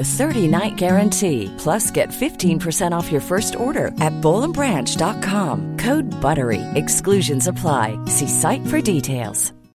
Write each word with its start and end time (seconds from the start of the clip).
a 0.00 0.08
30-night 0.18 0.74
guarantee. 0.74 1.54
Plus, 1.56 1.92
get 1.92 2.08
15% 2.08 2.90
off 2.90 3.12
your 3.12 3.20
first 3.20 3.54
order 3.54 3.92
at 4.00 4.14
bowlandbranch.com. 4.20 5.76
Code 5.76 6.10
BUTTERY. 6.20 6.62
Exclusions 6.74 7.46
apply. 7.46 7.96
See 8.06 8.26
site 8.26 8.66
for 8.66 8.80
details. 8.80 9.52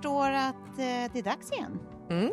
Förstår 0.00 0.30
att 0.30 0.68
eh, 0.68 1.12
det 1.12 1.18
är 1.18 1.22
dags 1.22 1.52
igen. 1.52 1.78
Mm. 2.10 2.32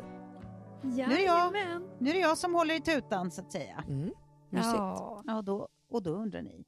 Nu 0.84 1.14
är, 1.14 1.26
jag, 1.26 1.54
nu 2.00 2.10
är 2.10 2.14
det 2.14 2.20
jag 2.20 2.38
som 2.38 2.56
håller 2.56 2.76
i 2.76 2.82
tutan 2.82 3.32
så 3.32 3.42
att 3.42 3.52
säga. 3.52 3.84
Mm. 3.88 4.14
Ja, 4.50 5.24
ja 5.28 5.42
då, 5.42 5.70
och 5.90 6.04
då 6.04 6.12
undrar 6.12 6.42
ni, 6.42 6.66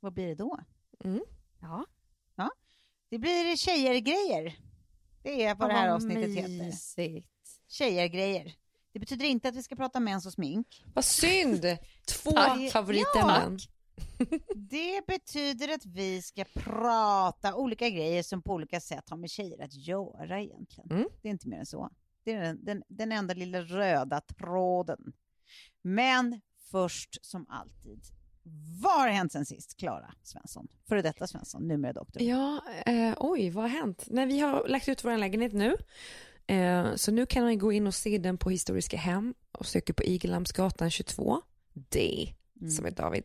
vad 0.00 0.12
blir 0.12 0.26
det 0.26 0.34
då? 0.34 0.58
Mm. 1.04 1.20
Ja. 1.60 1.86
ja. 2.36 2.50
Det 3.08 3.18
blir 3.18 3.56
tjejer-grejer. 3.56 4.56
Det 5.22 5.44
är 5.44 5.54
vad 5.54 5.68
det 5.68 5.74
här 5.74 5.88
avsnittet 5.88 6.36
heter. 6.36 6.64
mysigt. 6.64 7.28
Tjejer-grejer. 7.68 8.54
Det 8.92 8.98
betyder 8.98 9.24
inte 9.24 9.48
att 9.48 9.56
vi 9.56 9.62
ska 9.62 9.76
prata 9.76 10.00
mens 10.00 10.26
och 10.26 10.32
smink. 10.32 10.84
Vad 10.94 11.04
synd! 11.04 11.62
Två 12.22 12.30
favoritämnen. 12.72 13.58
Det 14.54 15.06
betyder 15.06 15.74
att 15.74 15.86
vi 15.86 16.22
ska 16.22 16.44
prata 16.54 17.54
olika 17.54 17.90
grejer 17.90 18.22
som 18.22 18.42
på 18.42 18.52
olika 18.52 18.80
sätt 18.80 19.10
har 19.10 19.16
med 19.16 19.30
tjejer 19.30 19.64
att 19.64 19.74
göra 19.74 20.40
egentligen. 20.40 20.90
Mm. 20.90 21.08
Det 21.22 21.28
är 21.28 21.32
inte 21.32 21.48
mer 21.48 21.58
än 21.58 21.66
så. 21.66 21.90
Det 22.24 22.32
är 22.32 22.40
den, 22.42 22.64
den, 22.64 22.82
den 22.88 23.12
enda 23.12 23.34
lilla 23.34 23.60
röda 23.60 24.20
tråden. 24.20 25.12
Men 25.82 26.40
först 26.70 27.26
som 27.26 27.46
alltid, 27.48 28.00
vad 28.82 29.00
har 29.00 29.08
hänt 29.08 29.32
sen 29.32 29.46
sist, 29.46 29.76
Klara 29.76 30.14
Svensson? 30.22 30.68
Före 30.88 31.02
detta 31.02 31.26
Svensson, 31.26 31.68
numera 31.68 31.92
doktor. 31.92 32.22
Ja, 32.22 32.60
eh, 32.86 33.14
oj, 33.18 33.50
vad 33.50 33.64
har 33.64 33.68
hänt? 33.68 34.04
Nej, 34.10 34.26
vi 34.26 34.40
har 34.40 34.68
lagt 34.68 34.88
ut 34.88 35.04
vår 35.04 35.16
lägenhet 35.16 35.52
nu. 35.52 35.76
Eh, 36.46 36.94
så 36.94 37.12
nu 37.12 37.26
kan 37.26 37.44
man 37.44 37.58
gå 37.58 37.72
in 37.72 37.86
och 37.86 37.94
se 37.94 38.18
den 38.18 38.38
på 38.38 38.50
Historiska 38.50 38.96
Hem 38.96 39.34
och 39.52 39.66
söka 39.66 39.92
på 39.92 40.02
Igelhamnsgatan 40.02 40.90
22. 40.90 41.40
D, 41.74 42.28
som 42.76 42.86
är 42.86 42.90
David. 42.90 43.24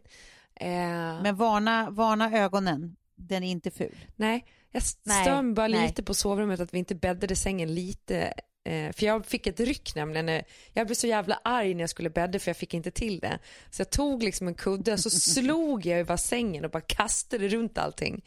Eh, 0.59 1.21
Men 1.21 1.35
varna, 1.35 1.89
varna 1.89 2.37
ögonen, 2.37 2.95
den 3.15 3.43
är 3.43 3.51
inte 3.51 3.71
ful. 3.71 3.97
Nej, 4.15 4.45
jag 4.71 4.83
stör 4.83 5.41
mig 5.41 5.53
bara 5.53 5.67
nej. 5.67 5.87
lite 5.87 6.03
på 6.03 6.13
sovrummet 6.13 6.59
att 6.59 6.73
vi 6.73 6.77
inte 6.77 6.95
bäddade 6.95 7.35
sängen 7.35 7.75
lite. 7.75 8.33
Eh, 8.65 8.91
för 8.91 9.05
jag 9.05 9.25
fick 9.25 9.47
ett 9.47 9.59
ryck 9.59 9.95
nämligen. 9.95 10.43
Jag 10.73 10.87
blev 10.87 10.95
så 10.95 11.07
jävla 11.07 11.39
arg 11.43 11.73
när 11.73 11.83
jag 11.83 11.89
skulle 11.89 12.09
bädda 12.09 12.39
för 12.39 12.49
jag 12.49 12.57
fick 12.57 12.73
inte 12.73 12.91
till 12.91 13.19
det. 13.19 13.39
Så 13.69 13.81
jag 13.81 13.89
tog 13.89 14.23
liksom 14.23 14.47
en 14.47 14.53
kudde 14.53 14.97
så 14.97 15.09
slog 15.33 15.85
jag 15.85 15.99
över 15.99 16.17
sängen 16.17 16.65
och 16.65 16.71
bara 16.71 16.81
kastade 16.81 17.47
runt 17.47 17.77
allting. 17.77 18.25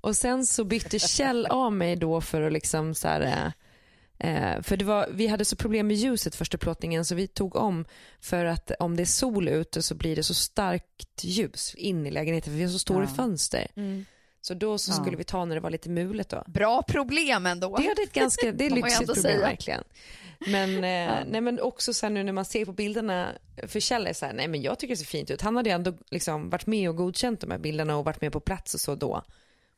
Och 0.00 0.16
sen 0.16 0.46
så 0.46 0.64
bytte 0.64 0.98
Kjell 0.98 1.46
av 1.46 1.72
mig 1.72 1.96
då 1.96 2.20
för 2.20 2.42
att 2.42 2.52
liksom 2.52 2.94
så 2.94 3.08
här, 3.08 3.20
eh, 3.20 3.52
Eh, 4.18 4.62
för 4.62 4.76
det 4.76 4.84
var, 4.84 5.08
vi 5.12 5.26
hade 5.26 5.44
så 5.44 5.56
problem 5.56 5.86
med 5.86 5.96
ljuset 5.96 6.34
första 6.34 6.58
plåtningen 6.58 7.04
så 7.04 7.14
vi 7.14 7.26
tog 7.26 7.56
om 7.56 7.84
för 8.20 8.44
att 8.44 8.70
om 8.78 8.96
det 8.96 9.02
är 9.02 9.04
sol 9.04 9.48
ute 9.48 9.82
så 9.82 9.94
blir 9.94 10.16
det 10.16 10.22
så 10.22 10.34
starkt 10.34 11.24
ljus 11.24 11.74
in 11.74 12.06
i 12.06 12.10
lägenheten 12.10 12.52
för 12.52 12.56
vi 12.58 12.62
har 12.64 12.70
så 12.70 12.78
stora 12.78 13.04
Ja. 13.04 13.06
fönster. 13.16 13.66
Så 14.40 14.54
då 14.54 14.78
så 14.78 14.90
Ja. 14.90 14.94
skulle 14.94 15.16
vi 15.16 15.24
ta 15.24 15.44
när 15.44 15.54
det 15.54 15.60
var 15.60 15.70
lite 15.70 15.88
mulet 15.90 16.28
då. 16.28 16.42
Bra 16.46 16.82
problem 16.82 17.46
ändå. 17.46 17.76
Det 17.76 17.86
är 17.86 18.02
ett 18.02 18.12
ganska, 18.12 18.52
det 18.52 18.66
är 18.66 18.70
lyxigt 18.74 18.98
problem 19.06 19.22
säga. 19.22 19.38
verkligen. 19.38 19.84
Men, 20.38 20.70
eh, 20.74 21.24
nej, 21.26 21.40
men 21.40 21.60
också 21.60 21.94
så 21.94 22.06
här 22.06 22.10
nu 22.10 22.22
när 22.24 22.32
man 22.32 22.44
ser 22.44 22.64
på 22.64 22.72
bilderna, 22.72 23.28
för 23.66 23.80
Kjell 23.80 24.06
är 24.06 24.12
så 24.12 24.26
här, 24.26 24.32
nej 24.32 24.48
men 24.48 24.62
jag 24.62 24.78
tycker 24.78 24.94
det 24.94 24.98
ser 24.98 25.04
fint 25.06 25.30
ut. 25.30 25.40
Han 25.42 25.56
hade 25.56 25.70
ju 25.70 25.74
ändå 25.74 25.94
liksom 26.10 26.50
varit 26.50 26.66
med 26.66 26.88
och 26.88 26.96
godkänt 26.96 27.40
de 27.40 27.50
här 27.50 27.58
bilderna 27.58 27.96
och 27.96 28.04
varit 28.04 28.20
med 28.20 28.32
på 28.32 28.40
plats 28.40 28.74
och 28.74 28.80
så 28.80 28.94
då. 28.94 29.22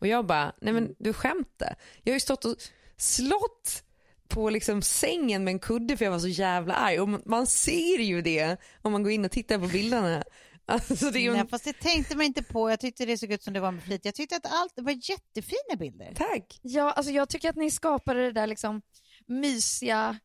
Och 0.00 0.06
jag 0.06 0.26
bara, 0.26 0.52
nej 0.60 0.72
men 0.74 0.94
du 0.98 1.12
skämtar. 1.12 1.74
Jag 2.02 2.12
har 2.12 2.16
ju 2.16 2.20
stått 2.20 2.44
och 2.44 2.56
slått 2.96 3.82
på 4.28 4.50
liksom 4.50 4.82
sängen 4.82 5.44
med 5.44 5.52
en 5.52 5.58
kudde 5.58 5.96
för 5.96 6.04
jag 6.04 6.12
var 6.12 6.18
så 6.18 6.28
jävla 6.28 6.74
arg 6.74 7.00
och 7.00 7.08
man- 7.26 7.46
ser 7.46 7.98
ju 7.98 8.22
det 8.22 8.56
om 8.82 8.92
man 8.92 9.02
går 9.02 9.12
in 9.12 9.24
och 9.24 9.30
tittar 9.30 9.58
på 9.58 9.66
bilderna. 9.66 10.24
Alltså 10.70 11.10
det 11.10 11.18
är 11.18 11.22
ju 11.22 11.32
Nej, 11.32 11.48
fast 11.48 11.64
det 11.64 11.72
tänkte 11.72 12.16
man 12.16 12.26
inte 12.26 12.42
på. 12.42 12.70
Jag 12.70 12.80
tyckte 12.80 13.06
det 13.06 13.18
såg 13.18 13.32
ut 13.32 13.42
som 13.42 13.54
det 13.54 13.60
var 13.60 13.72
med 13.72 13.82
flit. 13.82 14.04
Jag 14.04 14.14
tyckte 14.14 14.36
att 14.36 14.46
allt 14.52 14.72
det 14.76 14.82
var 14.82 14.92
jättefina 15.10 15.76
bilder. 15.78 16.12
Tack. 16.16 16.58
Ja, 16.62 16.90
alltså 16.92 17.12
jag 17.12 17.28
tycker 17.28 17.48
att 17.50 17.56
ni 17.56 17.70
skapade 17.70 18.20
det 18.22 18.32
där 18.32 18.46
liksom 18.46 18.82
mysiga, 19.26 20.18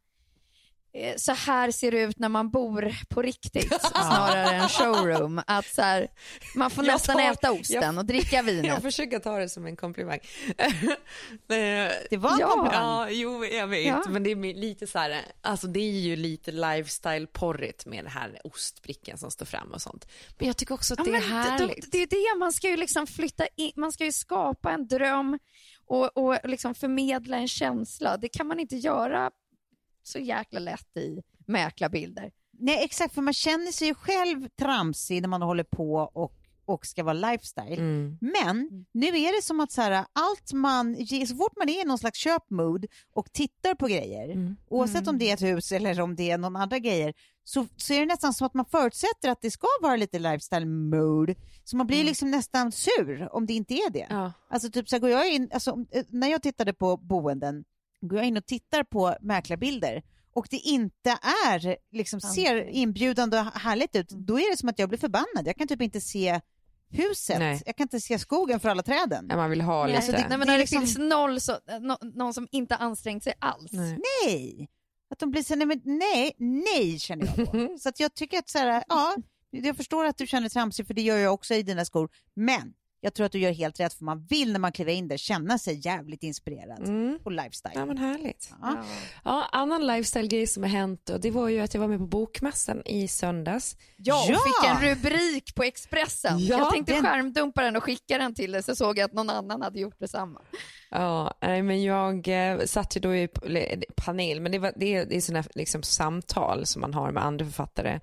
så 1.18 1.32
här 1.32 1.72
ser 1.72 1.92
det 1.92 2.02
ut 2.02 2.20
när 2.20 2.30
man 2.30 2.50
bor 2.50 2.96
på 3.10 3.22
riktigt 3.22 3.74
snarare 3.82 4.50
än 4.56 4.70
showroom. 4.70 5.42
Att 5.48 5.66
så 5.66 5.82
här, 5.82 6.08
man 6.56 6.70
får 6.72 6.86
Jag 6.86 6.94
nästan 6.94 7.16
tar- 7.16 7.32
äta 7.32 7.52
osten 7.52 7.82
jag- 7.82 7.98
och 7.98 8.06
dricka 8.06 8.36
Jag 8.36 8.44
vinet. 8.44 8.82
försöker 8.82 9.20
ta 9.20 9.38
det 9.40 9.50
som 9.50 9.66
en 9.66 9.76
komplimang. 9.76 10.20
Det 11.48 12.18
var 12.18 12.32
en 12.32 12.40
Ja. 12.40 12.48
komplimang. 12.48 12.82
Ja, 12.82 13.10
jo 13.10 13.46
jag 13.46 13.68
vet. 13.68 13.88
Ja. 13.88 14.04
Men 14.10 14.24
det 14.24 14.32
är 14.32 14.54
lite 14.54 14.88
så 14.88 15.00
här, 15.00 15.22
alltså 15.42 15.68
det 15.68 15.80
är 15.80 16.00
ju 16.00 16.16
lite 16.16 16.52
lifestyle-porrigt 16.52 17.86
med 17.86 18.04
den 18.04 18.12
här 18.12 18.40
ostbrickan 18.44 19.18
som 19.18 19.32
står 19.32 19.46
fram 19.46 19.72
och 19.72 19.82
sånt. 19.82 20.08
Men 20.40 20.48
jag 20.48 20.58
tycker 20.58 20.74
också 20.74 20.94
att 20.94 21.00
Ja, 21.00 21.12
det 21.12 21.18
är 21.18 21.22
härligt. 21.22 21.92
Det, 21.92 21.98
är 21.98 22.08
det, 22.08 22.40
man 22.40 22.54
ska 22.54 22.70
ju 22.70 22.78
liksom 22.78 23.08
flytta 23.08 23.48
in, 23.56 23.72
man 23.76 23.92
ska 23.92 24.06
ju 24.06 24.12
skapa 24.12 24.72
en 24.72 24.88
dröm 24.88 25.40
och, 25.88 26.18
och 26.18 26.38
liksom 26.44 26.76
förmedla 26.76 27.38
en 27.38 27.48
känsla. 27.48 28.18
Det 28.18 28.30
kan 28.30 28.48
man 28.48 28.60
inte 28.60 28.76
göra 28.76 29.32
så 30.04 30.20
jäkla 30.20 30.60
lätt 30.60 30.98
i 30.98 31.22
mäklarbilder. 31.48 32.32
Nej, 32.60 32.84
exakt, 32.84 33.14
för 33.14 33.22
man 33.22 33.34
känner 33.34 33.72
sig 33.72 33.88
ju 33.88 33.94
själv 33.94 34.48
tramsig 34.60 35.22
när 35.22 35.30
man 35.30 35.42
håller 35.42 35.64
på 35.64 35.94
och, 36.14 36.34
och 36.66 36.86
ska 36.86 37.04
vara 37.04 37.14
lifestyle. 37.14 37.74
Mm. 37.80 38.18
Men 38.22 38.86
nu 38.94 39.08
är 39.08 39.36
det 39.38 39.44
som 39.44 39.60
att 39.60 39.72
så 39.72 39.82
här, 39.82 40.06
allt 40.14 40.54
man, 40.54 40.96
så 41.28 41.36
fort 41.36 41.58
man 41.58 41.70
är 41.70 41.82
i 41.82 41.86
någon 41.86 41.98
slags 41.98 42.20
köpmood 42.20 42.86
och 43.14 43.32
tittar 43.34 43.76
på 43.76 43.88
grejer, 43.88 44.30
Mm. 44.30 44.56
oavsett 44.70 45.08
om 45.08 45.18
det 45.18 45.30
är 45.30 45.34
ett 45.34 45.42
hus 45.42 45.72
eller 45.72 46.02
om 46.02 46.16
det 46.16 46.32
är 46.32 46.38
någon 46.38 46.56
andra 46.56 46.80
grejer, 46.80 47.14
så, 47.44 47.68
så 47.78 47.94
är 47.94 48.00
det 48.00 48.06
nästan 48.06 48.34
som 48.34 48.48
att 48.48 48.54
man 48.54 48.66
förutsätter 48.66 49.30
att 49.30 49.42
det 49.42 49.52
ska 49.52 49.68
vara 49.82 49.96
lite 49.96 50.20
lifestyle 50.20 50.66
mode. 50.66 51.36
Så 51.64 51.78
man 51.78 51.88
blir 51.88 52.04
liksom 52.04 52.32
nästan 52.32 52.72
sur 52.72 53.30
om 53.36 53.46
det 53.46 53.54
inte 53.54 53.74
är 53.74 53.90
det. 53.90 54.08
Ja. 54.10 54.32
Alltså 54.50 54.70
typ 54.72 54.90
så 54.90 54.96
här, 54.96 55.02
går 55.02 55.10
jag 55.10 55.34
in, 55.34 55.50
alltså, 55.54 55.86
eh, 55.92 56.06
när 56.10 56.28
jag 56.28 56.42
tittade 56.42 56.74
på 56.74 56.98
boenden 56.98 57.64
går 58.08 58.18
jag 58.20 58.28
in 58.28 58.38
och 58.38 58.46
tittar 58.46 58.84
på 58.84 59.16
mäklarbilder 59.22 60.04
och 60.34 60.48
det 60.50 60.58
inte 60.58 61.18
är, 61.48 61.78
liksom 61.92 62.22
ser 62.22 62.70
inbjudande 62.70 63.40
och 63.40 63.46
härligt 63.46 63.96
ut, 63.96 64.10
då 64.10 64.40
är 64.40 64.52
det 64.52 64.58
som 64.58 64.70
att 64.70 64.80
jag 64.80 64.90
blir 64.90 65.00
förbannad. 65.00 65.48
Jag 65.48 65.56
kan 65.58 65.68
typ 65.68 65.82
inte 65.82 66.02
se 66.02 66.42
huset, 66.90 67.40
Nej. 67.40 67.62
jag 67.66 67.76
kan 67.76 67.86
inte 67.86 68.00
se 68.00 68.20
skogen 68.20 68.60
för 68.60 68.70
alla 68.70 68.84
träden. 68.84 69.26
Ja, 69.30 69.36
man 69.36 69.50
vill 69.50 69.62
ha 69.62 69.88
Nej, 69.88 69.96
lite. 69.96 70.12
Nej, 70.12 70.26
men 70.30 70.40
det 70.40 70.46
när 70.46 70.54
är 70.54 70.58
det 70.58 70.62
liksom- 70.64 70.82
finns 70.82 70.98
noll 70.98 71.42
så, 71.42 71.58
no, 71.82 71.98
någon 72.16 72.34
som 72.34 72.48
inte 72.52 72.76
ansträngt 72.76 73.24
sig 73.24 73.34
alls. 73.40 73.72
Nej. 73.72 74.00
Nej! 74.26 74.70
Att 75.10 75.20
de 75.20 75.32
blir 75.32 75.44
så 75.44 75.56
nej, 75.56 75.68
men 75.68 75.82
nej, 75.84 76.36
nej 76.38 77.00
känner 77.00 77.26
jag 77.38 77.48
då. 77.48 77.78
Så 77.80 77.90
att 77.90 78.00
jag 78.00 78.14
tycker 78.14 78.38
att 78.40 78.50
så 78.50 78.58
här, 78.58 78.84
ja, 78.88 79.16
jag 79.50 79.78
förstår 79.78 80.06
att 80.06 80.18
du 80.18 80.28
känner 80.28 80.50
tramsig 80.50 80.88
för 80.88 80.94
det 80.94 81.02
gör 81.02 81.18
jag 81.18 81.34
också 81.34 81.54
i 81.54 81.64
dina 81.64 81.86
skor, 81.86 82.10
men 82.34 82.74
jag 83.04 83.14
tror 83.14 83.26
att 83.26 83.32
du 83.32 83.40
gör 83.40 83.52
helt 83.52 83.80
rätt 83.80 83.94
för 83.94 84.06
man 84.06 84.26
vill 84.30 84.52
när 84.54 84.60
man 84.60 84.72
kliver 84.72 84.94
in 84.94 85.08
där 85.08 85.18
känna 85.18 85.58
sig 85.58 85.82
jävligt 85.88 86.24
inspirerad 86.24 86.88
Mm. 86.88 87.20
på 87.24 87.30
lifestyle. 87.30 87.72
Ja 87.76 87.86
men 87.86 87.98
härligt. 87.98 88.50
Ja. 88.62 88.84
Ja, 89.24 89.46
annan 89.52 89.88
lifestyle-grej 89.88 90.48
som 90.48 90.64
har 90.64 90.70
hänt 90.70 91.10
och 91.10 91.20
det 91.22 91.32
var 91.32 91.50
ju 91.50 91.60
att 91.60 91.74
jag 91.74 91.82
var 91.82 91.88
med 91.88 92.00
på 92.00 92.06
Bokmässan 92.08 92.82
i 92.86 93.08
söndags. 93.08 93.78
Ja, 93.98 94.24
och 94.24 94.32
Ja! 94.32 94.38
fick 94.40 94.70
en 94.70 94.90
rubrik 94.96 95.56
på 95.56 95.64
Expressen. 95.64 96.40
Ja, 96.40 96.58
jag 96.58 96.72
tänkte 96.74 96.94
den- 96.94 97.04
skärmdumpa 97.04 97.62
den 97.62 97.76
och 97.76 97.84
skicka 97.84 98.18
den 98.18 98.36
till 98.36 98.52
dig 98.52 98.64
så 98.64 98.76
såg 98.76 98.98
jag 98.98 99.06
att 99.06 99.14
någon 99.14 99.30
annan 99.30 99.62
hade 99.62 99.80
gjort 99.80 100.00
detsamma. 100.00 100.42
Ja, 100.90 101.34
men 101.42 101.84
jag 101.84 102.28
eh, 102.28 102.60
satt 102.66 102.96
ju 102.96 103.02
då 103.02 103.16
i 103.16 103.28
panel, 103.96 104.42
men 104.42 104.52
det, 104.52 104.60
var, 104.60 104.74
det 104.76 104.96
är, 104.96 105.06
det 105.06 105.16
är 105.18 105.22
sådana 105.22 105.44
liksom 105.56 105.84
samtal 105.84 106.66
som 106.66 106.82
man 106.82 106.94
har 106.94 107.12
med 107.12 107.26
andra 107.26 107.46
författare. 107.46 108.00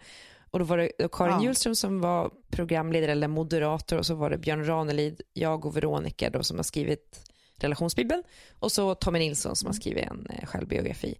Och 0.50 0.58
då 0.58 0.64
var 0.64 0.78
det 0.78 0.92
Karin 1.12 1.32
Ja. 1.34 1.42
Hjulström 1.42 1.74
som 1.74 2.00
var 2.00 2.30
programledare 2.50 3.12
eller 3.12 3.28
moderator 3.28 3.98
och 3.98 4.06
så 4.06 4.14
var 4.14 4.30
det 4.30 4.38
Björn 4.38 4.66
Ranelid, 4.66 5.20
jag 5.32 5.66
och 5.66 5.76
Veronica 5.76 6.30
då 6.30 6.42
som 6.42 6.56
har 6.56 6.64
skrivit 6.64 7.30
relationsbibeln 7.56 8.22
och 8.58 8.72
så 8.72 8.94
Tommy 8.94 9.18
Nilsson 9.18 9.56
som 9.56 9.66
har 9.66 9.74
skrivit 9.74 10.04
en 10.04 10.26
eh, 10.30 10.46
självbiografi. 10.46 11.18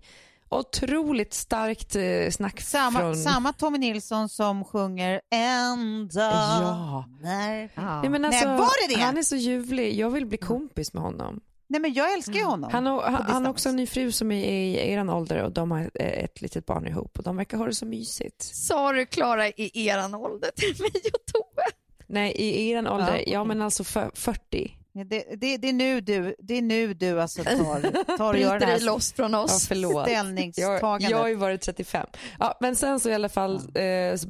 Otroligt 0.49 1.35
starkt 1.35 1.97
eh, 1.97 2.31
snack 2.31 2.61
Samma, 2.61 2.99
från... 2.99 3.17
samma 3.17 3.53
Tommy 3.53 3.79
Nilsson 3.79 4.29
som 4.29 4.65
sjunger 4.65 5.21
ända 5.31 6.31
Ja. 6.31 7.05
när... 7.21 7.71
Nej, 8.01 8.11
men 8.11 8.25
alltså, 8.25 8.49
Nej, 8.49 8.59
var 8.59 8.89
det 8.89 8.95
det? 8.95 9.01
Han 9.01 9.19
är 9.19 9.23
så 9.23 9.37
ljuvlig, 9.37 9.95
jag 9.99 10.11
vill 10.11 10.27
bli 10.27 10.39
kompis 10.39 10.93
med 10.93 11.03
honom. 11.03 11.41
Nej 11.71 11.81
men 11.81 11.93
jag 11.93 12.13
älskar 12.15 12.33
ju 12.35 12.45
honom. 12.45 12.71
Han, 12.73 12.87
har- 12.87 13.03
han, 13.03 13.23
han 13.23 13.45
har 13.45 13.51
också 13.51 13.69
en 13.69 13.77
ny 13.77 13.87
fru 13.87 14.13
som 14.13 14.33
är 14.33 14.47
i 14.47 14.91
eran 14.93 15.11
ålder 15.11 15.43
och 15.43 15.53
de 15.53 15.71
har 15.71 15.81
eh, 15.95 16.25
ett 16.25 16.41
litet 16.41 16.67
barn 16.67 16.87
ihop 16.87 17.19
och 17.19 17.25
de 17.25 17.37
verkar 17.37 17.59
ha 17.59 17.67
det 17.67 17.75
så 17.75 17.87
mysigt. 17.87 18.43
Sa 18.43 18.93
du 18.93 19.07
Klara 19.07 19.49
i 19.49 19.71
eran 19.89 20.15
ålder 20.15 20.51
till 20.57 20.83
mig 20.83 20.91
och 21.13 21.33
Tove? 21.33 21.63
Nej, 22.07 22.33
i 22.33 22.71
eran 22.71 22.87
ålder, 22.87 23.17
ja, 23.17 23.23
Ja, 23.27 23.45
men 23.45 23.63
alltså 23.63 23.85
för, 23.85 24.11
40. 24.15 24.77
Det, 24.93 25.05
det, 25.37 25.57
det, 25.57 25.69
är 25.69 25.73
nu 25.73 26.01
du, 26.01 26.35
det 26.39 26.55
är 26.59 26.63
nu 26.63 26.95
du 26.95 27.21
alltså 27.21 27.45
tar, 27.45 28.17
tar 28.17 28.35
och 28.35 28.41
gör 28.41 28.59
det 28.59 28.67
här 28.67 28.81
loss 28.81 29.13
från 29.13 29.33
Ja, 29.33 29.43
oss. 29.43 29.69
förlåt. 29.69 29.95
Jag, 29.95 30.05
ställningstagandet. 30.07 31.11
jag 31.11 31.19
har 31.19 31.29
ju 31.29 31.35
varit 31.35 31.61
35. 31.61 32.07
Ja, 32.39 32.59
men 32.61 32.77
sen 32.77 33.01
så 33.01 33.11
i 33.11 33.15
alla 33.15 33.29
fall 33.29 33.55
eh, 33.57 34.17
så 34.17 34.29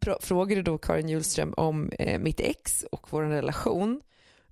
pr- 0.00 0.20
frågade 0.22 0.62
då 0.62 0.78
Karin 0.78 1.08
Hjulström 1.08 1.54
om 1.56 1.90
eh, 1.98 2.18
mitt 2.18 2.40
ex 2.40 2.84
och 2.92 3.06
vår 3.10 3.22
relation. 3.22 4.00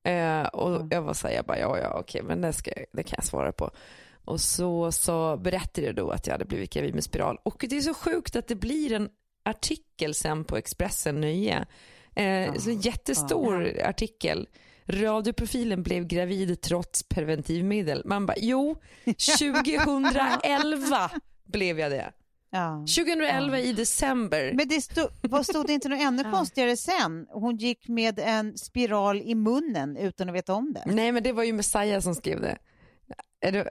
Eh, 0.04 0.42
och 0.42 0.86
jag 0.90 1.02
var 1.02 1.14
så 1.14 1.28
här, 1.28 1.34
jag 1.34 1.44
bara, 1.44 1.58
ja, 1.58 1.78
ja, 1.78 1.98
okej, 2.00 2.22
men 2.22 2.40
det, 2.40 2.52
ska, 2.52 2.70
det 2.92 3.02
kan 3.02 3.14
jag 3.16 3.24
svara 3.24 3.52
på. 3.52 3.70
Och 4.24 4.40
så, 4.40 4.92
så 4.92 5.36
berättade 5.36 5.86
jag 5.86 5.96
då 5.96 6.10
att 6.10 6.26
jag 6.26 6.34
hade 6.34 6.44
blivit 6.44 6.72
gravid 6.72 6.94
med 6.94 7.04
spiral. 7.04 7.38
Och 7.42 7.64
det 7.68 7.76
är 7.76 7.80
så 7.80 7.94
sjukt 7.94 8.36
att 8.36 8.48
det 8.48 8.54
blir 8.54 8.92
en 8.92 9.08
artikel 9.44 10.14
sen 10.14 10.44
på 10.44 10.56
Expressen 10.56 11.20
Nöje. 11.20 11.66
Eh, 12.14 12.54
så 12.54 12.70
en 12.70 12.80
jättestor 12.80 13.80
artikel. 13.84 14.48
Radioprofilen 14.86 15.82
blev 15.82 16.06
gravid 16.06 16.60
trots 16.60 17.02
preventivmedel. 17.02 18.02
Man 18.04 18.26
bara, 18.26 18.36
jo, 18.38 18.76
2011 19.38 21.10
blev 21.44 21.80
jag 21.80 21.90
det. 21.90 22.12
Ja. 22.54 22.78
2011 22.78 23.58
i 23.58 23.72
december. 23.72 24.52
Men 24.54 24.68
det 24.68 24.80
stod, 24.80 25.08
vad 25.22 25.46
stod 25.46 25.66
det 25.66 25.72
inte 25.72 25.88
något 25.88 26.00
ännu 26.00 26.24
konstigare 26.32 26.76
sen? 26.76 27.26
Hon 27.30 27.56
gick 27.56 27.88
med 27.88 28.18
en 28.18 28.58
spiral 28.58 29.22
i 29.22 29.34
munnen 29.34 29.96
utan 29.96 30.28
att 30.28 30.34
veta 30.34 30.54
om 30.54 30.72
det. 30.72 30.82
Nej 30.86 31.12
men 31.12 31.22
det 31.22 31.32
var 31.32 31.42
ju 31.44 31.52
Messiah 31.52 32.00
som 32.00 32.14
skrev 32.14 32.40
det. 32.40 32.58
Är 33.40 33.52
det 33.52 33.70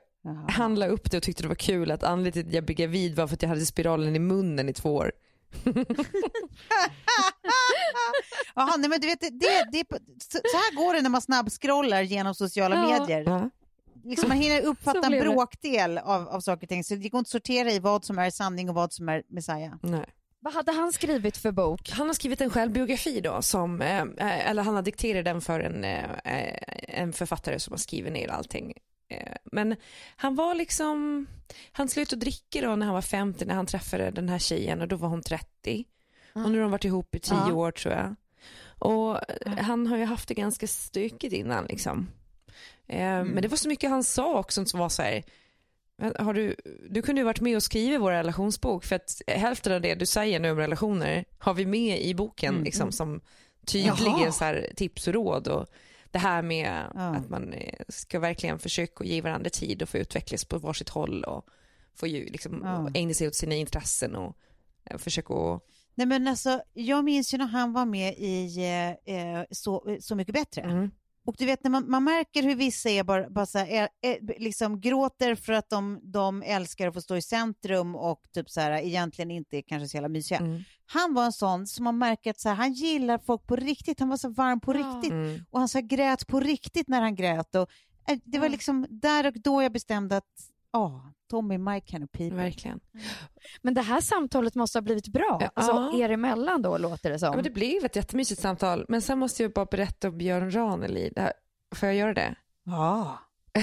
han 0.50 0.76
la 0.76 0.88
upp 0.88 1.12
det 1.12 1.18
och 1.18 1.24
tyckte 1.24 1.44
det 1.44 1.48
var 1.48 1.56
kul 1.56 1.92
att 1.92 2.04
anledningen 2.04 2.34
till 2.34 2.50
att 2.50 2.56
jag 2.56 2.66
blev 2.66 2.78
gravid 2.78 3.16
var 3.16 3.28
för 3.28 3.34
att 3.34 3.42
jag 3.42 3.50
hade 3.50 3.66
spiralen 3.66 4.16
i 4.16 4.20
munnen 4.20 4.70
i 4.70 4.74
två 4.74 4.96
år. 4.96 5.12
Jaha, 8.56 8.78
nej, 8.78 8.90
men 8.90 9.02
du 9.02 9.08
vet, 9.08 9.22
det, 9.22 9.30
det, 9.72 9.86
så, 10.32 10.38
här 10.38 10.76
går 10.76 10.94
det 10.94 11.02
när 11.02 11.10
man 11.10 11.22
snabbscrollar 11.22 12.02
genom 12.02 12.36
sociala 12.36 12.76
Ja. 12.76 13.00
medier. 13.00 13.50
Liksom 14.04 14.30
man 14.30 14.38
hinner 14.38 14.62
uppfatta 14.62 15.06
en 15.08 15.20
bråkdel 15.20 15.98
av, 15.98 16.28
av 16.30 16.40
saker 16.40 16.66
och 16.66 16.70
ting, 16.70 16.84
så 16.84 16.96
det 16.96 17.10
går 17.10 17.20
inte 17.20 17.28
att 17.28 17.32
sortera 17.32 17.72
i 17.72 17.80
vad 17.80 18.06
som 18.06 18.20
är 18.20 18.30
sanning 18.30 18.70
och 18.70 18.76
vad 18.76 18.94
som 18.94 19.10
är 19.10 19.24
Messiah. 19.28 19.74
Nej. 19.82 20.06
Vad 20.40 20.54
hade 20.54 20.72
han 20.72 20.94
skrivit 20.94 21.38
för 21.38 21.52
bok? 21.52 21.90
Han 21.92 22.08
har 22.08 22.14
skrivit 22.14 22.42
en 22.42 22.50
självbiografi 22.50 23.22
då, 23.22 23.42
som, 23.42 23.82
eh, 23.82 24.02
eh, 24.02 24.50
eller 24.50 24.64
han 24.64 24.76
har 24.76 24.82
dikterat 24.82 25.26
den 25.26 25.42
för 25.42 25.60
en, 25.60 25.84
eh, 25.84 26.12
eh, 26.26 27.00
en 27.02 27.14
författare 27.14 27.60
som 27.60 27.72
har 27.74 27.78
skrivit 27.78 28.14
ner 28.14 28.28
allting. 28.28 28.74
Eh, 29.10 29.34
Men 29.52 29.76
han 30.16 30.36
var 30.36 30.56
liksom, 30.56 31.28
han 31.72 31.90
slutade 31.90 32.20
dricka 32.20 32.62
då 32.62 32.76
när 32.76 32.86
han 32.86 32.96
var 32.96 33.02
50 33.02 33.46
när 33.46 33.56
han 33.56 33.66
träffade 33.66 34.12
den 34.12 34.30
här 34.30 34.40
tjejen 34.40 34.82
och 34.82 34.88
då 34.88 34.96
var 34.96 35.10
hon 35.10 35.22
30. 35.22 35.86
Och 36.34 36.52
nu 36.52 36.58
har 36.58 36.62
de 36.62 36.72
varit 36.72 36.86
ihop 36.86 37.16
i 37.16 37.20
10 37.20 37.34
Ja. 37.48 37.54
år 37.54 37.72
tror 37.72 37.94
jag. 37.94 38.16
Och 38.80 39.32
eh, 39.48 39.58
han 39.58 39.88
har 39.88 39.98
ju 39.98 40.06
haft 40.06 40.28
det 40.28 40.34
ganska 40.34 40.68
stökigt 40.68 41.34
innan 41.34 41.66
liksom. 41.66 42.08
Eh, 42.88 43.24
Men 43.24 43.42
det 43.42 43.48
var 43.48 43.58
så 43.58 43.68
mycket 43.68 43.90
han 43.90 44.04
sa 44.04 44.40
också 44.40 44.66
som 44.66 44.80
var 44.80 44.90
så 44.90 45.02
här, 45.02 45.24
Har 46.20 46.34
du, 46.34 46.56
du 46.90 47.02
kunde 47.02 47.22
ju 47.22 47.26
varit 47.26 47.42
med 47.42 47.56
och 47.56 47.64
skrivit 47.64 48.02
vår 48.02 48.12
relationsbok 48.12 48.84
för 48.84 48.96
att 48.96 49.22
hälften 49.28 49.74
av 49.74 49.82
det 49.82 49.96
du 49.96 50.06
säger 50.06 50.40
nu 50.40 50.52
om 50.52 50.58
relationer 50.58 51.26
har 51.40 51.54
vi 51.54 51.66
med 51.66 52.02
i 52.02 52.14
boken 52.16 52.56
liksom, 52.64 52.92
som 52.92 53.22
tydligen 53.66 54.34
så 54.34 54.44
här, 54.44 54.72
tips 54.76 55.08
och 55.08 55.14
råd 55.14 55.48
och 55.48 55.68
det 56.12 56.20
här 56.20 56.42
med 56.42 56.84
Ja. 56.94 57.02
att 57.02 57.30
man 57.30 57.54
eh, 57.54 57.74
ska 57.90 58.20
verkligen 58.20 58.60
försöka 58.60 59.04
ge 59.04 59.22
varandra 59.22 59.50
tid 59.50 59.82
och 59.82 59.90
få 59.90 59.98
utvecklas 59.98 60.46
på 60.46 60.58
varsitt 60.58 60.90
håll 60.90 61.24
och 61.24 61.46
få 61.96 62.08
ju 62.08 62.26
liksom 62.26 62.62
Ja. 62.64 62.90
ägna 62.94 63.14
sig 63.14 63.28
åt 63.28 63.36
sina 63.36 63.56
intressen 63.56 64.16
och 64.16 64.38
eh, 64.86 64.98
försöka 64.98 65.34
att 65.34 65.62
Nej, 65.96 66.08
men 66.08 66.28
alltså, 66.28 66.62
jag 66.74 67.04
minns 67.06 67.34
ju 67.34 67.38
när 67.38 67.46
han 67.46 67.74
var 67.74 67.86
med 67.86 68.14
i 68.18 68.58
eh, 69.06 69.44
så, 69.52 69.98
så 70.02 70.16
mycket 70.16 70.34
bättre. 70.34 70.62
mm. 70.62 70.92
Och 71.26 71.36
du 71.38 71.46
vet 71.46 71.64
när 71.64 71.72
man, 71.72 71.90
man 71.90 72.04
märker 72.04 72.44
hur 72.44 72.56
vissa 72.56 72.90
är 72.90 73.04
bara, 73.04 73.30
bara 73.30 73.46
så 73.46 73.58
här, 73.58 73.68
är, 73.68 73.90
är, 74.02 74.40
liksom 74.40 74.82
gråter 74.82 75.36
för 75.36 75.54
att 75.54 75.70
de, 75.70 76.00
de 76.04 76.42
älskar 76.42 76.88
att 76.88 76.94
få 76.94 77.02
stå 77.02 77.16
i 77.16 77.22
centrum 77.22 77.96
och 77.96 78.22
typ 78.34 78.50
så 78.50 78.62
här, 78.62 78.72
egentligen 78.72 79.32
inte 79.32 79.58
är 79.58 79.62
kanske 79.62 79.88
så 79.88 79.98
jävla 79.98 80.10
mysiga. 80.10 80.40
Mm. 80.40 80.64
Han 80.86 81.14
var 81.14 81.26
en 81.26 81.34
sån 81.34 81.68
som 81.68 81.84
man 81.84 81.98
märker 81.98 82.32
att 82.32 82.40
så 82.40 82.50
här, 82.50 82.56
han 82.56 82.74
gillar 82.74 83.18
folk 83.18 83.48
på 83.48 83.56
riktigt, 83.56 84.00
han 84.00 84.10
var 84.10 84.18
så 84.18 84.30
varm 84.30 84.60
på 84.60 84.74
riktigt 84.74 85.12
Mm. 85.12 85.46
och 85.52 85.60
han 85.60 85.70
så 85.70 85.78
här, 85.78 85.86
grät 85.86 86.28
på 86.28 86.40
riktigt 86.40 86.88
när 86.88 87.02
han 87.02 87.16
grät. 87.16 87.56
Och, 87.56 87.70
eh, 88.08 88.20
det 88.26 88.40
var 88.40 88.50
liksom 88.50 88.86
där 88.90 89.28
och 89.28 89.34
då 89.34 89.64
jag 89.64 89.72
bestämde 89.72 90.18
att 90.18 90.50
ja, 90.72 91.14
Tommy 91.34 91.58
my 91.58 91.82
kind 91.82 92.04
of 92.04 92.12
people. 92.12 92.38
verkligen. 92.38 92.80
Men 93.62 93.74
det 93.74 93.82
här 93.82 94.02
samtalet 94.02 94.56
måste 94.56 94.78
ha 94.78 94.82
blivit 94.82 95.08
bra. 95.08 95.38
Ja. 95.42 95.52
Alltså 95.54 96.02
er 96.02 96.10
emellan 96.10 96.62
då 96.62 96.78
låter 96.78 97.10
det 97.10 97.20
som. 97.20 97.26
Ja, 97.26 97.36
men 97.36 97.44
det 97.44 97.50
blev 97.50 97.86
ett 97.86 97.96
jättemysigt 97.96 98.42
samtal 98.42 98.86
men 98.88 99.02
sen 99.02 99.20
måste 99.20 99.44
jag 99.44 99.54
bara 99.54 99.66
berätta 99.66 100.08
om 100.08 100.18
Björn 100.18 100.52
Ranelid. 100.52 101.20
Får 101.76 101.88
jag 101.88 101.96
göra 101.96 102.14
det? 102.14 102.36
Ja. 102.66 103.20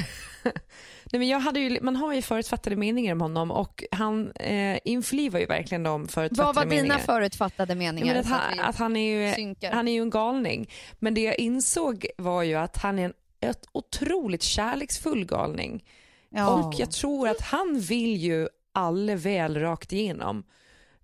Nej, 1.12 1.18
men 1.18 1.28
jag 1.28 1.40
hade 1.40 1.60
ju, 1.60 1.80
man 1.80 1.96
har 1.96 2.14
ju 2.14 2.22
förutfattade 2.22 2.76
meningar 2.76 3.12
om 3.12 3.20
honom 3.20 3.50
och 3.50 3.84
han 3.90 4.32
eh, 4.32 4.78
införlivar 4.84 5.40
ju 5.40 5.46
verkligen 5.46 5.82
de 5.82 6.08
förutfattade 6.08 6.46
Vad 6.46 6.54
var 6.54 6.64
dina 6.64 6.82
meningar. 6.82 6.98
förutfattade 6.98 7.74
meningar? 7.74 8.14
men 8.14 8.20
att, 8.20 8.26
han, 8.26 8.60
att 8.60 8.76
han, 8.76 8.96
är 8.96 9.28
ju, 9.28 9.34
synkar? 9.34 9.72
han 9.72 9.88
är 9.88 9.92
ju 9.92 10.02
en 10.02 10.10
galning. 10.10 10.70
Men 10.98 11.14
det 11.14 11.20
jag 11.20 11.38
insåg 11.38 12.06
var 12.18 12.42
ju 12.42 12.54
att 12.54 12.76
han 12.76 12.98
är 12.98 13.04
en 13.04 13.12
ett 13.40 13.66
otroligt 13.72 14.42
kärleksfull 14.42 15.24
galning. 15.24 15.84
Ja. 16.30 16.64
Och 16.66 16.74
jag 16.78 16.90
tror 16.90 17.28
att 17.28 17.40
han 17.40 17.80
vill 17.80 18.16
ju 18.16 18.48
alla 18.72 19.16
väl 19.16 19.58
rakt 19.60 19.92
igenom. 19.92 20.44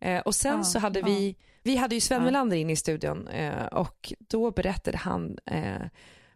Eh, 0.00 0.20
och 0.20 0.34
sen 0.34 0.56
Ja, 0.56 0.64
så 0.64 0.78
hade 0.78 1.02
vi, 1.02 1.36
vi 1.62 1.76
hade 1.76 1.94
ju 1.94 2.00
Sven 2.00 2.18
Ja. 2.18 2.24
Melander 2.24 2.56
inne 2.56 2.72
i 2.72 2.76
studion 2.76 3.28
eh, 3.28 3.66
och 3.66 4.12
då 4.18 4.50
berättade 4.50 4.96
han, 4.98 5.38
eh, 5.46 5.82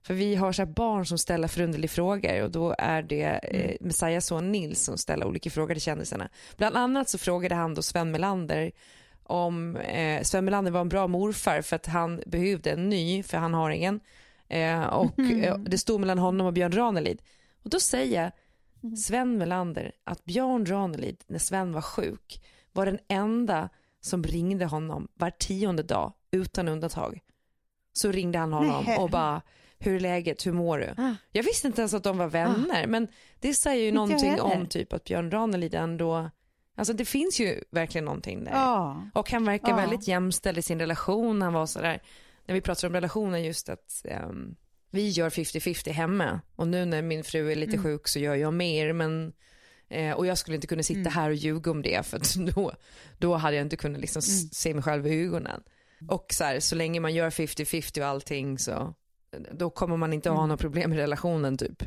för 0.03 0.15
vi 0.15 0.35
har 0.35 0.53
så 0.53 0.67
barn 0.67 1.07
som 1.07 1.19
ställer 1.19 1.49
förunderliga 1.49 1.89
frågor 1.89 2.43
och 2.43 2.51
då 2.51 2.75
är 2.79 3.03
det 3.03 3.25
eh, 3.25 3.77
Messiahs 3.81 4.27
son 4.27 4.53
Nils 4.53 4.85
som 4.85 4.99
ställer 4.99 5.27
olika 5.27 5.51
frågor 5.51 5.75
till 5.75 5.83
kändisarna. 5.83 6.29
Bland 6.57 6.77
annat 6.77 7.09
så 7.09 7.19
frågade 7.19 7.55
han 7.55 7.75
då 7.75 7.83
Sven 7.83 8.11
Melander 8.11 8.73
om 9.23 9.77
eh, 9.77 10.23
Sven 10.23 10.45
Melander 10.45 10.73
var 10.73 10.81
en 10.81 10.89
bra 10.89 11.07
morfar 11.07 11.63
för 11.63 11.77
att 11.77 11.87
han 11.87 12.23
behövde 12.27 12.71
en 12.71 12.89
ny, 12.89 13.23
för 13.23 13.39
han 13.39 13.55
har 13.55 13.71
ingen. 13.71 14.01
Eh, 14.49 14.83
och 14.83 15.19
eh, 15.19 15.59
det 15.59 15.79
stod 15.79 16.01
mellan 16.01 16.19
honom 16.19 16.47
och 16.47 16.53
Björn 16.53 16.73
Ranelid. 16.73 17.23
Och 17.63 17.71
då 17.71 17.81
säger 17.81 18.33
Sven 18.97 19.39
Melander 19.39 19.93
att 20.05 20.25
Björn 20.25 20.67
Ranelid, 20.67 21.25
när 21.27 21.39
Sven 21.39 21.73
var 21.73 21.83
sjuk, 21.83 22.45
var 22.73 22.87
den 22.87 22.99
enda 23.09 23.69
som 24.01 24.23
ringde 24.25 24.65
honom 24.65 25.09
var 25.15 25.31
tionde 25.31 25.83
dag 25.83 26.13
utan 26.31 26.69
undantag. 26.69 27.21
Så 27.93 28.13
ringde 28.13 28.39
han 28.39 28.53
honom 28.53 28.85
Nej. 28.87 28.99
och 28.99 29.11
bara 29.11 29.43
hur 29.79 29.97
är 29.97 30.01
läget, 30.01 30.47
hur 30.47 30.53
mår 30.53 30.79
du? 30.79 30.95
Ah. 31.03 31.15
Jag 31.33 31.43
visste 31.43 31.67
inte 31.67 31.81
ens 31.81 31.95
att 31.95 32.03
de 32.05 32.19
var 32.19 32.27
vänner 32.27 32.87
men 32.87 33.09
det 33.41 33.55
säger 33.55 33.83
ju 33.83 33.89
Inte 33.89 33.95
någonting 33.95 34.41
om 34.41 34.67
typ 34.67 34.93
att 34.93 35.05
Björn 35.05 35.31
Ranelid 35.31 35.75
ändå, 35.75 36.31
alltså 36.77 36.93
det 36.93 37.05
finns 37.05 37.41
ju 37.41 37.65
verkligen 37.71 38.05
någonting 38.05 38.45
där. 38.45 38.53
Ja. 38.53 39.03
Och 39.15 39.31
han 39.31 39.45
verkar 39.45 39.69
Ja. 39.69 39.77
väldigt 39.77 40.09
jämställd 40.09 40.59
i 40.59 40.63
sin 40.63 40.79
relation. 40.81 41.43
Han 41.43 41.53
var 41.53 41.67
sådär, 41.67 42.03
när 42.47 42.55
vi 42.55 42.61
pratar 42.61 42.89
om 42.89 42.95
relationen 42.95 43.45
just 43.45 43.69
att 43.69 44.03
ehm, 44.05 44.57
vi 44.91 45.09
gör 45.09 45.31
50-50 45.31 45.91
hemma 45.91 46.41
och 46.57 46.69
nu 46.69 46.85
när 46.85 47.03
min 47.03 47.25
fru 47.25 47.53
är 47.53 47.57
lite 47.57 47.73
Mm. 47.77 47.83
sjuk 47.85 48.09
så 48.09 48.19
gör 48.19 48.35
jag 48.35 48.55
mer 48.55 48.93
men 48.93 49.33
eh, 49.89 50.13
och 50.13 50.27
jag 50.27 50.39
skulle 50.39 50.55
inte 50.55 50.67
kunna 50.67 50.83
sitta 50.83 51.01
Mm. 51.01 51.13
här 51.13 51.29
och 51.31 51.35
ljuga 51.37 51.71
om 51.71 51.83
det 51.83 52.07
för 52.07 52.17
att 52.17 52.35
då, 52.55 52.73
då 53.19 53.35
hade 53.35 53.57
jag 53.57 53.65
inte 53.67 53.77
kunnat 53.77 54.01
liksom 54.01 54.23
Mm. 54.29 54.49
se 54.53 54.75
mig 54.75 54.83
själv 54.83 55.07
i 55.07 55.25
ögonen. 55.25 55.63
Och 56.09 56.27
så, 56.33 56.45
här, 56.45 56.61
så 56.61 56.75
länge 56.75 57.01
man 57.01 57.15
gör 57.15 57.31
50-50 57.31 58.01
och 58.01 58.07
allting 58.07 58.59
så 58.59 58.95
då 59.53 59.71
kommer 59.71 59.97
man 59.97 60.13
inte 60.13 60.31
ha 60.31 60.37
Mm. 60.37 60.49
några 60.49 60.57
problem 60.59 60.93
i 60.93 60.97
relationen 60.97 61.59
typ. 61.59 61.83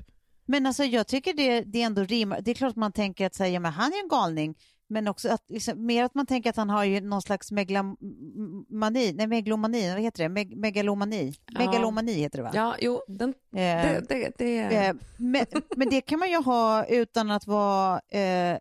Men 0.46 0.66
alltså 0.66 0.84
jag 0.84 1.08
tycker 1.08 1.34
det, 1.34 1.62
det 1.62 1.82
är 1.82 1.86
ändå 1.86 2.04
rimmar. 2.04 2.42
Det 2.42 2.52
är 2.52 2.56
klart 2.56 2.76
man 2.76 2.92
tänker 2.92 3.26
att 3.26 3.36
säga, 3.36 3.60
men 3.60 3.72
han 3.72 3.92
är 3.94 4.04
en 4.04 4.08
galning. 4.10 4.56
Men 4.94 5.08
också 5.08 5.30
att 5.30 5.44
liksom, 5.50 5.86
mer 5.86 6.04
att 6.04 6.16
man 6.16 6.26
tänker 6.26 6.50
att 6.50 6.56
han 6.58 6.70
har 6.70 6.84
ju 6.84 7.02
någon 7.02 7.22
slags 7.22 7.52
megalomani, 7.52 9.14
nej 9.14 9.28
megalomani, 9.28 9.94
vad 9.94 10.02
heter 10.02 10.24
det? 10.24 10.30
Meg, 10.30 10.58
megalomani. 10.58 11.34
Ja. 11.52 11.60
Megalomani 11.60 12.14
heter 12.14 12.38
det 12.38 12.44
va? 12.44 12.52
Ja, 12.54 12.76
jo, 12.80 13.02
den, 13.08 13.34
Eh, 13.54 13.60
det, 13.60 14.06
det, 14.10 14.32
det, 14.38 14.76
eh, 14.76 14.96
men, 15.18 15.46
men 15.76 15.90
det 15.90 16.02
kan 16.02 16.20
man 16.20 16.30
ju 16.30 16.42
ha 16.42 16.86
utan 16.86 17.32
att 17.32 17.48
vara 17.48 18.02
eh, 18.12 18.52
eh, 18.52 18.58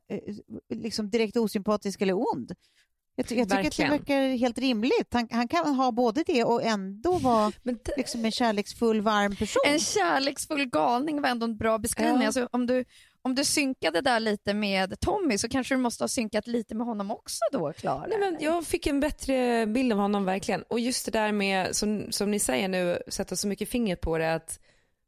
liksom 0.68 1.10
direkt 1.10 1.36
osympatisk 1.36 2.00
eller 2.00 2.14
ond. 2.14 2.50
Jag, 2.50 3.22
jag 3.22 3.28
tycker 3.28 3.42
att 3.42 3.76
det 3.76 3.88
verkar 3.88 4.36
helt 4.36 4.58
rimligt. 4.58 5.08
Han, 5.12 5.28
han 5.30 5.48
kan 5.48 5.74
ha 5.74 5.92
både 5.92 6.24
det 6.26 6.44
och 6.44 6.62
ändå 6.62 7.18
vara 7.18 7.52
det, 7.62 7.96
liksom 7.96 8.24
en 8.24 8.32
kärleksfull, 8.32 9.00
varm 9.00 9.36
person. 9.36 9.62
En 9.66 9.78
kärleksfull 9.78 10.66
galning 10.66 11.22
var 11.22 11.28
ändå 11.28 11.44
en 11.44 11.56
bra 11.56 11.78
beskrivning. 11.78 12.20
Ja. 12.20 12.26
Alltså, 12.26 12.48
om, 12.52 12.66
du, 12.66 12.84
om 13.24 13.34
du 13.34 13.44
synkade 13.44 14.00
där 14.00 14.20
lite 14.20 14.54
med 14.54 15.00
Tommy 15.00 15.38
så 15.38 15.48
kanske 15.48 15.74
du 15.74 15.78
måste 15.78 16.04
ha 16.04 16.08
synkat 16.08 16.46
lite 16.46 16.74
med 16.74 16.86
honom 16.86 17.10
också 17.10 17.40
då, 17.52 17.72
Klara? 17.72 18.06
Nej, 18.08 18.18
men 18.18 18.36
jag 18.40 18.66
fick 18.66 18.86
en 18.86 19.00
bättre 19.00 19.66
bild 19.66 19.92
av 19.92 19.98
honom 19.98 20.24
verkligen. 20.24 20.62
Och 20.62 20.80
just 20.80 21.04
det 21.04 21.10
där 21.10 21.32
med, 21.32 21.76
som, 21.76 22.06
som 22.12 22.30
ni 22.30 22.38
säger 22.38 22.68
nu, 22.68 22.98
sätta 23.08 23.36
så 23.36 23.48
mycket 23.48 23.68
fingret 23.68 24.00
på 24.00 24.18
det, 24.18 24.34
att 24.34 24.58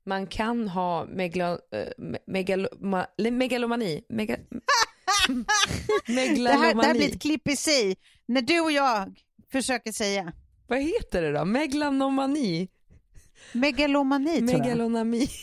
man 0.06 0.26
kan 0.26 0.68
ha 0.68 1.04
megalo, 1.06 1.58
eh, 1.72 1.88
me- 1.98 2.18
megaloma, 2.26 3.06
le- 3.18 3.30
megalomani. 3.30 4.04
Mega, 4.08 4.36
det, 5.26 5.32
här, 5.32 5.44
det 6.06 6.12
megalomani. 6.14 6.86
här 6.86 6.94
blir 6.94 7.08
ett 7.14 7.22
klipp 7.22 7.48
i 7.48 7.56
sig. 7.56 7.96
När 8.26 8.42
du 8.42 8.60
och 8.60 8.72
jag 8.72 9.14
försöker 9.52 9.92
säga 9.92 10.32
Vad 10.66 10.78
heter 10.78 11.22
det 11.22 11.32
då? 11.32 11.44
Meglanomani? 11.44 12.68
megalomani 13.52 14.38
tror 14.38 14.50
jag. 14.50 14.58
Megalonami. 14.58 15.28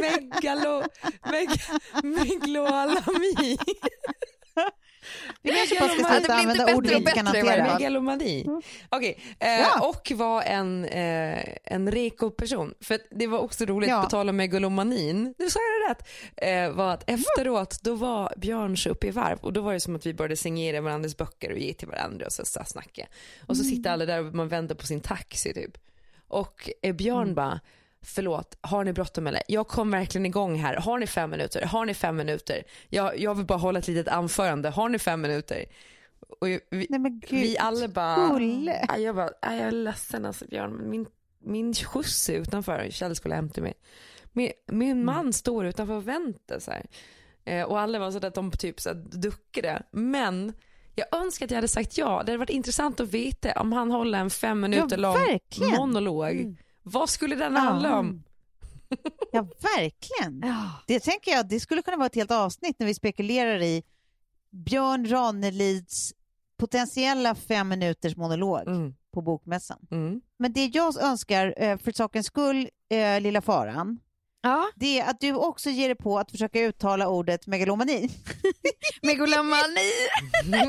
Megalo, 0.00 0.82
meg, 1.30 1.48
megaloalami. 2.02 3.56
Vi 5.42 5.50
kanske 5.50 5.80
bara 5.80 5.88
ska 5.88 6.04
sluta 6.18 6.34
använda 6.34 6.74
ord 6.76 6.86
vi 6.86 6.94
inte 6.94 7.12
kan 7.12 7.26
hantera. 7.26 7.72
Megalomani. 7.74 8.46
Okej, 8.88 9.18
eh, 9.40 9.48
Ja. 9.60 9.88
och 9.88 10.12
var 10.14 10.42
en, 10.42 10.84
eh, 10.84 11.44
en 11.64 11.90
reko 11.92 12.30
person. 12.30 12.74
För 12.80 12.98
det 13.10 13.26
var 13.26 13.38
också 13.38 13.64
roligt, 13.64 13.90
Ja. 13.90 14.02
på 14.02 14.10
tal 14.10 14.28
om 14.28 14.36
megalomanin, 14.36 15.34
nu 15.38 15.50
sa 15.50 15.60
jag 15.60 15.88
det 15.88 15.90
rätt, 15.94 16.08
eh, 16.70 16.76
var 16.76 16.92
att 16.94 17.10
efteråt 17.10 17.78
då 17.82 17.94
var 17.94 18.32
Björn 18.36 18.76
så 18.76 18.90
uppe 18.90 19.06
i 19.06 19.10
varv 19.10 19.38
och 19.40 19.52
då 19.52 19.60
var 19.60 19.72
det 19.72 19.80
som 19.80 19.96
att 19.96 20.06
vi 20.06 20.14
började 20.14 20.36
signera 20.36 20.80
varandras 20.80 21.16
böcker 21.16 21.52
och 21.52 21.58
ge 21.58 21.74
till 21.74 21.88
varandra 21.88 22.26
och 22.26 22.32
så, 22.32 22.44
så 22.44 22.60
snacka. 22.66 23.06
Och 23.46 23.56
så 23.56 23.62
Mm. 23.62 23.74
sitter 23.76 23.90
alla 23.90 24.06
där 24.06 24.26
och 24.26 24.34
man 24.34 24.48
vänder 24.48 24.74
på 24.74 24.86
sin 24.86 25.00
taxi 25.00 25.54
typ. 25.54 25.78
Och 26.28 26.70
eh, 26.82 26.92
Björn 26.94 27.22
Mm. 27.22 27.34
bara, 27.34 27.60
förlåt, 28.04 28.58
har 28.60 28.84
ni 28.84 28.92
bråttom 28.92 29.26
eller? 29.26 29.42
Jag 29.48 29.68
kom 29.68 29.90
verkligen 29.90 30.26
igång 30.26 30.56
här. 30.56 30.76
Har 30.76 30.98
ni 30.98 31.06
fem 31.06 31.30
minuter? 31.30 31.62
Har 31.62 31.84
ni 31.84 31.94
fem 31.94 32.16
minuter? 32.16 32.62
Jag, 32.88 33.18
jag 33.18 33.34
vill 33.34 33.46
bara 33.46 33.58
hålla 33.58 33.78
ett 33.78 33.88
litet 33.88 34.08
anförande. 34.08 34.68
Har 34.70 34.88
ni 34.88 34.98
fem 34.98 35.20
minuter? 35.20 35.64
Och 36.40 36.48
vi, 36.48 36.60
Nej 36.90 37.20
vi 37.30 37.58
alla 37.58 37.88
bara. 37.88 38.14
Aj, 38.88 39.02
jag 39.02 39.16
bara, 39.16 39.30
aj, 39.42 39.56
jag 39.58 39.66
är 39.66 39.70
ledsen 39.70 40.26
alltså 40.26 40.44
Björn, 40.46 40.72
men 40.72 40.90
min, 40.90 41.06
min 41.44 41.74
skjuts 41.74 42.28
är 42.28 42.34
utanför, 42.34 42.86
Kjell 42.90 43.16
skulle 43.16 43.34
hämta 43.34 43.60
mig. 43.60 43.74
Min, 44.32 44.50
min 44.66 44.90
Mm. 44.90 45.06
man 45.06 45.32
står 45.32 45.66
utanför 45.66 45.94
och 45.94 46.08
väntar 46.08 46.58
så. 46.58 46.72
Eh, 47.44 47.62
och 47.62 47.80
alla 47.80 47.98
var 47.98 48.10
så 48.10 48.26
att 48.26 48.34
de 48.34 48.50
typ 48.50 48.80
så 48.80 48.88
här 48.88 48.96
duckade. 49.12 49.82
Men 49.90 50.52
jag 50.94 51.06
önskar 51.16 51.46
att 51.46 51.50
jag 51.50 51.56
hade 51.56 51.68
sagt 51.68 51.98
ja. 51.98 52.06
Det 52.06 52.32
hade 52.32 52.36
varit 52.36 52.50
intressant 52.50 53.00
att 53.00 53.08
veta 53.08 53.52
om 53.60 53.72
han 53.72 53.90
håller 53.90 54.18
en 54.18 54.30
fem 54.30 54.60
minuter 54.60 54.96
lång 54.96 55.14
verkligen. 55.14 55.74
Mm. 56.40 56.56
Vad 56.86 57.10
skulle 57.10 57.34
den 57.36 57.52
Ja. 57.54 57.60
handla 57.60 57.98
om? 57.98 58.24
Ja, 59.32 59.42
verkligen. 59.76 60.40
Ja. 60.44 60.70
Det 60.86 61.00
tänker 61.00 61.30
jag, 61.30 61.48
det 61.48 61.60
skulle 61.60 61.82
kunna 61.82 61.96
vara 61.96 62.06
ett 62.06 62.14
helt 62.14 62.30
avsnitt 62.30 62.76
när 62.78 62.86
vi 62.86 62.94
spekulerar 62.94 63.62
i 63.62 63.82
Björn 64.50 65.06
Ranelids 65.10 66.12
potentiella 66.56 67.34
fem 67.34 67.68
minuters 67.68 68.16
monolog 68.16 68.68
Mm, 68.68 68.94
på 69.14 69.22
Bokmässan. 69.22 69.78
mm. 69.90 70.20
Men 70.38 70.52
det 70.52 70.66
jag 70.66 71.02
önskar 71.02 71.54
eh, 71.56 71.78
för 71.78 71.92
sakens 71.92 72.26
skull, 72.26 72.68
eh, 72.90 73.20
lilla 73.20 73.40
faran, 73.40 73.98
Ja, 74.42 74.66
det 74.76 75.00
är 75.00 75.10
att 75.10 75.20
du 75.20 75.32
också 75.34 75.70
ger 75.70 75.88
dig 75.88 75.96
på 75.96 76.18
att 76.18 76.30
försöka 76.30 76.60
uttala 76.60 77.08
ordet 77.08 77.46
megalomani. 77.46 78.08
megalomani. 79.02 79.90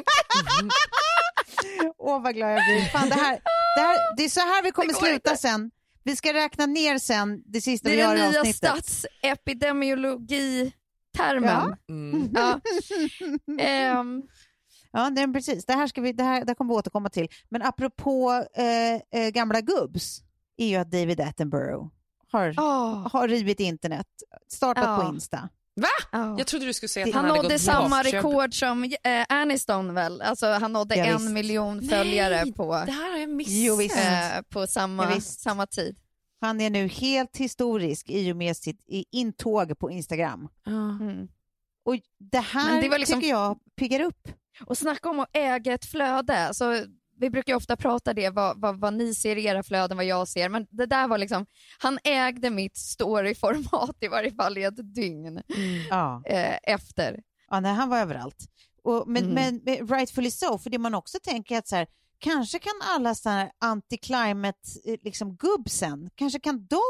Åh, 1.97 2.21
vad 2.21 2.35
glad 2.35 2.51
jag 2.51 2.61
blir. 2.67 2.85
Fan, 2.89 3.09
det, 3.09 3.15
här, 3.15 3.39
det, 3.75 3.81
här, 3.81 4.15
det 4.17 4.23
är 4.25 4.29
så 4.29 4.39
här 4.39 4.63
vi 4.63 4.71
kommer 4.71 4.93
sluta 4.93 5.37
sen. 5.37 5.71
Vi 6.07 6.15
ska 6.15 6.33
räkna 6.33 6.65
ner 6.65 6.97
sen 6.97 7.43
det 7.45 7.61
sista 7.61 7.89
Det 7.89 7.95
vi 7.95 8.01
är 8.01 8.05
gör 8.07 8.15
den 8.15 8.25
i 8.25 8.29
nya 8.29 8.39
avsnittet. 8.39 8.85
statsepidemiologi-termen. 8.85 11.75
Mm. 11.89 12.29
Ja. 12.35 12.59
Ehm, 13.59 14.23
Ja, 14.91 15.09
men 15.09 15.33
precis. 15.33 15.65
Det 15.65 15.73
här, 15.73 15.87
ska 15.87 16.01
vi, 16.01 16.11
det, 16.13 16.23
här, 16.23 16.39
det 16.45 16.49
här 16.49 16.55
kommer 16.55 16.73
vi 16.73 16.77
återkomma 16.77 17.09
till. 17.09 17.27
Men 17.49 17.61
apropå 17.61 18.45
eh, 18.53 18.95
eh, 19.21 19.29
gamla 19.29 19.61
gubbs 19.61 20.21
är 20.57 20.67
ju 20.67 20.75
att 20.75 20.91
David 20.91 21.21
Attenborough 21.21 21.87
har, 22.31 22.53
åh, 22.57 23.07
har 23.13 23.27
rivit 23.27 23.59
internet, 23.59 24.07
startat 24.47 24.83
Ja. 24.83 25.01
på 25.01 25.07
Insta. 25.15 25.49
Åh. 26.13 26.35
Jag 26.37 26.47
trodde 26.47 26.65
du 26.65 26.73
skulle 26.73 26.89
säga 26.89 27.05
att 27.05 27.11
Det- 27.11 27.17
han, 27.17 27.25
Han 27.25 27.31
hade 27.31 27.43
nådde 27.43 27.55
gått 27.55 27.61
samma 27.61 27.97
bort. 28.03 28.13
rekord 28.13 28.59
som 28.59 28.83
eh, 28.83 29.25
Aniston 29.29 29.93
väl? 29.93 30.21
Alltså 30.21 30.47
han 30.51 30.73
nådde 30.73 30.95
Ja, 30.95 31.05
en 31.05 31.17
visst. 31.17 31.31
miljon 31.31 31.89
följare 31.89 32.43
Nej, 32.43 32.53
på, 32.53 32.71
Det 32.85 32.91
här 32.91 33.11
har 33.11 33.17
jag 33.17 33.29
missat. 33.29 33.97
Eh, 33.97 34.41
på 34.49 34.67
samma, 34.67 35.11
Ja, 35.13 35.21
samma 35.21 35.67
tid. 35.67 35.95
Han 36.41 36.61
är 36.61 36.69
nu 36.69 36.87
helt 36.87 37.37
historisk 37.37 38.09
i 38.09 38.31
och 38.31 38.37
med 38.37 38.57
sitt 38.57 38.79
i- 38.87 39.05
intåg 39.11 39.79
på 39.79 39.91
Instagram. 39.91 40.47
Ja. 40.65 40.71
Mm. 40.71 41.27
Och 41.85 41.95
det 42.31 42.39
här 42.39 42.71
Men 42.71 42.81
det 42.81 42.89
var 42.89 42.99
liksom- 42.99 43.19
tycker 43.21 43.33
jag 43.33 43.57
piggar 43.75 43.99
upp. 43.99 44.27
Och 44.65 44.77
snacka 44.77 45.09
om 45.09 45.19
att 45.19 45.29
äga 45.33 45.73
ett 45.73 45.85
flöde. 45.85 46.49
Så 46.53 46.83
vi 47.19 47.29
brukar 47.29 47.53
ju 47.53 47.57
ofta 47.57 47.75
prata 47.77 48.13
det, 48.13 48.29
vad, 48.29 48.61
vad, 48.61 48.79
vad 48.79 48.93
ni 48.93 49.15
ser 49.15 49.35
i 49.35 49.45
era 49.45 49.63
flöden, 49.63 49.97
vad 49.97 50.05
jag 50.05 50.27
ser. 50.27 50.49
Men 50.49 50.67
det 50.69 50.85
där 50.85 51.07
var 51.07 51.17
liksom, 51.17 51.45
han 51.79 51.99
ägde 52.03 52.49
mitt 52.49 52.77
storyformat 52.77 53.95
i 54.01 54.07
varje 54.07 54.31
fall 54.31 54.57
i 54.57 54.63
ett 54.63 54.95
dygn 54.95 55.41
Ja. 55.89 56.21
eh, 56.25 56.57
efter. 56.63 57.19
Ja, 57.49 57.59
nej, 57.59 57.73
han 57.73 57.89
var 57.89 57.97
överallt. 57.99 58.45
Och, 58.83 59.03
men, 59.07 59.23
Mm. 59.23 59.33
men, 59.35 59.61
men 59.65 59.87
rightfully 59.87 60.31
so, 60.31 60.57
för 60.57 60.69
det 60.69 60.77
man 60.77 60.95
också 60.95 61.17
tänker 61.23 61.57
att 61.57 61.67
så 61.67 61.75
här, 61.75 61.87
kanske 62.19 62.59
kan 62.59 62.73
alla 62.83 63.15
sådana 63.15 63.39
här 63.39 63.51
anti-climate 63.63 64.77
eh, 64.85 64.95
liksom, 65.03 65.35
gubbsen, 65.35 66.09
kanske 66.15 66.39
kan 66.39 66.67
de 66.67 66.81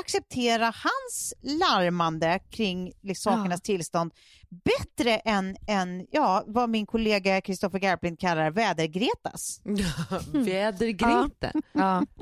acceptera 0.00 0.64
hans 0.64 1.34
larmande 1.42 2.40
kring 2.50 2.92
liksom, 3.02 3.32
Ja. 3.32 3.36
sakernas 3.38 3.60
tillstånd 3.62 4.14
bättre 4.64 5.16
än, 5.16 5.56
än 5.66 6.06
ja, 6.10 6.44
vad 6.46 6.70
min 6.70 6.86
kollega 6.86 7.40
Kristoffer 7.40 7.78
Garplind 7.78 8.18
kallar 8.20 8.50
vädergretas. 8.50 9.60
Vädergrete. 10.32 11.52
Ja. 11.72 12.06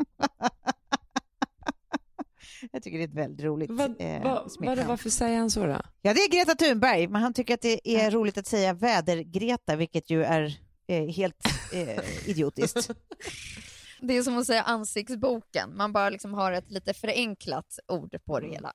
Jag 2.72 2.82
tycker 2.82 2.98
det 2.98 3.04
är 3.04 3.08
ett 3.08 3.14
väldigt 3.14 3.44
roligt 3.44 3.70
Vad, 3.70 3.96
eh, 4.00 4.22
vad, 4.22 4.52
smeknamn. 4.52 4.88
varför 4.88 5.10
säger 5.10 5.38
han 5.38 5.50
så 5.50 5.66
då? 5.66 5.80
Ja, 6.02 6.14
det 6.14 6.20
är 6.20 6.30
Greta 6.30 6.54
Thunberg, 6.54 7.06
men 7.08 7.22
han 7.22 7.34
tycker 7.34 7.54
att 7.54 7.60
det 7.62 7.88
är 7.96 8.10
roligt 8.10 8.38
att 8.38 8.46
säga 8.46 8.72
väder-Greta, 8.72 9.76
vilket 9.76 10.10
ju 10.10 10.24
är 10.24 10.58
eh, 10.88 11.06
helt 11.08 11.36
eh, 11.72 12.28
idiotiskt. 12.28 12.90
Det 14.00 14.16
är 14.16 14.22
som 14.22 14.38
att 14.38 14.46
säga 14.46 14.62
ansiktsboken, 14.62 15.76
man 15.76 15.92
bara 15.92 16.10
liksom 16.10 16.34
har 16.34 16.52
ett 16.52 16.70
lite 16.70 16.94
förenklat 16.94 17.78
ord 17.88 18.16
på 18.24 18.40
det 18.40 18.48
hela. 18.48 18.72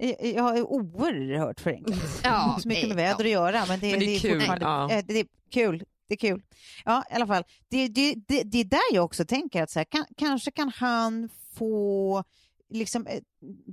Eh, 0.00 0.30
Jag 0.34 0.58
är 0.58 0.62
oerhört 0.62 1.60
förenklat. 1.60 1.98
Det 2.22 2.28
har 2.28 2.36
Ja, 2.36 2.50
inte 2.50 2.62
så 2.62 2.68
mycket 2.68 2.88
med 2.88 2.96
nej, 2.96 3.04
väder 3.06 3.24
att 3.24 3.30
göra, 3.30 3.64
men 3.68 3.80
det, 3.80 3.90
Men 3.90 4.00
det 4.00 4.16
är 4.16 4.20
kul, 4.20 4.40
fortfarande 4.40 4.64
ja. 4.64 4.90
eh, 4.90 5.04
det 5.08 5.20
är 5.20 5.26
kul. 5.50 5.84
Det 6.08 6.14
är 6.14 6.18
kul. 6.18 6.42
Ja, 6.84 7.04
i 7.10 7.14
alla 7.14 7.26
fall. 7.26 7.44
Det, 7.68 7.88
det, 7.88 8.14
det, 8.28 8.42
det 8.42 8.58
är 8.58 8.64
där 8.64 8.80
jag 8.92 9.04
också 9.04 9.24
tänker 9.24 9.62
att 9.62 9.70
så 9.70 9.78
här, 9.78 9.84
kan, 9.84 10.04
kanske 10.16 10.50
kan 10.50 10.72
han 10.76 11.28
få, 11.54 12.24
liksom, 12.70 13.06
eh, 13.06 13.20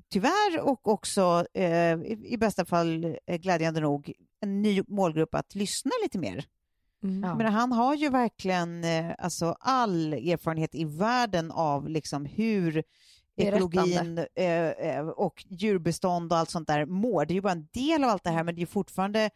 tyvärr 0.10 0.60
och 0.62 0.88
också 0.88 1.46
eh, 1.54 1.94
i, 1.94 2.26
i 2.30 2.38
bästa 2.38 2.66
fall 2.66 3.18
eh, 3.28 3.38
glädjande 3.38 3.80
nog, 3.80 4.14
en 4.42 4.62
ny 4.62 4.84
målgrupp 4.88 5.36
att 5.36 5.56
lyssna 5.56 5.92
lite 6.04 6.18
mer 6.20 6.46
Mm. 7.04 7.38
Menar, 7.38 7.52
han 7.52 7.72
har 7.72 7.96
ju 7.96 8.10
verkligen 8.10 8.84
eh, 8.84 9.12
alltså, 9.18 9.56
all 9.60 10.14
erfarenhet 10.14 10.76
i 10.76 10.86
världen 10.86 11.52
av 11.52 11.90
liksom, 11.90 12.26
hur 12.26 12.84
ekologin 13.38 14.18
eh, 14.36 14.70
eh, 14.70 15.08
och 15.08 15.46
djurbestånd 15.50 16.32
och 16.32 16.38
allt 16.38 16.50
sånt 16.50 16.68
där 16.68 16.86
mår. 16.86 17.26
Det 17.26 17.34
är 17.34 17.36
ju 17.36 17.42
bara 17.42 17.52
en 17.52 17.68
del 17.74 18.04
av 18.04 18.10
allt 18.10 18.24
det 18.24 18.30
här, 18.30 18.44
men 18.44 18.56
det 18.56 18.62
är 18.62 18.66
fortfarande 18.66 19.30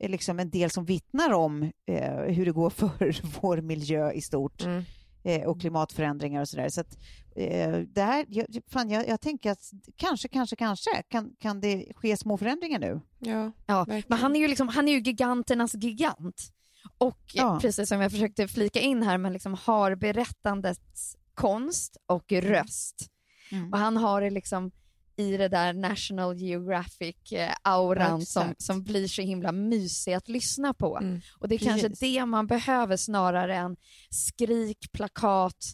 liksom 0.00 0.38
en 0.38 0.50
del 0.50 0.70
som 0.70 0.84
vittnar 0.84 1.32
om 1.32 1.62
eh, 1.86 2.14
hur 2.14 2.44
det 2.46 2.52
går 2.52 2.70
för 2.98 3.40
vår 3.40 3.60
miljö 3.60 4.12
i 4.12 4.20
stort 4.20 4.64
Mm. 4.64 4.84
eh, 5.24 5.42
och 5.48 5.60
klimatförändringar 5.60 6.40
och 6.40 6.48
sådär. 6.48 6.68
Så 6.68 6.80
att, 6.80 6.98
eh, 7.36 7.72
det 7.78 8.02
här, 8.02 8.24
jag, 8.28 8.46
fan, 8.66 8.90
jag, 8.90 9.08
jag 9.08 9.20
tänker 9.20 9.50
att 9.50 9.70
kanske, 9.96 10.28
kanske, 10.28 10.56
kanske 10.56 11.02
kan, 11.08 11.30
kan 11.40 11.60
det 11.60 11.92
ske 11.96 12.16
små 12.16 12.36
förändringar 12.38 12.78
nu. 12.78 13.00
Ja, 13.18 13.52
Ja, 13.66 13.78
verkligen. 13.78 14.02
men 14.08 14.18
han 14.18 14.36
är 14.36 14.40
ju 14.40 14.48
liksom, 14.48 14.68
han 14.68 14.88
är 14.88 14.92
ju 14.92 15.00
giganternas 15.00 15.74
gigant. 15.74 16.50
Och 16.98 17.20
Ja. 17.32 17.58
precis 17.62 17.88
som 17.88 18.00
jag 18.00 18.10
försökte 18.12 18.48
flika 18.48 18.80
in 18.80 19.02
här, 19.02 19.18
men 19.18 19.32
liksom 19.32 19.54
har 19.64 19.94
berättandets 19.94 21.16
konst 21.34 21.96
och 22.06 22.32
röst. 22.32 23.06
Mm. 23.50 23.72
Och 23.72 23.78
han 23.78 23.96
har 23.96 24.20
det 24.20 24.30
liksom 24.30 24.70
i 25.16 25.36
det 25.36 25.48
där 25.48 25.72
National 25.72 26.34
Geographic-auran 26.36 28.18
Ja, 28.20 28.26
som, 28.26 28.54
som 28.58 28.82
blir 28.82 29.08
så 29.08 29.22
himla 29.22 29.52
mysig 29.52 30.12
att 30.12 30.28
lyssna 30.28 30.74
på. 30.74 30.98
Mm. 30.98 31.20
Och 31.38 31.48
det 31.48 31.54
är 31.54 31.58
kanske 31.58 31.88
Precis. 31.88 31.98
det 31.98 32.26
man 32.26 32.46
behöver 32.46 32.96
snarare 32.96 33.56
än 33.56 33.76
skrik, 34.10 34.92
plakat, 34.92 35.64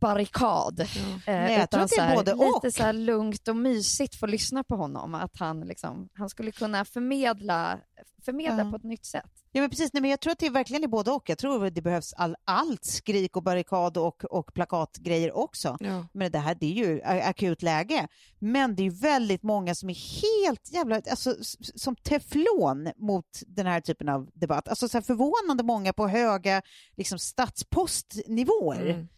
barrikad. 0.00 0.80
Eh, 0.80 0.86
Nej, 1.26 1.52
jag 1.52 1.64
utan 1.64 1.68
tror 1.68 1.82
att 1.82 1.88
det 1.90 1.94
är 1.94 1.96
så 1.96 2.02
här, 2.02 2.16
både 2.16 2.32
lite 2.34 2.66
och. 2.66 2.74
så 2.74 2.92
lugnt 2.92 3.48
och 3.48 3.56
mysigt 3.56 4.14
få 4.14 4.26
lyssna 4.26 4.64
på 4.64 4.76
honom. 4.76 5.14
Att 5.14 5.36
han, 5.38 5.60
liksom, 5.60 6.08
han 6.14 6.28
skulle 6.30 6.52
kunna 6.52 6.84
förmedla, 6.84 7.78
förmedla 8.24 8.64
Ja. 8.64 8.70
på 8.70 8.76
ett 8.76 8.82
nytt 8.84 9.06
sätt. 9.06 9.30
Ja, 9.52 9.60
men 9.60 9.70
precis. 9.70 9.92
Nej, 9.92 10.00
men 10.00 10.10
jag 10.10 10.20
tror 10.20 10.32
att 10.32 10.38
det 10.38 10.50
verkligen 10.50 10.84
är 10.84 10.88
både 10.88 11.10
och. 11.10 11.28
Jag 11.28 11.38
tror 11.38 11.66
att 11.66 11.74
det 11.74 11.82
behövs 11.82 12.12
all, 12.12 12.36
allt 12.44 12.84
skrik 12.84 13.36
och 13.36 13.42
barrikad 13.42 13.96
och, 13.96 14.24
och 14.24 14.54
plakatgrejer 14.54 15.32
också. 15.36 15.76
Ja. 15.80 16.06
Men 16.12 16.32
det 16.32 16.38
här 16.38 16.54
det 16.60 16.66
är 16.66 16.86
ju 16.86 17.02
akut 17.02 17.62
läge. 17.62 18.08
Men 18.38 18.76
det 18.76 18.86
är 18.86 18.90
väldigt 18.90 19.42
många 19.42 19.74
som 19.74 19.90
är 19.90 19.94
helt 20.22 20.72
jävla, 20.72 20.96
alltså 21.10 21.34
som 21.74 21.96
teflon 21.96 22.92
mot 22.96 23.42
den 23.46 23.66
här 23.66 23.80
typen 23.80 24.08
av 24.08 24.30
debatt. 24.34 24.68
Alltså 24.68 24.88
så 24.88 25.02
förvånande 25.02 25.62
många 25.62 25.92
på 25.92 26.08
höga 26.08 26.62
liksom, 26.96 27.18
statspostnivåer. 27.18 28.86
Mm. 28.86 29.08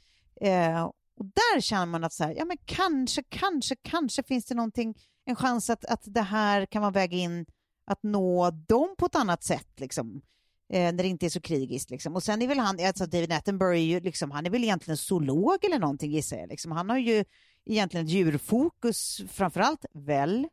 Eh, 0.40 0.84
och 1.16 1.24
där 1.24 1.60
känner 1.60 1.86
man 1.86 2.04
att 2.04 2.12
så 2.12 2.24
här, 2.24 2.34
ja 2.36 2.44
men 2.44 2.56
kanske, 2.64 3.22
kanske, 3.28 3.76
kanske 3.82 4.22
finns 4.22 4.44
det 4.44 4.54
någonting, 4.54 4.94
en 5.24 5.36
chans 5.36 5.70
att, 5.70 5.84
att 5.84 6.02
det 6.04 6.22
här 6.22 6.66
kan 6.66 6.82
vara 6.82 6.92
väg 6.92 7.14
in 7.14 7.46
att 7.84 8.02
nå 8.02 8.50
dem 8.50 8.94
på 8.98 9.06
ett 9.06 9.16
annat 9.16 9.44
sätt 9.44 9.80
liksom. 9.80 10.22
Eh, 10.72 10.92
när 10.94 11.02
det 11.02 11.08
inte 11.08 11.26
är 11.26 11.30
så 11.30 11.40
krigiskt. 11.40 11.90
Liksom. 11.90 12.14
Och 12.14 12.22
sen 12.22 12.42
är 12.42 12.46
väl 12.46 12.58
han, 12.58 12.86
alltså 12.86 13.06
David 13.06 13.32
Attenborough 13.32 13.76
är 13.76 13.84
ju 13.84 14.00
liksom, 14.00 14.30
han 14.30 14.46
är 14.46 14.50
väl 14.50 14.64
egentligen 14.64 14.96
zoolog 14.96 15.64
eller 15.64 15.78
någonting 15.78 16.10
gissar 16.10 16.36
jag. 16.36 16.48
Liksom. 16.48 16.72
Han 16.72 16.90
har 16.90 16.98
ju 16.98 17.24
egentligen 17.64 18.06
ett 18.06 18.12
djurfokus 18.12 19.20
framförallt, 19.28 19.84
väl. 19.92 20.46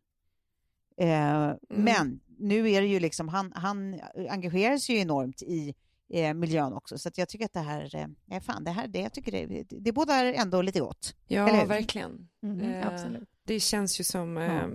Eh, 0.97 1.51
Men 1.69 2.19
nu 2.37 2.71
är 2.71 2.81
det 2.81 2.87
ju 2.87 2.99
liksom, 2.99 3.27
han, 3.27 3.51
han 3.55 3.99
engagerar 4.29 4.77
sig 4.77 4.95
ju 4.95 5.01
enormt 5.01 5.41
i 5.41 5.75
eh, 6.09 6.33
miljön 6.33 6.73
också. 6.73 6.97
Så 6.97 7.09
att 7.09 7.17
jag 7.17 7.29
tycker 7.29 7.45
att 7.45 7.53
det 7.53 7.59
här, 7.59 7.95
eh, 8.31 8.41
fan, 8.41 8.63
det 8.63 8.71
här, 8.71 8.87
det, 8.87 8.99
jag 8.99 9.13
tycker 9.13 9.31
det, 9.31 9.63
det 9.69 9.91
bådar 9.91 10.25
ändå 10.25 10.61
lite 10.61 10.79
gott. 10.79 11.15
Ja, 11.27 11.65
verkligen. 11.65 12.27
Mhm, 12.41 12.61
Eh, 12.61 12.87
absolut. 12.87 13.29
Det 13.43 13.59
känns 13.59 13.99
ju 13.99 14.03
som, 14.03 14.37
eh, 14.37 14.67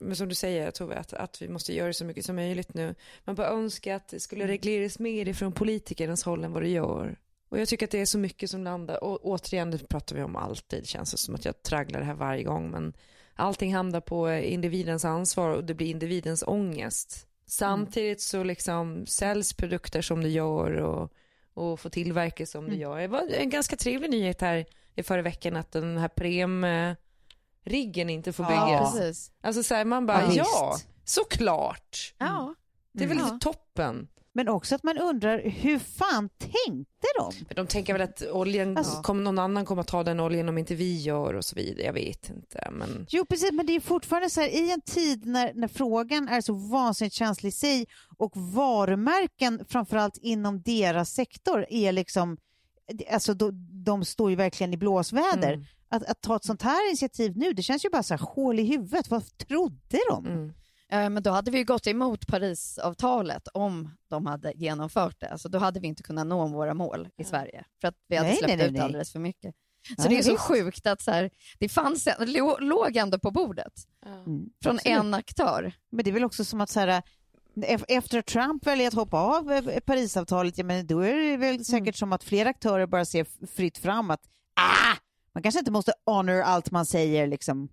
men 0.00 0.16
som 0.16 0.28
du 0.28 0.34
säger 0.34 0.70
Tove, 0.70 0.96
att, 0.96 1.12
att 1.12 1.42
vi 1.42 1.48
måste 1.48 1.74
göra 1.74 1.92
så 1.92 2.04
mycket 2.04 2.24
som 2.24 2.36
möjligt 2.36 2.74
nu. 2.74 2.94
Man 3.24 3.34
bara 3.34 3.48
önskar 3.48 3.94
att 3.94 4.08
det 4.08 4.20
skulle 4.20 4.46
regleras 4.46 4.98
mer 4.98 5.28
ifrån 5.28 5.52
politikernas 5.52 6.22
håll 6.22 6.44
än 6.44 6.52
vad 6.52 6.62
det 6.62 6.68
gör. 6.68 7.18
Och 7.48 7.58
jag 7.58 7.68
tycker 7.68 7.86
att 7.86 7.90
det 7.90 8.00
är 8.00 8.06
så 8.06 8.18
mycket 8.18 8.50
som 8.50 8.64
landar, 8.64 9.04
och 9.04 9.26
återigen 9.26 9.70
det 9.70 9.88
pratar 9.88 10.16
vi 10.16 10.22
om 10.22 10.36
alltid, 10.36 10.82
det 10.82 10.86
känns 10.86 11.18
som 11.18 11.34
att 11.34 11.44
jag 11.44 11.62
tragglar 11.62 12.00
det 12.00 12.06
här 12.06 12.14
varje 12.14 12.42
gång, 12.42 12.70
men 12.70 12.92
allting 13.34 13.74
hamnar 13.74 14.00
på 14.00 14.32
individens 14.32 15.04
ansvar 15.04 15.50
och 15.50 15.64
det 15.64 15.74
blir 15.74 15.90
individens 15.90 16.44
ångest. 16.46 17.26
Samtidigt 17.46 18.20
så 18.20 18.42
liksom 18.44 19.06
säljs 19.06 19.52
produkter 19.52 20.02
som 20.02 20.22
det 20.22 20.28
gör 20.28 20.70
och, 20.70 21.12
och 21.54 21.80
får 21.80 21.90
tillverkas 21.90 22.50
som 22.50 22.68
det 22.68 22.76
gör. 22.76 23.00
Det 23.00 23.08
var 23.08 23.22
en 23.30 23.50
ganska 23.50 23.76
trevlig 23.76 24.10
nyhet 24.10 24.40
här 24.40 24.66
i 24.94 25.02
förra 25.02 25.22
veckan 25.22 25.56
att 25.56 25.72
den 25.72 25.98
här 25.98 26.08
prem 26.08 26.66
riggen 27.64 28.10
inte 28.10 28.32
får 28.32 28.46
Ja. 28.46 28.50
byggas. 28.66 28.92
Precis. 28.94 29.30
Alltså 29.40 29.62
så 29.62 29.74
här, 29.74 29.84
man 29.84 30.06
bara, 30.06 30.22
Ja, 30.22 30.32
ja, 30.34 30.76
såklart. 31.04 32.14
Ja. 32.18 32.54
Det 32.92 33.04
är 33.04 33.08
väl 33.08 33.18
Ja. 33.18 33.38
toppen. 33.40 34.08
Men 34.36 34.48
också 34.48 34.74
att 34.74 34.82
man 34.82 34.98
undrar, 34.98 35.38
hur 35.38 35.78
fan 35.78 36.28
tänkte 36.38 37.06
de? 37.18 37.32
Men 37.46 37.56
de 37.56 37.66
tänker 37.66 37.92
väl 37.92 38.02
att 38.02 38.22
oljan, 38.32 38.76
Alltså- 38.76 39.02
kommer 39.02 39.22
någon 39.22 39.38
annan 39.38 39.64
kommer 39.64 39.80
att 39.80 39.88
ta 39.88 40.02
den 40.02 40.20
oljan 40.20 40.48
om 40.48 40.58
inte 40.58 40.74
vi 40.74 40.96
gör 41.02 41.34
och 41.34 41.44
så 41.44 41.56
vidare. 41.56 41.86
Jag 41.86 41.92
vet 41.92 42.30
inte. 42.30 42.68
Men 42.72 43.06
Jo, 43.08 43.24
precis, 43.24 43.52
men 43.52 43.66
det 43.66 43.72
är 43.72 43.80
fortfarande 43.80 44.30
så 44.30 44.40
här, 44.40 44.48
i 44.48 44.72
en 44.72 44.80
tid 44.80 45.26
när, 45.26 45.54
när 45.54 45.68
frågan 45.68 46.28
är 46.28 46.40
så 46.40 46.52
vansinnigt 46.52 47.16
känslig 47.16 47.48
i 47.48 47.52
sig 47.52 47.86
och 48.16 48.32
varumärken, 48.36 49.64
framförallt 49.68 50.18
inom 50.22 50.62
deras 50.62 51.10
sektor, 51.10 51.66
är 51.68 51.92
liksom, 51.92 52.36
alltså 53.12 53.34
de, 53.34 53.68
de 53.84 54.04
står 54.04 54.30
ju 54.30 54.36
verkligen 54.36 54.72
i 54.74 54.76
blåsväder. 54.76 55.52
Mm. 55.52 55.64
Att, 55.88 56.04
att 56.04 56.20
ta 56.20 56.36
ett 56.36 56.44
sånt 56.44 56.62
här 56.62 56.88
initiativ 56.88 57.36
nu, 57.36 57.52
det 57.52 57.62
känns 57.62 57.84
ju 57.84 57.90
bara 57.90 58.02
så 58.02 58.14
här 58.14 58.26
hål 58.34 58.60
i 58.60 58.64
huvudet. 58.64 59.10
Vad 59.10 59.38
trodde 59.38 59.98
de? 60.10 60.26
mm. 60.26 60.52
Eh, 60.92 61.10
Men 61.10 61.22
då 61.22 61.30
hade 61.30 61.50
vi 61.50 61.58
ju 61.58 61.64
gått 61.64 61.86
emot 61.86 62.26
Parisavtalet 62.26 63.48
om 63.54 63.90
de 64.08 64.26
hade 64.26 64.52
genomfört 64.56 65.20
det. 65.20 65.28
Alltså 65.28 65.48
då 65.48 65.58
hade 65.58 65.80
vi 65.80 65.86
inte 65.86 66.02
kunnat 66.02 66.26
nå 66.26 66.46
våra 66.46 66.74
mål 66.74 67.08
i 67.16 67.24
Sverige. 67.24 67.64
För 67.80 67.88
att 67.88 67.94
vi 68.08 68.16
hade 68.16 68.28
Nej, 68.28 68.36
släppt 68.38 68.48
nej, 68.48 68.56
nej, 68.56 68.66
ut 68.66 68.72
nej. 68.72 68.82
alldeles 68.82 69.12
för 69.12 69.18
mycket. 69.18 69.54
Så 69.88 69.94
Ja, 69.98 70.08
det 70.08 70.18
är 70.18 70.22
så 70.22 70.30
visst. 70.30 70.42
sjukt 70.42 70.86
att 70.86 71.00
så 71.02 71.10
här, 71.10 71.30
det 71.58 71.68
fanns, 71.68 72.06
en- 72.06 72.32
låg 72.60 72.96
ändå 72.96 73.18
på 73.18 73.30
bordet 73.30 73.72
Mm, 74.06 74.24
från 74.62 74.74
absolut. 74.76 74.86
en 74.98 75.14
aktör. 75.14 75.72
Men 75.90 76.04
det 76.04 76.10
är 76.10 76.12
väl 76.12 76.24
också 76.24 76.44
som 76.44 76.60
att 76.60 76.70
så 76.70 76.80
här, 76.80 77.02
ef- 77.56 77.84
efter 77.88 78.18
att 78.18 78.26
Trump 78.26 78.66
väljer 78.66 78.88
att 78.88 78.94
hoppa 78.94 79.18
av 79.20 79.52
eh, 79.52 79.80
Parisavtalet, 79.80 80.58
ja, 80.58 80.64
men 80.64 80.86
då 80.86 81.00
är 81.00 81.14
det 81.30 81.36
väl 81.36 81.64
säkert 81.64 81.82
Mm. 81.86 81.92
som 81.92 82.12
att 82.12 82.24
fler 82.24 82.46
aktörer 82.46 82.86
bara 82.86 83.04
ser 83.04 83.46
fritt 83.46 83.78
fram 83.78 84.10
att 84.10 84.20
ah, 84.60 84.96
man 85.34 85.42
kanske 85.42 85.58
inte 85.58 85.70
måste 85.70 85.92
honor 86.06 86.40
allt 86.40 86.70
man 86.70 86.86
säger. 86.86 87.26
Liksom. 87.26 87.68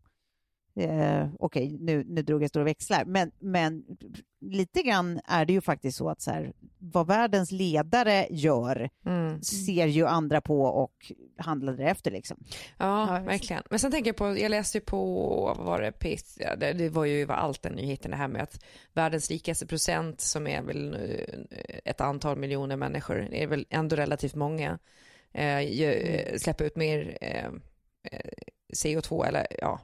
Eh, 0.75 1.27
Okej, 1.39 1.77
nu, 1.79 2.03
nu 2.07 2.21
drog 2.21 2.43
jag 2.43 2.49
stora 2.49 2.63
växlar, 2.63 3.05
men, 3.05 3.31
men 3.39 3.83
lite 4.41 4.81
grann 4.81 5.19
är 5.25 5.45
det 5.45 5.53
ju 5.53 5.61
faktiskt 5.61 5.97
så 5.97 6.09
att 6.09 6.21
så 6.21 6.31
här, 6.31 6.53
vad 6.79 7.07
världens 7.07 7.51
ledare 7.51 8.27
gör 8.29 8.89
Mm. 9.05 9.41
ser 9.41 9.87
ju 9.87 10.07
andra 10.07 10.41
på 10.41 10.61
och 10.61 11.11
handlar 11.37 11.73
därefter. 11.73 12.11
Liksom. 12.11 12.37
Ja, 12.77 13.21
verkligen. 13.25 13.63
Men 13.69 13.79
sen 13.79 13.91
tänker 13.91 14.09
jag 14.09 14.15
på, 14.17 14.37
jag 14.37 14.49
läste 14.49 14.77
ju 14.77 14.81
på, 14.83 15.05
vad 15.57 15.65
var 15.65 15.81
det, 15.81 15.91
PS, 15.91 16.37
ja, 16.39 16.55
det, 16.55 16.73
det 16.73 16.89
var 16.89 17.05
ju 17.05 17.31
allt 17.31 17.61
den 17.61 17.73
nyheten 17.73 18.11
det 18.11 18.17
här 18.17 18.27
med 18.27 18.43
att 18.43 18.63
världens 18.93 19.29
rikaste 19.31 19.67
procent 19.67 20.21
som 20.21 20.47
är 20.47 20.61
väl 20.61 20.97
ett 21.85 22.01
antal 22.01 22.37
miljoner 22.37 22.75
människor, 22.75 23.33
är 23.33 23.47
väl 23.47 23.65
ändå 23.69 23.95
relativt 23.95 24.35
många, 24.35 24.79
eh, 25.31 25.59
ju, 25.59 26.39
släpper 26.39 26.65
ut 26.65 26.75
mer 26.75 27.17
eh, 27.21 27.45
eh, 28.11 28.31
CO2 28.75 29.25
eller 29.25 29.47
ja, 29.61 29.79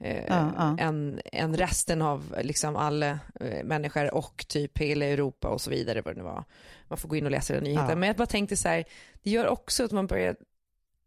eh, 0.00 0.24
Ja, 0.28 0.52
ja. 0.56 0.76
Än, 0.78 1.20
än 1.32 1.56
resten 1.56 2.02
av 2.02 2.36
liksom 2.42 2.76
alla 2.76 3.18
eh, 3.40 3.64
människor 3.64 4.14
och 4.14 4.44
typ 4.48 4.78
hela 4.78 5.04
Europa 5.04 5.48
och 5.48 5.60
så 5.60 5.70
vidare 5.70 6.02
vad 6.02 6.14
det 6.14 6.18
nu 6.18 6.24
var. 6.24 6.44
Man 6.88 6.98
får 6.98 7.08
gå 7.08 7.16
in 7.16 7.24
och 7.24 7.30
läsa 7.30 7.54
den 7.54 7.64
nyheten. 7.64 7.88
Ja. 7.88 7.96
Men 7.96 8.06
jag 8.06 8.16
bara 8.16 8.26
tänkte 8.26 8.56
så 8.56 8.68
här, 8.68 8.84
det 9.22 9.30
gör 9.30 9.46
också 9.46 9.84
att 9.84 9.92
man 9.92 10.06
börjar 10.06 10.36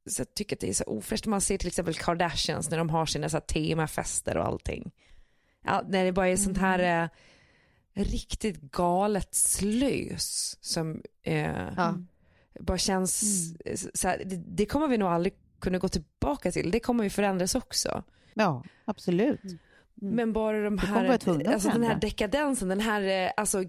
så 0.10 0.22
jag 0.22 0.34
tycker 0.34 0.56
att 0.56 0.60
det 0.60 0.70
är 0.70 0.74
så 0.74 0.84
ofräscht. 0.84 1.26
Man 1.26 1.42
ser 1.42 1.58
till 1.58 1.68
exempel 1.68 1.94
Kardashians 1.94 2.70
när 2.70 2.78
de 2.78 2.90
har 2.90 3.06
sina 3.06 3.30
så 3.30 3.38
här 3.38 3.42
temafester 3.42 4.38
och 4.38 4.46
allting. 4.46 4.92
Ja, 5.64 5.84
när 5.88 6.06
det 6.06 6.12
bara 6.12 6.28
är 6.28 6.38
sånt 6.38 6.58
här 6.58 7.04
eh, 7.04 7.10
riktigt 8.04 8.62
galet 8.62 9.36
slös 9.36 10.58
som 10.62 11.02
eh, 11.24 11.68
bara 12.60 12.78
känns, 12.78 13.22
så 13.94 14.08
här, 14.08 14.24
det, 14.26 14.36
det 14.36 14.66
kommer 14.66 14.88
vi 14.88 14.98
nog 14.98 15.10
aldrig 15.10 15.34
kunna 15.60 15.78
gå 15.78 15.88
tillbaka 15.88 16.52
till. 16.52 16.72
Det 16.72 16.80
kommer 16.80 17.04
ju 17.04 17.10
förändras 17.10 17.56
också. 17.56 18.04
Ja, 18.38 18.64
absolut. 18.86 19.40
Men 20.02 20.34
bara 20.34 20.62
de 20.64 20.78
här, 20.78 21.08
alltså 21.54 21.70
den 21.70 21.84
här 21.84 22.00
dekadensen, 22.00 22.68
den 22.70 22.80
här 22.80 23.26
eh, 23.26 23.32
alltså 23.38 23.64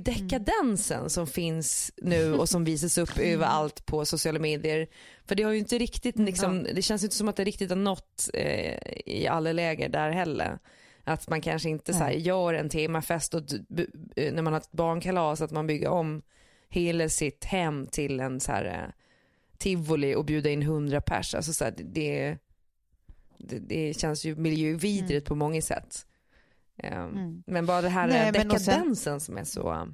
Gatsby-dekadensen 0.00 1.08
som 1.10 1.26
finns 1.26 1.92
nu 1.96 2.34
och 2.34 2.48
som 2.48 2.64
visas 2.64 2.98
upp 2.98 3.18
överallt 3.18 3.86
på 3.86 4.04
sociala 4.04 4.38
medier. 4.38 4.86
För 5.24 5.34
det 5.34 5.42
har 5.42 5.52
ju 5.52 5.58
inte 5.58 5.78
riktigt, 5.78 6.18
liksom, 6.18 6.62
det 6.74 6.82
känns 6.82 7.04
inte 7.04 7.16
som 7.16 7.28
att 7.28 7.36
det 7.36 7.44
riktigt 7.44 7.70
har 7.70 7.76
nått 7.76 8.30
eh, 8.34 8.78
i 9.06 9.26
alla 9.30 9.52
läger 9.52 9.88
där 9.88 10.10
heller. 10.10 10.58
Att 11.04 11.28
man 11.28 11.40
kanske 11.40 11.68
inte 11.68 11.92
så 11.92 11.98
här, 12.04 12.10
gör 12.12 12.54
en 12.54 12.68
temafest 12.68 13.34
och 13.34 13.42
när 14.16 14.42
man 14.42 14.52
har 14.52 14.60
ett 14.60 14.72
barnkalas 14.72 15.40
att 15.40 15.50
man 15.50 15.66
bygger 15.66 15.88
om 15.88 16.22
hela 16.68 17.08
sitt 17.08 17.44
hem 17.44 17.86
till 17.86 18.20
en 18.20 18.40
så 18.40 18.52
här 18.52 18.64
eh, 18.64 18.92
tivoli 19.58 20.14
och 20.14 20.24
bjuda 20.24 20.50
in 20.50 20.62
hundra 20.62 21.00
pers. 21.00 21.34
Alltså 21.34 21.52
så 21.52 21.64
här, 21.64 21.74
det- 21.78 22.36
det, 23.38 23.58
det, 23.58 23.94
känns 24.00 24.24
ju 24.24 24.36
miljövidrigt 24.36 25.26
på 25.26 25.34
många 25.34 25.62
sätt. 25.62 26.06
Um, 26.82 26.92
Mm. 26.92 27.42
Men 27.46 27.66
bara 27.66 27.82
det 27.82 27.88
här 27.88 28.08
Nej, 28.08 28.28
och 28.28 28.34
sen- 28.36 28.48
dekadensen 28.48 29.20
som 29.20 29.38
är 29.38 29.44
så... 29.44 29.92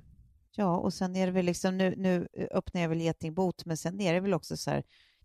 Ja, 0.57 0.77
och 0.77 0.95
sen 0.95 1.17
är 1.17 1.27
det 1.27 1.33
väl 1.33 1.45
liksom, 1.45 1.79
nu, 1.79 1.95
nu 1.97 2.29
öppnar 2.51 2.81
jag 2.83 2.89
väl 2.89 3.01
getingbot, 3.01 3.65
men 3.65 3.77
sen 3.77 4.01
är 4.01 4.15
det 4.15 4.21
väl 4.21 4.35
också 4.35 4.57
så 4.57 4.71
här, 4.71 4.83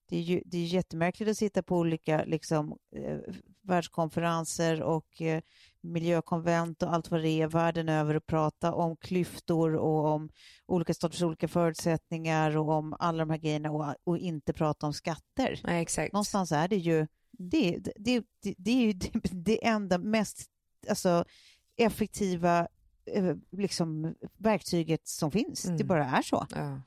det 0.10 0.18
är 0.18 0.22
ju 0.22 0.42
det 0.46 0.58
är 0.58 0.66
jättemärkligt 0.66 1.30
att 1.30 1.38
sitta 1.38 1.64
på 1.64 1.78
olika 1.78 2.24
liksom, 2.24 2.78
eh, 2.96 3.18
världskonferenser 3.62 4.82
och 4.82 5.22
eh, 5.22 5.42
miljökonvent 5.82 6.84
och 6.84 6.94
allt 6.94 7.12
vad 7.12 7.22
det 7.22 7.42
är 7.42 7.48
världen 7.48 7.90
över 7.90 8.16
och 8.16 8.26
prata 8.26 8.74
om 8.74 8.98
klyftor 8.98 9.76
och 9.76 10.06
om 10.06 10.30
olika 10.66 10.94
sorters 10.94 11.22
olika 11.22 11.48
förutsättningar 11.48 12.58
och 12.58 12.70
om 12.70 12.96
alla 13.00 13.18
de 13.18 13.30
här 13.30 13.38
grejerna 13.38 13.72
och, 13.72 13.96
och 14.04 14.18
inte 14.18 14.54
prata 14.54 14.86
om 14.88 14.94
skatter. 14.94 15.62
Nej, 15.64 15.82
exakt. 15.82 16.14
Någonstans 16.14 16.52
är 16.52 16.68
det 16.68 16.78
ju 16.78 17.08
det, 17.38 17.78
det, 17.80 17.94
det, 17.96 18.24
det, 18.42 18.56
det 18.58 18.72
är 18.72 18.82
ju 18.86 18.94
det, 18.94 19.12
det 19.32 19.66
enda 19.66 19.98
mest 19.98 20.46
alltså, 20.90 21.26
effektiva 21.76 22.68
eh, 23.06 23.36
liksom, 23.52 24.16
verktyget 24.38 25.08
som 25.08 25.32
finns. 25.32 25.62
Det 25.64 25.70
Mm. 25.70 25.88
bara 25.88 26.06
är 26.06 26.22
så. 26.22 26.48
Ja. 26.50 26.82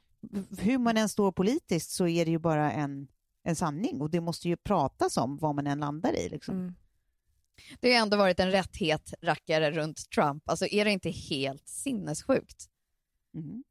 Hur 0.59 0.79
man 0.79 0.97
än 0.97 1.09
står 1.09 1.33
politiskt 1.33 1.91
så 1.91 2.07
är 2.07 2.25
det 2.25 2.31
ju 2.31 2.39
bara 2.39 2.73
en, 2.73 3.09
en 3.43 3.57
sanning 3.57 4.01
och 4.01 4.11
det 4.11 4.21
måste 4.21 4.49
ju 4.49 4.57
pratas 4.57 5.17
om 5.17 5.37
vad 5.39 5.55
man 5.55 5.67
än 5.67 5.81
landar 5.81 6.13
i. 6.17 6.29
Liksom. 6.29 6.55
Mm. 6.55 6.75
Det 7.81 7.89
har 7.89 7.93
ju 7.93 7.99
ändå 8.03 8.17
varit 8.17 8.41
en 8.41 8.51
rätt 8.51 8.77
het 8.77 9.15
rackare 9.23 9.71
runt 9.71 10.11
Trump. 10.11 10.49
Alltså 10.49 10.67
är 10.67 10.85
det 10.85 10.91
inte 10.91 11.11
helt 11.11 11.69
sinnessjukt? 11.69 12.69
Mm. 13.35 13.65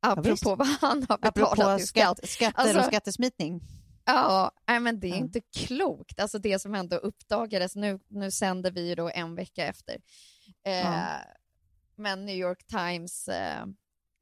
Apropå 0.00 0.30
visst. 0.30 0.44
vad 0.44 0.66
han 0.66 1.06
har 1.08 1.18
betalat 1.18 1.58
Apropå 1.58 1.80
i 1.82 1.86
skatt, 1.86 2.28
skatter 2.28 2.60
Alltså- 2.60 2.78
och 2.78 2.84
skattesmitning. 2.84 3.60
Ja, 4.06 4.50
nej, 4.68 4.80
men 4.80 5.00
det 5.00 5.06
är 5.08 5.14
inte 5.14 5.40
klokt. 5.40 6.20
Alltså 6.20 6.38
det 6.38 6.58
som 6.58 6.74
ändå 6.74 6.96
uppdagades, 6.96 7.76
nu, 7.76 7.98
nu 8.08 8.30
sänder 8.30 8.70
vi 8.70 8.88
ju 8.88 8.94
då 8.94 9.10
en 9.14 9.34
vecka 9.34 9.66
efter. 9.66 9.94
Eh, 10.66 10.72
Ja. 10.78 11.06
Men 11.98 12.24
New 12.26 12.36
York 12.36 12.66
Times 12.66 13.28
eh, 13.28 13.66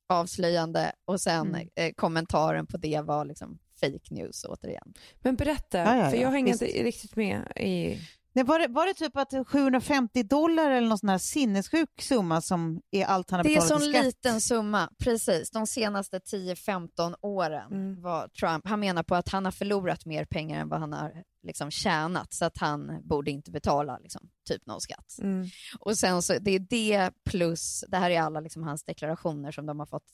avslöjande 0.06 0.92
och 1.04 1.20
sen 1.20 1.48
Mm. 1.48 1.68
eh, 1.74 1.92
kommentaren 1.92 2.66
på 2.66 2.76
det 2.76 3.00
var 3.00 3.24
liksom 3.24 3.58
fake 3.80 4.14
news 4.14 4.44
återigen. 4.44 4.94
Men 5.22 5.36
berätta, 5.36 5.78
Ja, 5.78 5.96
ja, 5.96 6.10
för 6.10 6.16
ja, 6.16 6.22
jag 6.22 6.30
hänger 6.30 6.52
inte 6.52 6.64
riktigt 6.64 7.16
med 7.16 7.52
i... 7.56 7.98
Nej, 8.36 8.44
var, 8.44 8.58
det, 8.58 8.68
var 8.68 8.86
det 8.86 8.94
typ 8.94 9.16
att 9.16 9.34
750 9.48 10.22
dollar 10.22 10.70
eller 10.70 10.88
någon 10.88 10.98
sån 10.98 11.08
här 11.08 11.18
sinnessjuk 11.18 12.02
summa 12.02 12.40
som 12.40 12.80
är 12.90 13.04
allt 13.04 13.30
han 13.30 13.38
har 13.38 13.44
Det 13.44 13.50
är 13.50 13.60
betalat 13.60 13.82
sån 13.82 13.90
i 13.90 13.92
skatt? 13.92 14.04
liten 14.04 14.40
summa, 14.40 14.90
precis. 14.98 15.50
De 15.50 15.66
senaste 15.66 16.18
10-15 16.18 17.14
åren 17.20 17.72
Mm. 17.72 18.02
var 18.02 18.28
Trump, 18.28 18.68
han 18.68 18.80
menar 18.80 19.02
på 19.02 19.14
att 19.14 19.28
han 19.28 19.44
har 19.44 19.52
förlorat 19.52 20.06
mer 20.06 20.24
pengar 20.24 20.60
än 20.60 20.68
vad 20.68 20.80
han 20.80 20.92
har 20.92 21.22
liksom 21.42 21.70
tjänat, 21.70 22.32
så 22.34 22.44
att 22.44 22.58
han 22.58 23.00
borde 23.08 23.30
inte 23.30 23.50
betala 23.50 23.98
liksom, 23.98 24.28
typ 24.48 24.66
någon 24.66 24.80
skatt. 24.80 25.16
Mm. 25.18 25.46
Och 25.78 25.98
sen 25.98 26.22
så, 26.22 26.38
det 26.40 26.50
är 26.50 26.58
det 26.58 27.10
plus, 27.24 27.84
det 27.88 27.96
här 27.96 28.10
är 28.10 28.20
alla 28.20 28.40
liksom 28.40 28.62
hans 28.62 28.84
deklarationer 28.84 29.52
som 29.52 29.66
de 29.66 29.78
har 29.78 29.86
fått 29.86 30.10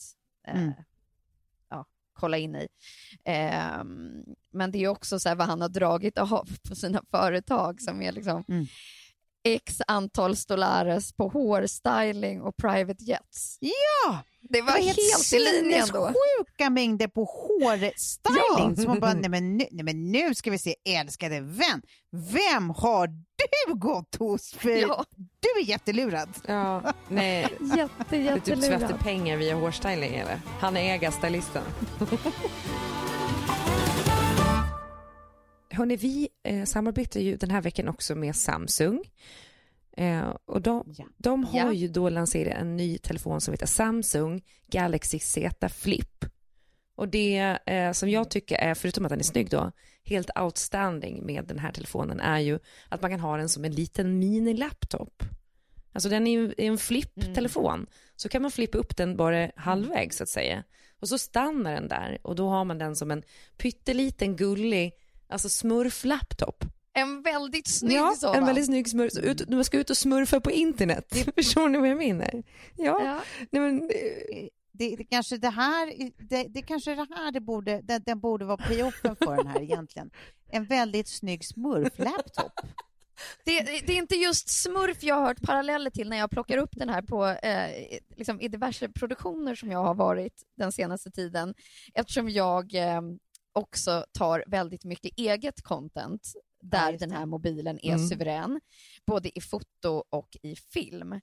eh, 0.49 0.55
Mm 0.63 0.73
kolla 2.21 2.39
in 2.39 2.57
i. 2.57 2.69
Eh, 3.25 3.85
men 4.53 4.71
det 4.71 4.79
är 4.79 4.89
också 4.89 5.21
så 5.21 5.29
här 5.29 5.37
vad 5.37 5.47
han 5.47 5.61
har 5.61 5.69
dragit 5.69 6.19
av 6.19 6.49
på 6.69 6.75
sina 6.77 7.03
företag 7.11 7.81
som 7.81 8.03
är 8.03 8.13
liksom 8.13 8.45
Mm 8.49 8.67
x 9.45 9.77
antal 9.87 10.35
dollares 10.49 11.13
på 11.13 11.29
hårstyling 11.29 12.43
och 12.43 12.57
private 12.57 13.05
jets. 13.05 13.59
Ja! 13.61 14.19
Det 14.43 14.63
var, 14.63 14.73
helt, 14.73 14.99
i 15.33 15.39
linjen 15.39 15.87
då. 15.93 16.07
sinnessjuka 16.07 16.71
mängder 16.71 17.09
på 17.09 17.25
hårstyling. 17.25 18.75
Ja. 18.77 18.83
Så 18.83 18.89
man 18.89 19.01
bara, 19.01 19.15
nej 19.15 19.31
men, 19.31 19.57
nu, 19.57 19.65
nej 19.71 19.85
men 19.85 20.13
nu 20.13 20.35
ska 20.35 20.51
vi 20.51 20.59
se, 20.59 20.75
älskade 20.89 21.41
vän, 21.41 21.83
vem 22.13 22.71
har 22.71 23.07
du 23.07 23.75
gått 23.75 24.17
hos? 24.19 24.53
För 24.53 24.71
Ja, 24.71 25.05
du 25.17 25.61
är 25.61 25.65
jättelurad. 25.65 26.29
Ja, 26.47 26.83
nej. 27.09 27.41
jätte, 27.77 27.91
Det 28.11 28.17
är 28.29 28.35
typ 28.35 28.47
jättelurad. 28.49 28.81
tvättar 28.81 28.99
pengar 28.99 29.37
via 29.37 29.55
hårstyling 29.55 30.15
eller? 30.15 30.41
Han 30.61 30.77
är 30.77 30.95
ägarstylisten. 30.95 31.63
Hörrni, 35.81 35.97
vi 35.97 36.29
eh, 36.43 36.65
samarbetar 36.65 37.21
ju 37.21 37.37
den 37.37 37.51
här 37.51 37.61
veckan 37.61 37.89
också 37.89 38.15
med 38.15 38.37
Samsung. 38.37 39.05
Eh, 39.97 40.37
och 40.45 40.63
de, 40.63 40.95
Ja. 40.99 41.05
de 41.19 41.45
har 41.45 41.59
Ja. 41.59 41.73
ju 41.73 41.89
då 41.89 42.09
lanserat 42.09 42.55
en 42.61 42.77
ny 42.77 42.99
telefon 42.99 43.41
som 43.41 43.55
heter 43.55 43.67
Samsung 43.67 44.43
Galaxy 44.67 45.19
Z 45.19 45.69
Flip. 45.69 46.25
Och 46.95 47.09
det 47.09 47.59
eh, 47.67 47.93
som 47.93 48.09
jag 48.09 48.31
tycker 48.31 48.57
är, 48.57 48.75
förutom 48.75 49.05
att 49.05 49.11
den 49.11 49.19
är 49.19 49.25
snygg 49.25 49.51
då, 49.51 49.73
helt 50.05 50.31
outstanding 50.41 51.27
med 51.27 51.45
den 51.47 51.59
här 51.59 51.73
telefonen 51.73 52.21
är 52.21 52.39
ju 52.39 52.59
att 52.89 53.03
man 53.03 53.11
kan 53.11 53.21
ha 53.21 53.37
den 53.37 53.49
som 53.49 53.65
en 53.65 53.73
liten 53.73 54.19
mini-laptop. 54.19 55.23
Alltså 55.93 56.09
den 56.09 56.27
är 56.27 56.31
ju 56.31 56.55
en 56.59 56.79
flip-telefon. 56.79 57.87
Så 58.17 58.29
kan 58.29 58.43
man 58.43 58.51
flippa 58.51 58.79
upp 58.79 58.97
den 58.97 59.17
bara 59.17 59.51
halvvägs 59.57 60.17
så 60.17 60.23
att 60.23 60.29
säga. 60.29 60.65
Och 61.01 61.09
så 61.09 61.19
stannar 61.19 61.75
den 61.75 61.89
där 61.89 62.19
och 62.23 62.37
då 62.37 62.49
har 62.49 62.65
man 62.65 62.79
den 62.79 62.97
som 62.97 63.11
en 63.11 63.23
pytteliten 63.59 64.37
gullig, 64.37 64.93
alltså 65.31 65.49
smurf-laptop. 65.49 66.65
En 66.93 67.23
väldigt 67.23 67.69
snygg 67.69 67.97
Ja, 67.97 68.15
sådan. 68.19 68.37
en 68.37 68.47
väldigt 68.47 68.67
snygg 68.67 68.89
smurf. 68.89 69.13
Ut, 69.17 69.49
man 69.49 69.65
ska 69.65 69.79
ut 69.79 69.91
och 69.91 69.97
smurfa 69.97 70.41
på 70.41 70.51
internet. 70.51 71.15
Förstår 71.35 71.69
ni 71.69 71.79
vad 71.79 71.89
jag 71.89 71.99
menar? 71.99 72.43
Ja, 72.77 73.01
Ja. 73.05 73.21
Nej, 73.51 73.63
men, 73.63 73.83
eh, 73.83 74.49
Det, 74.73 74.97
det, 74.97 75.05
kanske 75.05 75.37
det 75.37 75.49
här, 75.51 76.11
det, 76.29 76.45
det 76.49 76.63
kanske 76.63 76.95
det 76.95 77.07
här 77.17 77.33
det 77.33 77.41
borde, 77.41 77.81
den, 77.83 78.03
den 78.07 78.21
borde 78.21 78.45
vara 78.45 78.57
payoffen 78.57 79.17
för 79.17 79.37
den 79.37 79.47
här 79.47 79.63
egentligen. 79.63 80.11
En 80.51 80.65
väldigt 80.65 81.09
snygg 81.09 81.43
smurf-laptop. 81.45 82.53
Det, 83.45 83.61
det 83.67 83.87
det 83.87 83.93
är 83.93 83.97
inte 83.99 84.17
just 84.17 84.49
smurf 84.63 85.03
jag 85.03 85.15
har 85.15 85.27
hört 85.27 85.43
paralleller 85.43 85.91
till 85.91 86.09
när 86.09 86.17
jag 86.17 86.31
plockar 86.31 86.59
upp 86.59 86.71
den 86.73 86.89
här 86.89 87.03
på, 87.03 87.27
eh, 87.27 87.99
liksom 88.17 88.41
i 88.41 88.49
diverse 88.49 88.89
produktioner 88.89 89.55
som 89.55 89.71
jag 89.71 89.83
har 89.85 89.95
varit 89.95 90.43
den 90.57 90.73
senaste 90.73 91.11
tiden. 91.11 91.55
Eftersom 91.95 92.29
jag 92.29 92.75
eh, 92.75 93.01
också 93.53 94.05
tar 94.13 94.45
väldigt 94.47 94.85
mycket 94.85 95.13
eget 95.19 95.63
content 95.63 96.33
Ja, 96.63 96.69
där 96.69 96.91
just 96.93 97.01
den 97.01 97.11
här 97.11 97.27
mobilen 97.27 97.79
är 97.83 97.95
Mm. 97.95 98.09
suverän, 98.09 98.61
både 99.07 99.39
i 99.39 99.41
foto 99.41 100.05
och 100.11 100.37
i 100.43 100.57
film. 100.57 101.13
Eh, 101.13 101.21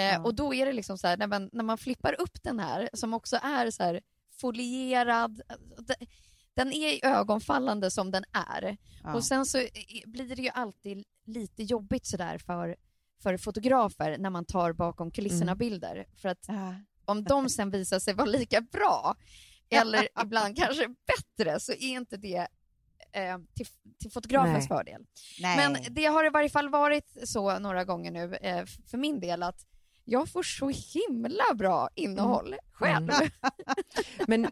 Ja. 0.00 0.22
Och 0.22 0.34
då 0.34 0.54
är 0.54 0.66
det 0.66 0.72
liksom 0.72 0.98
så 0.98 1.06
här, 1.06 1.16
när 1.16 1.26
man, 1.26 1.50
när 1.52 1.64
man 1.64 1.78
flippar 1.78 2.20
upp 2.20 2.42
den 2.42 2.58
här, 2.60 2.88
som 2.92 3.14
också 3.14 3.36
är 3.42 3.70
så 3.70 3.82
här 3.82 4.00
folierad, 4.40 5.40
den 6.54 6.72
är 6.72 7.04
ögonfallande 7.06 7.90
som 7.90 8.10
den 8.10 8.24
är. 8.32 8.76
Ja. 9.04 9.14
Och 9.14 9.24
sen 9.24 9.46
så 9.46 9.58
blir 10.06 10.36
det 10.36 10.42
ju 10.42 10.48
alltid 10.48 11.04
lite 11.26 11.62
jobbigt 11.62 12.06
sådär 12.06 12.38
för, 12.38 12.76
för 13.22 13.36
fotografer 13.36 14.18
när 14.18 14.30
man 14.30 14.44
tar 14.44 14.72
bakom 14.72 15.10
kulisserna 15.10 15.52
Mm. 15.52 15.58
bilder. 15.58 16.06
För 16.16 16.28
att 16.28 16.44
Ja. 16.48 16.74
om 17.04 17.24
de 17.24 17.48
sen 17.48 17.70
visar 17.70 17.98
sig 17.98 18.14
vara 18.14 18.26
lika 18.26 18.60
bra, 18.60 19.16
eller 19.70 20.08
ibland 20.22 20.56
kanske 20.56 20.88
bättre, 20.88 21.60
så 21.60 21.72
är 21.72 21.88
inte 21.88 22.16
det 22.16 22.46
eh, 23.12 23.38
till, 23.54 23.66
till 23.98 24.10
fotografens 24.10 24.68
Nej. 24.68 24.78
fördel. 24.78 25.06
Nej. 25.40 25.56
Men 25.56 25.94
det 25.94 26.04
har 26.06 26.26
i 26.26 26.30
varje 26.30 26.50
fall 26.50 26.68
varit 26.68 27.16
så 27.24 27.58
några 27.58 27.84
gånger 27.84 28.10
nu 28.10 28.34
eh, 28.34 28.64
för 28.90 28.98
min 28.98 29.20
del 29.20 29.42
att 29.42 29.66
jag 30.10 30.28
får 30.28 30.42
så 30.42 30.68
himla 30.68 31.54
bra 31.54 31.88
innehåll 31.94 32.54
själv. 32.72 33.10
Mm. 33.10 33.30
men 34.26 34.50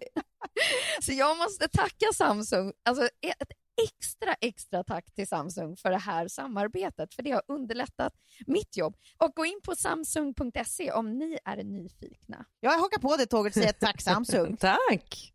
Så 1.00 1.12
jag 1.12 1.38
måste 1.38 1.68
tacka 1.68 2.06
Samsung, 2.14 2.72
alltså 2.84 3.04
ett 3.04 3.52
extra, 3.88 4.34
extra 4.40 4.84
tack 4.84 5.14
till 5.14 5.28
Samsung 5.28 5.76
för 5.76 5.90
det 5.90 5.98
här 5.98 6.28
samarbetet, 6.28 7.14
för 7.14 7.22
det 7.22 7.30
har 7.30 7.42
underlättat 7.48 8.12
mitt 8.46 8.76
jobb. 8.76 8.96
Och 9.18 9.32
gå 9.34 9.44
in 9.44 9.60
på 9.64 9.76
samsung.se 9.76 10.92
om 10.92 11.18
ni 11.18 11.38
är 11.44 11.64
nyfikna. 11.64 12.44
Jag 12.60 12.78
hakar 12.78 12.98
på 12.98 13.16
det 13.16 13.26
tåget 13.26 13.56
och 13.56 13.62
säger 13.62 13.72
tack 13.72 14.02
Samsung. 14.02 14.56
tack. 14.60 15.32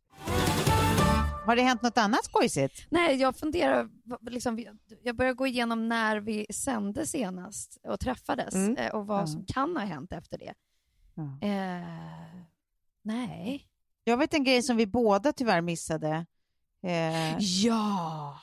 Har 1.45 1.55
det 1.55 1.61
hänt 1.61 1.81
något 1.81 1.97
annat 1.97 2.25
skojsigt? 2.25 2.87
Nej, 2.89 3.15
jag 3.15 3.35
funderar, 3.35 3.89
liksom, 4.29 4.65
jag 5.03 5.15
börjar 5.15 5.33
gå 5.33 5.47
igenom 5.47 5.89
när 5.89 6.17
vi 6.17 6.45
sände 6.53 7.05
senast 7.07 7.77
och 7.83 7.99
träffades 7.99 8.55
Mm. 8.55 8.77
eh, 8.77 8.91
och 8.95 9.07
vad 9.07 9.21
Ja. 9.21 9.27
som 9.27 9.45
kan 9.45 9.75
ha 9.77 9.83
hänt 9.83 10.11
efter 10.13 10.37
det. 10.37 10.53
Ja. 11.15 11.47
Eh, 11.47 12.45
nej. 13.03 13.67
Jag 14.03 14.17
vet 14.17 14.33
en 14.33 14.43
grej 14.43 14.63
som 14.63 14.77
vi 14.77 14.85
båda 14.87 15.33
tyvärr 15.33 15.61
missade. 15.61 16.25
Eh, 16.83 17.37
Ja! 17.39 18.39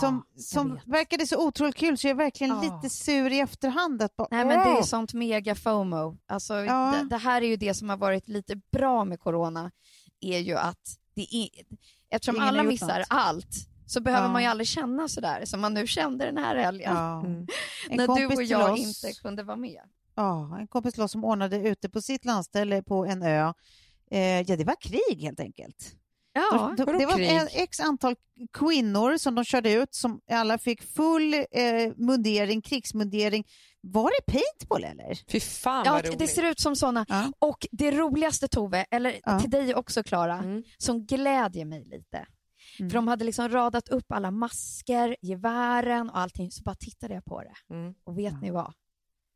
som 0.00 0.24
jag 0.34 0.42
som 0.44 0.74
vet. 0.74 0.86
verkade 0.86 1.26
så 1.26 1.46
otroligt 1.46 1.74
kul 1.76 1.98
så 1.98 2.06
jag 2.06 2.10
är 2.10 2.14
verkligen 2.14 2.54
Ja. 2.62 2.62
lite 2.62 2.94
sur 2.94 3.32
i 3.32 3.40
efterhand. 3.40 4.02
Att 4.02 4.16
bara, 4.16 4.28
Nej, 4.30 4.44
men 4.44 4.58
det 4.58 4.78
är 4.78 4.82
sånt 4.82 5.14
mega 5.14 5.54
FOMO. 5.54 6.18
Alltså, 6.26 6.54
Ja. 6.54 6.94
det, 7.02 7.08
det 7.08 7.16
här 7.16 7.42
är 7.42 7.46
ju 7.46 7.56
det 7.56 7.74
som 7.74 7.88
har 7.88 7.96
varit 7.96 8.28
lite 8.28 8.56
bra 8.56 9.04
med 9.04 9.20
corona, 9.20 9.70
är 10.20 10.38
ju 10.38 10.56
att 10.56 10.98
det 11.14 11.34
är, 11.36 11.48
eftersom 12.10 12.36
Ingen 12.36 12.48
alla 12.48 12.62
missar 12.62 12.98
något. 12.98 13.06
allt, 13.10 13.48
så 13.86 14.00
behöver 14.00 14.26
Ja. 14.26 14.32
man 14.32 14.42
ju 14.42 14.48
aldrig 14.48 14.66
känna 14.68 15.08
sådär 15.08 15.44
som 15.44 15.60
man 15.60 15.74
nu 15.74 15.86
kände 15.86 16.24
den 16.24 16.36
här 16.38 16.56
helgen. 16.56 16.92
Ja. 16.94 17.20
Mm. 17.26 17.46
När 17.90 18.16
du 18.16 18.26
och 18.26 18.42
jag 18.42 18.72
oss- 18.72 19.04
inte 19.04 19.20
kunde 19.20 19.42
vara 19.42 19.56
med. 19.56 19.80
Ja, 20.14 20.58
en 20.60 20.66
kompis 20.68 20.94
till 20.94 21.02
oss 21.02 21.12
som 21.12 21.24
ordnade 21.24 21.56
ute 21.68 21.88
på 21.90 22.00
sitt 22.02 22.24
landställe 22.24 22.82
på 22.82 23.04
en 23.06 23.22
ö. 23.22 23.52
Eh, 24.10 24.20
ja, 24.40 24.56
det 24.56 24.64
var 24.64 24.76
krig 24.80 25.22
helt 25.22 25.40
enkelt. 25.40 25.94
Ja, 26.32 26.74
De- 26.76 26.84
vadå 26.84 26.98
det 26.98 27.06
var 27.06 27.18
en 27.20 27.48
x 27.52 27.80
antal 27.80 28.14
kvinnor 28.52 29.16
som 29.16 29.34
de 29.34 29.44
körde 29.44 29.72
ut 29.72 29.94
som 29.94 30.20
alla 30.30 30.58
fick 30.58 30.82
full 30.82 31.34
eh, 31.34 31.44
mundering, 31.96 32.62
krigsmundering, 32.62 33.44
Var 33.82 34.10
det 34.10 34.32
paintball 34.32 34.84
eller? 34.84 35.30
Fy 35.30 35.40
fan 35.40 35.82
Ja, 35.86 35.92
vad 35.92 36.06
roligt. 36.06 36.18
det 36.18 36.28
ser 36.28 36.50
ut 36.50 36.60
som 36.60 36.76
sådana. 36.76 37.06
Ja. 37.08 37.32
Och 37.38 37.66
det 37.70 37.90
roligaste 37.90 38.48
Tove, 38.48 38.86
eller 38.90 39.20
Ja. 39.24 39.40
till 39.40 39.50
dig 39.50 39.74
också 39.74 40.02
Klara, 40.02 40.34
Mm. 40.38 40.62
som 40.78 41.06
glädjer 41.06 41.64
mig 41.64 41.84
lite. 41.84 42.26
Mm. 42.78 42.90
För 42.90 42.94
de 42.94 43.08
hade 43.08 43.24
liksom 43.24 43.48
radat 43.48 43.88
upp 43.88 44.12
alla 44.12 44.30
masker, 44.30 45.16
gevären 45.22 46.10
och 46.10 46.18
allting, 46.18 46.50
så 46.50 46.62
bara 46.62 46.74
tittade 46.74 47.14
jag 47.14 47.24
på 47.24 47.42
det. 47.42 47.74
Mm. 47.74 47.94
Och 48.04 48.18
vet 48.18 48.32
Ja. 48.32 48.40
ni 48.40 48.50
vad? 48.50 48.72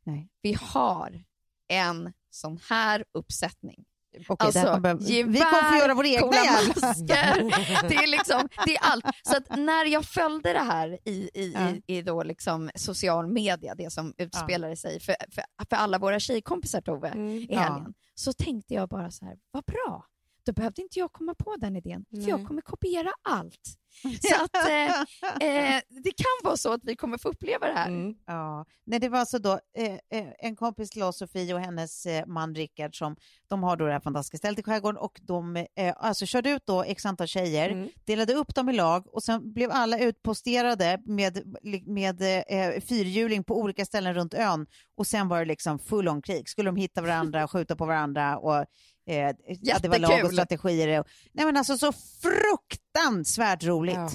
Nej. 0.04 0.28
Vi 0.42 0.57
har 0.61 1.24
en 1.68 2.12
sån 2.30 2.59
här 2.68 3.04
uppsättning. 3.12 3.85
Okej, 4.29 4.46
Alltså, 4.46 4.61
kommer 4.61 4.81
behöva- 4.81 5.00
vi 5.05 5.16
gevär, 5.16 5.50
kommer 5.50 5.70
få 5.70 5.77
göra 5.77 5.94
vår 5.94 6.07
egna 6.07 6.27
masker. 6.27 7.42
Det 7.88 7.94
är 7.94 8.07
liksom, 8.07 8.48
det 8.66 8.77
är 8.77 8.81
allt. 8.83 9.05
Så 9.22 9.57
när 9.57 9.85
jag 9.85 10.05
följde 10.05 10.53
det 10.53 10.59
här 10.59 10.98
i, 11.05 11.31
i, 11.35 11.53
Ja. 11.55 11.70
i, 11.87 11.98
i 11.98 12.03
då 12.03 12.22
liksom 12.22 12.70
social 12.74 13.27
media, 13.27 13.74
det 13.74 13.92
som 13.92 14.14
utspelade 14.18 14.77
sig 14.77 15.00
för, 15.00 15.14
för, 15.31 15.44
för 15.70 15.77
alla 15.77 15.98
våra 15.98 16.20
tjejkompisar 16.20 16.81
Tove, 16.81 17.09
Mm. 17.09 17.29
i 17.29 17.46
Ja. 17.50 17.59
helgen, 17.61 17.94
så 18.14 18.33
tänkte 18.33 18.74
jag 18.74 18.88
bara 18.88 19.11
så 19.11 19.24
här, 19.24 19.37
vad 19.50 19.64
bra. 19.64 20.05
Då 20.46 20.53
behövde 20.53 20.83
inte 20.83 20.98
jag 20.98 21.12
komma 21.12 21.35
på 21.35 21.57
den 21.57 21.77
idén, 21.77 22.05
för 22.11 22.29
jag 22.31 22.38
Nej. 22.38 22.46
kommer 22.46 22.62
kopiera 22.62 23.11
allt. 23.29 23.79
Så 24.02 24.44
att 24.44 24.68
eh, 24.68 25.00
eh, 25.48 25.80
det 26.04 26.12
kan 26.16 26.26
vara 26.44 26.57
så 26.57 26.72
att 26.72 26.80
vi 26.85 26.96
kommer 26.96 27.18
få 27.18 27.28
uppleva 27.28 27.66
det 27.66 27.72
här. 27.72 27.88
Mm. 27.88 28.14
Ja, 28.26 28.64
nej, 28.87 28.98
det 29.00 29.09
var 29.09 29.18
alltså 29.18 29.38
då 29.38 29.61
eh, 29.78 29.92
eh, 29.92 30.28
en 30.38 30.57
kompis 30.57 30.90
till 30.90 31.02
oss, 31.02 31.18
Sofie 31.18 31.54
och 31.54 31.61
hennes 31.61 32.07
eh, 32.07 32.26
man 32.26 32.54
Rickard, 32.54 32.98
som 32.98 33.16
de 33.48 33.62
har 33.62 33.76
då 33.76 33.87
det 33.87 33.92
här 33.92 34.00
fantastiska 34.00 34.38
stället 34.38 34.59
i 34.59 34.62
skärgården 34.62 34.98
och 34.98 35.20
de 35.22 35.57
eh, 35.57 35.94
alltså 35.96 36.26
körde 36.26 36.50
ut 36.50 36.66
då 36.66 36.83
x 36.83 37.07
antal 37.07 37.26
tjejer, 37.26 37.70
Mm. 37.70 37.88
delade 38.04 38.35
upp 38.35 38.54
dem 38.54 38.68
i 38.68 38.72
lag 38.72 39.14
och 39.14 39.22
sen 39.22 39.52
blev 39.52 39.70
alla 39.70 39.98
utposterade 39.98 41.00
med, 41.04 41.57
med 41.87 42.22
eh, 42.22 42.80
fyrhjuling 42.80 43.44
på 43.44 43.59
olika 43.61 43.85
ställen 43.85 44.14
runt 44.14 44.35
ön 44.35 44.66
och 44.96 45.07
sen 45.07 45.28
var 45.28 45.38
det 45.38 45.44
liksom 45.44 45.78
full 45.78 46.09
on 46.09 46.22
krig. 46.22 46.48
Skulle 46.48 46.68
de 46.68 46.76
hitta 46.76 47.02
varandra, 47.02 47.48
skjuta 47.52 47.76
på 47.76 47.87
varandra 47.87 48.38
och 48.38 48.66
eh, 49.11 49.31
ja, 49.61 49.79
det 49.83 49.88
var 49.88 49.99
lag 49.99 50.25
och 50.25 50.33
strategier. 50.33 51.01
Och, 51.01 51.07
nej 51.33 51.45
men 51.47 51.57
alltså 51.57 51.79
så 51.79 51.93
fruktansvärt 52.23 53.64
roligt. 53.64 53.95
Ja. 53.97 54.09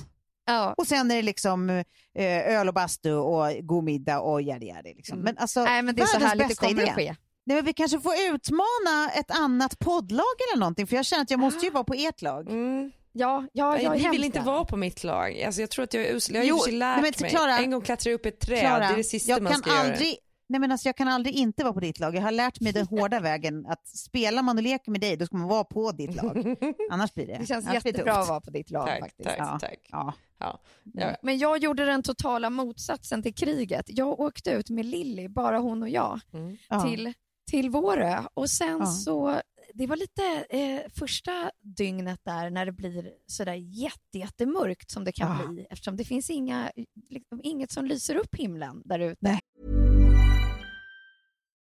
Ja. 0.45 0.73
Och 0.78 0.88
sen 0.88 1.12
är 1.12 1.15
det 1.15 1.21
liksom 1.21 1.69
eh, 1.69 1.84
öl 2.58 2.67
och 2.67 2.73
bastu 2.73 3.13
och 3.13 3.52
god 3.62 3.84
middag 3.84 4.19
och 4.19 4.41
yadi 4.41 4.67
yadi. 4.67 4.93
Liksom. 4.93 5.13
Mm. 5.13 5.23
Men 5.25 5.38
alltså, 5.38 5.63
Nej, 5.63 5.82
men 5.82 5.95
det 5.95 6.02
är 6.02 6.06
så 6.06 6.19
härligt 6.19 6.43
det 6.43 6.47
bästa 6.47 6.67
kommer 6.67 6.82
idé. 6.82 6.89
att 6.91 6.95
ske. 6.95 7.15
Nej, 7.45 7.56
men 7.56 7.65
vi 7.65 7.73
kanske 7.73 7.99
får 7.99 8.13
utmana 8.34 9.12
ett 9.15 9.32
annat 9.32 9.80
poddlag 9.80 10.25
eller 10.54 10.60
någonting, 10.60 10.88
för 10.88 10.95
jag 10.95 11.06
känner 11.06 11.23
att 11.23 11.32
jag 11.32 11.39
måste 11.39 11.65
ju 11.65 11.71
vara 11.71 11.84
på 11.84 11.93
ert 11.93 12.21
lag. 12.21 12.49
Mm. 12.49 12.91
Ja, 13.12 13.47
ja, 13.54 13.80
jag 13.82 13.97
Ni 13.97 14.10
vill 14.10 14.23
inte 14.23 14.39
vara 14.39 14.65
på 14.65 14.78
mitt 14.78 15.04
lag. 15.04 15.41
Alltså, 15.41 15.62
jag 15.62 15.69
tror 15.69 15.84
att 15.84 15.93
jag 15.93 16.04
är 16.06 16.13
usel. 16.15 16.36
Jag 16.36 16.41
har 16.41 16.47
Jo, 16.47 16.60
ju 16.67 16.71
lärt 16.71 17.02
nej, 17.02 17.12
men 17.19 17.21
mig. 17.21 17.30
Klara- 17.30 17.58
en 17.58 17.71
gång 17.71 17.82
klättra 17.82 18.12
upp 18.13 18.25
ett 18.25 18.39
träd, 18.39 18.60
Klara, 18.60 18.80
det 18.80 18.86
är 18.86 18.97
det 18.97 19.04
sista 19.04 19.32
jag 19.32 19.41
man 19.41 19.52
kan 19.54 19.62
ska 19.62 19.69
göra. 19.71 19.80
aldrig, 19.82 20.17
nej, 20.49 20.59
men 20.59 20.71
alltså, 20.71 20.88
jag 20.88 20.95
kan 20.95 21.07
aldrig 21.07 21.35
inte 21.35 21.63
vara 21.63 21.73
på 21.73 21.79
ditt 21.79 21.99
lag. 21.99 22.15
Jag 22.15 22.21
har 22.21 22.31
lärt 22.31 22.59
mig 22.59 22.73
den 22.73 22.88
hårda 22.88 23.19
vägen 23.29 23.65
att 23.65 23.88
spelar 23.88 24.41
man 24.43 24.57
och 24.57 24.63
leker 24.63 24.91
med 24.91 25.01
dig, 25.01 25.17
då 25.17 25.25
ska 25.25 25.38
man 25.38 25.47
vara 25.47 25.63
på 25.63 25.91
ditt 25.91 26.15
lag. 26.15 26.55
Annars 26.91 27.13
blir 27.13 27.27
det, 27.27 27.38
Det 27.38 27.45
känns 27.45 27.67
annars 27.67 27.85
jättebra 27.85 28.13
att 28.13 28.27
vara 28.29 28.41
på 28.41 28.49
ditt 28.51 28.71
lag 28.71 28.88
Tack, 28.88 28.99
faktiskt. 28.99 29.29
tack, 29.29 29.38
Ja. 29.39 29.57
tack. 29.62 29.79
Ja. 29.91 30.13
Ja. 30.39 30.59
Ja. 30.93 31.15
Men 31.21 31.38
jag 31.38 31.57
gjorde 31.57 31.85
den 31.85 32.03
totala 32.03 32.49
motsatsen 32.49 33.23
till 33.23 33.33
kriget. 33.33 33.85
Jag 33.88 34.19
åkte 34.19 34.51
ut 34.51 34.69
med 34.69 34.85
Lilly, 34.85 35.27
bara 35.27 35.57
hon 35.59 35.81
och 35.83 35.89
jag, 35.89 36.19
Mm. 36.33 36.57
Till, 36.85 37.13
till 37.51 37.69
Vårö. 37.69 38.23
Och 38.33 38.49
sen 38.49 38.77
Ja. 38.79 38.85
så, 38.85 39.41
det 39.73 39.88
var 39.88 39.95
lite 39.95 40.45
eh, 40.49 40.79
första 40.99 41.51
dygnet 41.62 42.19
där 42.23 42.49
när 42.49 42.65
det 42.65 42.71
blir 42.71 43.09
sådär 43.27 43.53
jätte, 43.53 44.17
jättemörkt 44.17 44.91
som 44.91 45.03
det 45.03 45.12
kan 45.12 45.38
Ja. 45.41 45.47
bli 45.47 45.67
eftersom 45.69 45.95
det 45.97 46.03
finns 46.03 46.29
inga, 46.29 46.71
liksom, 47.09 47.39
inget 47.43 47.71
som 47.71 47.85
lyser 47.85 48.15
upp 48.15 48.35
himlen 48.35 48.81
där 48.85 48.99
ute. 48.99 49.39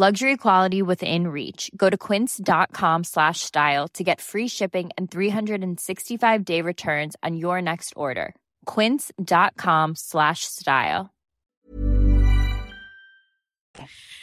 Luxury 0.00 0.36
quality 0.38 0.80
within 0.82 1.28
reach. 1.28 1.70
Go 1.76 1.90
to 1.90 1.96
quince.com 1.98 3.04
slash 3.04 3.40
style 3.40 3.88
to 3.92 4.02
get 4.04 4.20
free 4.20 4.48
shipping 4.48 4.90
and 4.96 5.10
365 5.10 6.44
day 6.44 6.62
returns 6.62 7.16
on 7.22 7.36
your 7.36 7.60
next 7.60 7.92
order. 7.96 8.32
Quince.com 8.74 9.94
slash 9.96 10.44
style. 10.44 11.10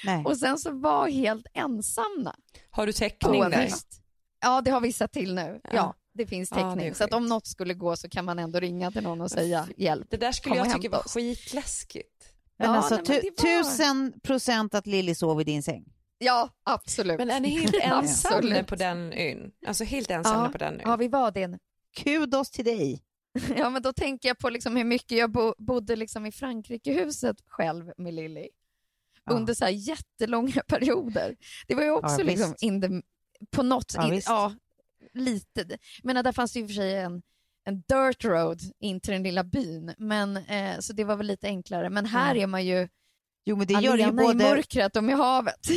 Nej. 0.06 0.24
Och 0.26 0.38
sen 0.38 0.58
så 0.58 0.72
var 0.72 1.08
helt 1.10 1.46
ensamma. 1.54 2.36
Har 2.70 2.86
du 2.88 2.94
täckning 2.94 3.42
Ja, 3.42 3.50
där? 3.50 3.64
visst. 3.66 3.88
Ja, 4.42 4.62
det 4.62 4.72
har 4.72 4.82
vi 4.82 4.94
sett 4.94 5.12
till 5.12 5.36
nu. 5.36 5.60
Ja, 5.64 5.70
Ja. 5.74 5.96
det 6.14 6.26
finns 6.28 6.52
Ja, 6.52 6.58
det 6.58 6.64
är 6.64 6.70
täckning. 6.76 6.96
så 6.96 7.04
att 7.04 7.14
om 7.14 7.26
något 7.26 7.48
skulle 7.48 7.74
gå 7.74 7.96
så 7.96 8.10
kan 8.10 8.26
man 8.26 8.40
ändå 8.40 8.60
ringa 8.60 8.92
till 8.92 9.04
någon 9.04 9.22
och 9.22 9.32
säga 9.32 9.68
hjälp. 9.78 10.08
Det 10.10 10.18
där 10.18 10.32
skulle 10.32 10.56
jag 10.56 10.74
tycka 10.76 10.90
var 10.90 11.02
skitläskigt. 11.02 12.34
Men 12.58 12.70
Ja, 12.70 12.76
alltså, 12.78 12.96
nej, 12.96 13.04
men 13.08 13.22
var- 13.38 13.64
tusen 13.64 14.20
procent 14.24 14.76
att 14.76 14.88
Lilly 14.88 15.16
sov 15.16 15.42
i 15.42 15.44
din 15.44 15.64
säng. 15.64 15.94
Ja, 16.18 16.50
absolut. 16.64 17.18
Men 17.18 17.30
är 17.30 17.40
ni 17.40 17.50
helt 17.50 17.76
ensamma 17.84 18.64
på 18.64 18.76
den 18.76 19.14
ön? 19.14 19.52
Alltså 19.68 19.84
helt 19.84 20.12
ensamma 20.12 20.46
Ja. 20.46 20.52
på 20.52 20.58
den 20.58 20.74
ön? 20.74 20.82
Ja, 20.86 20.96
vi 20.96 21.08
var 21.08 21.32
det. 21.32 21.60
Kudos 21.98 22.52
till 22.52 22.66
dig. 22.66 23.04
Ja, 23.58 23.70
men 23.70 23.82
då 23.82 23.94
tänker 23.94 24.28
jag 24.30 24.38
på 24.40 24.50
liksom 24.50 24.76
hur 24.76 24.84
mycket 24.84 25.18
jag 25.18 25.32
bo 25.32 25.54
bodde 25.58 25.96
liksom 25.96 26.26
i 26.26 26.32
Frankrikehuset 26.32 27.38
själv 27.48 27.92
med 27.98 28.14
Lilly. 28.14 28.48
Ja. 29.24 29.34
Under 29.34 29.54
så 29.54 29.66
här 29.66 29.72
jättelånga 29.72 30.62
perioder. 30.68 31.36
Det 31.68 31.76
var 31.76 31.84
ju 31.84 31.92
också 31.92 32.18
Ja, 32.20 32.24
liksom 32.24 32.54
the, 32.82 33.02
på 33.52 33.64
något, 33.64 33.94
Ja, 33.96 34.14
in, 34.14 34.22
ja, 34.26 34.54
lite. 35.14 35.78
Men 36.04 36.24
där 36.24 36.32
fanns 36.32 36.54
det 36.54 36.60
ju 36.60 36.68
för 36.68 36.74
sig 36.74 36.96
en, 36.96 37.22
en 37.68 37.82
dirt 37.88 38.26
road 38.26 38.60
in 38.80 39.00
till 39.00 39.14
den 39.14 39.24
lilla 39.24 39.44
byn, 39.44 39.94
men, 39.98 40.38
eh, 40.38 40.80
så 40.80 40.94
det 40.94 41.04
var 41.04 41.16
väl 41.16 41.28
lite 41.28 41.48
enklare. 41.48 41.90
Men 41.90 42.06
här 42.06 42.36
Ja. 42.36 42.42
är 42.44 42.48
man 42.48 42.66
ju 42.66 42.88
Jo, 43.46 43.56
men 43.56 43.68
det 43.68 43.74
gör 43.74 43.82
det 43.82 43.88
ju 43.98 44.04
alena 44.04 44.22
i 44.24 44.26
både... 44.26 44.44
mörkret 44.44 44.96
och 44.96 45.04
med 45.04 45.18
havet. 45.18 45.68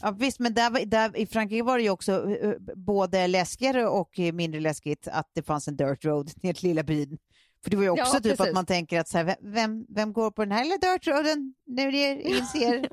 Ja, 0.00 0.10
visst, 0.10 0.38
men 0.38 0.54
där, 0.54 0.86
där, 0.86 1.16
i 1.16 1.26
Frankrike 1.26 1.62
var 1.62 1.78
det 1.78 1.84
ju 1.84 1.90
också 1.90 2.30
eh, 2.30 2.54
både 2.76 3.26
läskigare 3.26 3.86
och 3.88 4.18
eh, 4.18 4.32
mindre 4.32 4.60
läskigt 4.60 5.08
att 5.08 5.30
det 5.34 5.42
fanns 5.42 5.68
en 5.68 5.76
dirt 5.76 6.04
road 6.04 6.30
ner 6.42 6.52
till 6.52 6.68
lilla 6.68 6.82
byn. 6.82 7.18
För 7.62 7.70
det 7.70 7.76
var 7.76 7.84
ju 7.84 7.90
också 7.90 8.04
Ja, 8.16 8.20
typ 8.20 8.22
precis. 8.22 8.40
att 8.40 8.54
man 8.54 8.66
tänker 8.66 9.00
att 9.00 9.08
så 9.08 9.18
här, 9.18 9.36
vem- 9.40 9.86
vem, 9.88 10.12
går 10.12 10.30
på 10.30 10.44
den 10.44 10.52
här 10.52 10.64
lilla 10.64 10.76
dirt 10.76 11.06
roaden 11.06 11.54
när 11.66 11.92
det 11.92 11.98
är 12.10 12.18
ingen 12.26 12.46
ser? 12.46 12.88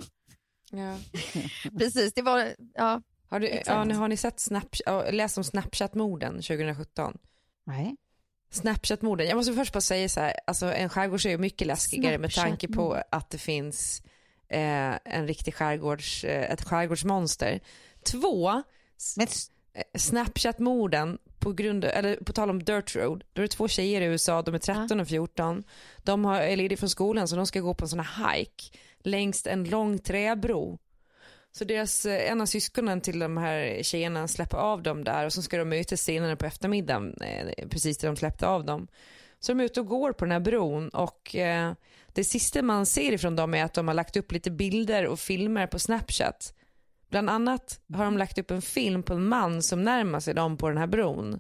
Ja. 0.72 0.98
Precis, 1.80 2.14
det 2.14 2.22
var, 2.22 2.54
ja. 2.74 3.02
Har, 3.30 3.40
du, 3.40 3.62
ja, 3.66 3.84
nu 3.84 3.96
har 3.96 4.08
ni 4.08 4.18
sett 4.18 4.40
Snap, 4.40 4.76
ja, 4.86 5.12
läst 5.12 5.38
om 5.38 5.44
Snapchat-morden 5.44 6.34
2017? 6.34 7.18
Nej. 7.66 7.96
Snapchat-morden, 8.50 9.28
jag 9.28 9.36
måste 9.36 9.54
först 9.54 9.74
bara 9.74 9.82
säga 9.82 10.10
så 10.10 10.20
här, 10.20 10.34
alltså 10.48 10.66
en 10.74 10.90
skärgårdsö 10.90 11.30
är 11.30 11.38
mycket 11.38 11.68
läskigare 11.68 12.18
med 12.18 12.34
tanke 12.34 12.68
på 12.68 13.04
att 13.12 13.30
det 13.30 13.38
finns 13.38 14.02
eh, 14.50 14.96
en 15.06 15.28
riktig 15.28 15.56
skärgårds, 15.56 16.24
eh, 16.24 16.52
ett 16.52 16.64
skärgårdsmonster. 16.64 17.60
Två, 18.04 18.50
eh, 18.50 19.84
Snapchat-morden 19.98 21.18
på 21.40 21.54
grund 21.54 21.86
eller 21.86 22.16
på 22.16 22.34
tal 22.34 22.50
om 22.50 22.64
Dirt 22.64 22.96
Road, 22.96 23.24
då 23.34 23.42
är 23.42 23.44
det 23.44 23.52
två 23.52 23.68
tjejer 23.68 24.02
i 24.02 24.06
USA, 24.06 24.42
de 24.42 24.56
är 24.56 24.60
13 24.60 25.00
och 25.00 25.08
14. 25.08 25.64
De 26.04 26.26
har, 26.26 26.42
är 26.42 26.56
lediga 26.56 26.78
från 26.78 26.90
skolan 26.90 27.28
så 27.28 27.36
de 27.36 27.48
ska 27.48 27.60
gå 27.60 27.74
på 27.74 27.86
en 27.86 27.90
sån 27.90 28.00
här 28.00 28.34
hike 28.34 28.78
längs 29.04 29.48
en 29.48 29.64
lång 29.64 30.00
träbro. 30.00 30.80
Så 31.58 31.64
deras, 31.66 32.06
eh, 32.06 32.32
en 32.32 32.42
av 32.42 32.46
syskonen 32.46 33.02
till 33.02 33.20
de 33.20 33.38
här 33.38 33.84
tjejerna 33.84 34.28
släpper 34.28 34.58
av 34.58 34.84
dem 34.84 35.04
där 35.04 35.26
och 35.26 35.34
så 35.34 35.42
ska 35.42 35.58
de 35.58 35.70
mötas 35.70 36.02
senare 36.02 36.36
på 36.36 36.46
eftermiddagen, 36.46 37.14
eh, 37.22 37.68
precis 37.70 37.98
där 37.98 38.08
de 38.08 38.16
släppte 38.16 38.48
av 38.48 38.66
dem. 38.66 38.88
Så 39.40 39.52
de 39.52 39.60
är 39.60 39.64
ute 39.64 39.80
och 39.80 39.88
går 39.88 40.14
på 40.14 40.26
den 40.26 40.32
här 40.32 40.40
bron 40.40 40.90
och 40.90 41.36
eh, 41.36 41.74
det 42.14 42.24
sista 42.24 42.62
man 42.62 42.86
ser 42.86 43.12
ifrån 43.14 43.36
dem 43.36 43.54
är 43.54 43.64
att 43.64 43.74
de 43.74 43.88
har 43.88 43.96
lagt 43.96 44.18
upp 44.18 44.32
lite 44.32 44.52
bilder 44.52 45.06
och 45.08 45.20
filmer 45.20 45.68
på 45.68 45.80
Snapchat. 45.80 46.54
Bland 47.10 47.30
annat 47.30 47.80
har 47.94 48.06
de 48.06 48.18
lagt 48.18 48.38
upp 48.38 48.52
en 48.52 48.62
film 48.62 49.04
på 49.04 49.14
en 49.14 49.28
man 49.28 49.64
som 49.64 49.84
närmar 49.84 50.20
sig 50.20 50.34
dem 50.34 50.58
på 50.58 50.70
den 50.70 50.78
här 50.78 50.88
bron. 50.88 51.40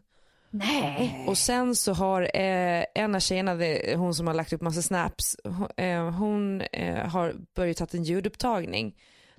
Nej. 0.50 1.26
Och 1.28 1.38
sen 1.38 1.76
så 1.76 1.94
har 1.94 2.22
eh, 2.22 2.84
en 2.96 3.16
av 3.16 3.20
tjejerna, 3.20 3.56
det- 3.56 3.96
hon 3.98 4.16
som 4.16 4.28
har 4.28 4.34
lagt 4.34 4.54
upp 4.54 4.62
massa 4.62 4.82
snaps, 4.82 5.36
hon, 5.44 5.68
eh, 5.78 6.10
hon 6.12 6.62
eh, 6.62 6.96
har 7.08 7.34
börjat 7.56 7.78
ta 7.78 7.88
en 7.92 8.04
ljudupptagning. 8.04 8.96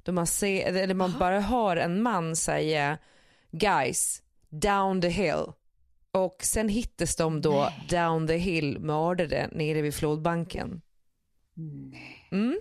Då 0.09 0.13
man, 0.13 0.27
ser, 0.27 0.77
eller 0.77 0.95
man 0.95 1.19
bara 1.19 1.41
hör 1.41 1.77
en 1.77 2.03
man 2.03 2.37
säga 2.37 2.99
guys, 3.51 4.23
down 4.51 5.01
the 5.01 5.09
hill. 5.09 5.45
Och 6.13 6.37
sen 6.43 6.69
hittas 6.69 7.17
de 7.17 7.41
då 7.41 7.73
down 7.89 8.27
the 8.27 8.37
hill 8.37 8.79
mördade 8.79 9.49
nere 9.53 9.83
vid 9.83 9.95
flodbanken. 9.95 10.81
Mm. 12.33 12.59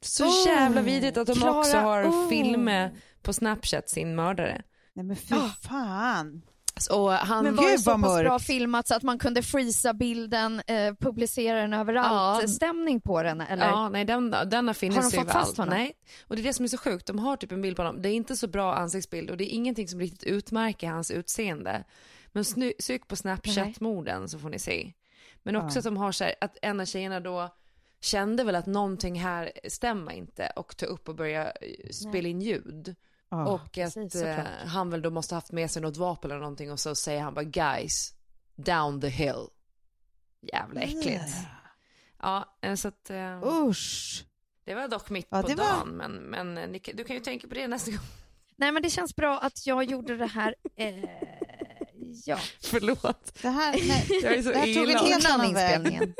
Så 0.00 0.24
Oh, 0.24 0.46
jävla 0.46 0.82
vidrigt 0.82 1.16
att 1.16 1.26
de 1.26 1.34
Klara, 1.36 1.58
också 1.58 1.76
har 1.76 2.04
oh. 2.04 2.28
filmer 2.28 2.96
på 3.22 3.32
Snapchat 3.32 3.88
sin 3.88 4.14
mördare. 4.14 4.62
nej 4.92 5.04
men 5.04 5.16
fy 5.16 5.36
fan. 5.62 6.42
Och 6.88 7.12
han, 7.12 7.44
Men 7.44 7.56
var 7.56 7.76
så 7.76 7.98
pass 7.98 8.20
bra 8.20 8.38
filmat 8.38 8.88
så 8.88 8.94
att 8.94 9.02
man 9.02 9.18
kunde 9.18 9.42
freeza 9.42 9.92
bilden, 9.94 10.62
eh, 10.66 10.94
publicera 10.94 11.60
den 11.60 11.72
överallt? 11.72 12.42
Ja. 12.42 12.48
Stämning 12.48 13.00
på 13.00 13.22
den 13.22 13.40
eller? 13.40 13.66
Ja, 13.66 13.88
nej 13.88 14.04
den, 14.04 14.30
den 14.30 14.66
har 14.66 14.74
funnits 14.74 14.96
Har 14.96 15.10
de 15.10 15.16
fått 15.16 15.32
fast 15.32 15.56
honom? 15.56 15.74
Nej, 15.74 15.92
och 16.26 16.36
det 16.36 16.42
är 16.42 16.44
det 16.44 16.52
som 16.52 16.64
är 16.64 16.68
så 16.68 16.78
sjukt. 16.78 17.06
De 17.06 17.18
har 17.18 17.36
typ 17.36 17.52
en 17.52 17.62
bild 17.62 17.76
på 17.76 17.82
honom. 17.82 18.02
Det 18.02 18.08
är 18.08 18.14
inte 18.14 18.36
så 18.36 18.46
bra 18.46 18.74
ansiktsbild 18.74 19.30
och 19.30 19.36
det 19.36 19.44
är 19.44 19.54
ingenting 19.54 19.88
som 19.88 20.00
riktigt 20.00 20.22
utmärker 20.24 20.88
hans 20.88 21.10
utseende. 21.10 21.84
Men 22.32 22.44
sny, 22.44 22.72
sök 22.78 23.08
på 23.08 23.16
Snapchat-morden 23.16 24.28
så 24.28 24.38
får 24.38 24.48
ni 24.48 24.58
se. 24.58 24.92
Men 25.42 25.56
också 25.56 25.76
Ja. 25.76 25.78
att 25.78 25.84
de 25.84 25.96
har 25.96 26.12
så 26.12 26.24
här, 26.24 26.34
att 26.40 26.56
en 26.62 26.80
av 26.80 26.84
tjejerna 26.84 27.20
då 27.20 27.48
kände 28.00 28.44
väl 28.44 28.54
att 28.54 28.66
någonting 28.66 29.20
här 29.20 29.52
stämmer 29.68 30.12
inte 30.12 30.52
och 30.56 30.76
tog 30.76 30.88
upp 30.88 31.08
och 31.08 31.14
började 31.14 31.50
eh, 31.60 31.90
spela 31.90 32.28
in 32.28 32.40
ljud. 32.42 32.96
Ja. 33.34 33.46
och 33.48 33.60
att 33.78 33.94
precis, 33.94 34.14
eh, 34.14 34.36
såklart. 34.36 34.66
han 34.66 34.90
väl 34.90 35.02
då 35.02 35.10
måste 35.10 35.34
haft 35.34 35.52
med 35.52 35.70
sig 35.70 35.82
något 35.82 35.96
vapen 35.96 36.30
eller 36.30 36.40
någonting 36.40 36.72
och 36.72 36.80
så 36.80 36.94
säger 36.94 37.20
han 37.22 37.34
bara 37.34 37.44
guys, 37.44 38.12
down 38.56 39.00
the 39.00 39.08
hill. 39.08 39.46
Jävla 40.52 40.80
äckligt. 40.80 41.24
Ja, 42.22 42.56
eh, 42.62 42.74
så 42.74 42.88
att 42.88 43.10
eh, 43.10 43.42
Usch. 43.44 44.24
det 44.64 44.74
var 44.74 44.88
dock 44.88 45.10
mitt 45.10 45.26
Ja, 45.30 45.42
på 45.42 45.48
det 45.48 45.54
var- 45.54 45.64
dagen, 45.64 45.88
men, 45.88 46.12
men 46.12 46.58
eh, 46.58 46.80
du 46.94 47.04
kan 47.04 47.16
ju 47.16 47.22
tänka 47.22 47.48
på 47.48 47.54
det 47.54 47.68
nästa 47.68 47.90
gång. 47.90 48.00
Nej 48.56 48.72
men 48.72 48.82
det 48.82 48.90
känns 48.90 49.16
bra 49.16 49.38
att 49.38 49.66
jag 49.66 49.84
gjorde 49.84 50.16
det 50.16 50.26
här. 50.26 50.54
Eh, 50.76 51.04
ja. 52.26 52.38
Förlåt. 52.62 53.42
Det 53.42 53.48
här, 53.48 53.72
nej, 53.72 54.06
Jag 54.22 54.34
är 54.34 54.42
så 54.42 54.48
det 54.50 54.58
här 54.58 54.74
tog 54.74 54.90
en 54.90 54.98
helt 54.98 55.30
annan 55.30 55.54
väg. 55.54 56.12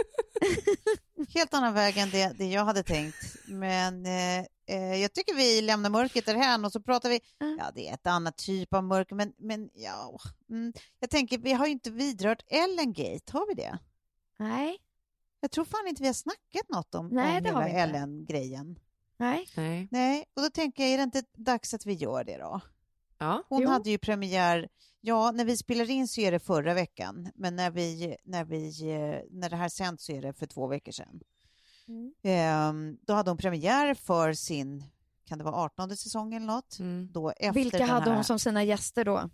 helt 1.34 1.54
annan 1.54 1.74
väg 1.74 1.96
än 1.98 2.10
det, 2.10 2.32
det 2.38 2.46
jag 2.46 2.64
hade 2.64 2.82
tänkt. 2.82 3.36
Men 3.46 4.06
eh, 4.06 4.44
eh, 4.66 4.94
jag 4.94 5.12
tycker 5.12 5.34
vi 5.34 5.60
lämnar 5.60 5.90
mörkret 5.90 6.26
därhän 6.26 6.64
och 6.64 6.72
så 6.72 6.80
pratar 6.82 7.08
vi, 7.10 7.20
Mm. 7.40 7.56
ja 7.58 7.70
det 7.74 7.88
är 7.88 7.94
ett 7.94 8.06
annat 8.06 8.36
typ 8.38 8.74
av 8.74 8.84
mörker, 8.84 9.14
men, 9.14 9.32
men 9.38 9.70
ja, 9.74 10.18
mm, 10.50 10.72
jag 11.00 11.10
tänker 11.10 11.38
vi 11.38 11.52
har 11.52 11.66
ju 11.66 11.72
inte 11.72 11.90
vidrört 11.90 12.42
Ellen 12.46 12.92
Gate, 12.92 13.32
har 13.32 13.46
vi 13.48 13.54
det? 13.54 13.78
Nej, 14.38 14.76
Jag 15.40 15.50
tror 15.50 15.64
fan 15.64 15.86
inte 15.88 16.02
vi 16.02 16.08
har 16.08 16.14
snackat 16.14 16.68
något 16.68 16.94
om, 16.94 17.08
Nej, 17.08 17.38
om 17.38 17.44
hela. 17.46 17.68
Ellen-grejen. 17.68 18.78
nej. 19.16 19.48
Nej. 19.56 19.88
Nej, 19.90 20.24
och 20.36 20.42
då 20.42 20.50
tänker 20.50 20.82
jag, 20.82 20.92
är 20.92 20.96
det 20.96 21.02
inte 21.02 21.22
dags 21.36 21.74
att 21.74 21.86
vi 21.86 21.92
gör 21.92 22.24
det 22.24 22.38
då? 22.38 22.60
Ja. 23.18 23.42
Hon 23.48 23.62
Jo. 23.62 23.68
hade 23.68 23.90
ju 23.90 23.98
premiär, 23.98 24.68
ja 25.00 25.30
när 25.30 25.44
vi 25.44 25.56
spelar 25.56 25.90
in 25.90 26.08
så 26.08 26.20
är 26.20 26.32
det 26.32 26.38
förra 26.40 26.74
veckan, 26.74 27.30
men 27.34 27.56
när, 27.56 27.70
vi, 27.70 28.16
när, 28.24 28.44
vi, 28.44 28.80
eh, 28.92 29.20
när 29.30 29.50
det 29.50 29.56
här 29.56 29.68
sänds 29.68 30.04
så 30.04 30.12
är 30.12 30.22
det 30.22 30.32
för 30.32 30.46
två 30.46 30.66
veckor 30.66 30.92
sedan. 30.92 31.20
Mm. 31.88 32.12
Ehm, 32.22 32.98
då 33.02 33.12
hade 33.14 33.30
hon 33.30 33.38
premiär 33.38 33.94
för 33.94 34.32
sin, 34.32 34.84
kan 35.24 35.38
det 35.38 35.44
vara 35.44 35.56
18 35.56 35.96
säsong 35.96 36.34
eller 36.34 36.46
något? 36.46 36.78
Mm. 36.78 37.08
Då 37.12 37.30
efter 37.30 37.52
Vilka 37.52 37.86
hade 37.86 38.04
här, 38.10 38.14
hon 38.14 38.24
som 38.24 38.38
sina 38.38 38.64
gäster 38.64 39.04
då? 39.04 39.30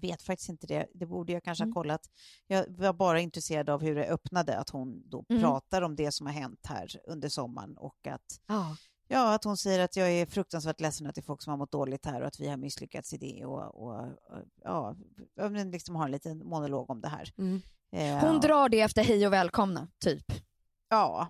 vet 0.00 0.22
faktiskt 0.22 0.48
inte 0.48 0.66
det, 0.66 0.86
det 0.94 1.06
borde 1.06 1.32
jag 1.32 1.44
kanske 1.44 1.64
Mm. 1.64 1.72
ha 1.72 1.82
kollat. 1.82 2.00
Jag 2.46 2.64
var 2.68 2.92
bara 2.92 3.20
intresserad 3.20 3.70
av 3.70 3.82
hur 3.82 3.94
det 3.94 4.06
öppnade, 4.06 4.58
att 4.58 4.70
hon 4.70 5.02
då 5.08 5.24
Mm. 5.28 5.42
pratar 5.42 5.82
om 5.82 5.96
det 5.96 6.12
som 6.12 6.26
har 6.26 6.32
hänt 6.34 6.66
här 6.66 6.88
under 7.06 7.28
sommaren 7.28 7.76
och 7.78 8.06
att 8.06 8.40
Ja. 8.46 8.76
Ja, 9.10 9.34
att 9.34 9.44
hon 9.44 9.56
säger 9.56 9.80
att 9.80 9.96
jag 9.96 10.10
är 10.12 10.26
fruktansvärt 10.26 10.80
ledsen 10.80 11.06
att 11.06 11.14
det 11.14 11.20
är 11.20 11.22
folk 11.22 11.42
som 11.42 11.50
har 11.50 11.56
mått 11.58 11.72
dåligt 11.72 12.06
här 12.06 12.20
och 12.20 12.26
att 12.26 12.40
vi 12.40 12.48
har 12.48 12.56
misslyckats 12.56 13.12
i 13.12 13.16
det 13.16 13.44
och, 13.44 13.74
och, 13.74 14.00
och 14.00 14.42
ja, 14.64 14.96
ja, 15.34 15.48
men 15.48 15.70
liksom 15.70 15.96
har 15.96 16.04
en 16.04 16.10
liten 16.10 16.38
monolog 16.38 16.90
om 16.90 17.00
det 17.00 17.08
här. 17.08 17.32
Mm. 17.38 17.60
Eh, 17.92 18.18
Hon 18.30 18.40
drar 18.40 18.68
det 18.68 18.80
efter 18.80 19.04
hej 19.04 19.26
och 19.26 19.32
välkomna, 19.32 19.88
typ. 20.00 20.24
Ja, 20.88 21.28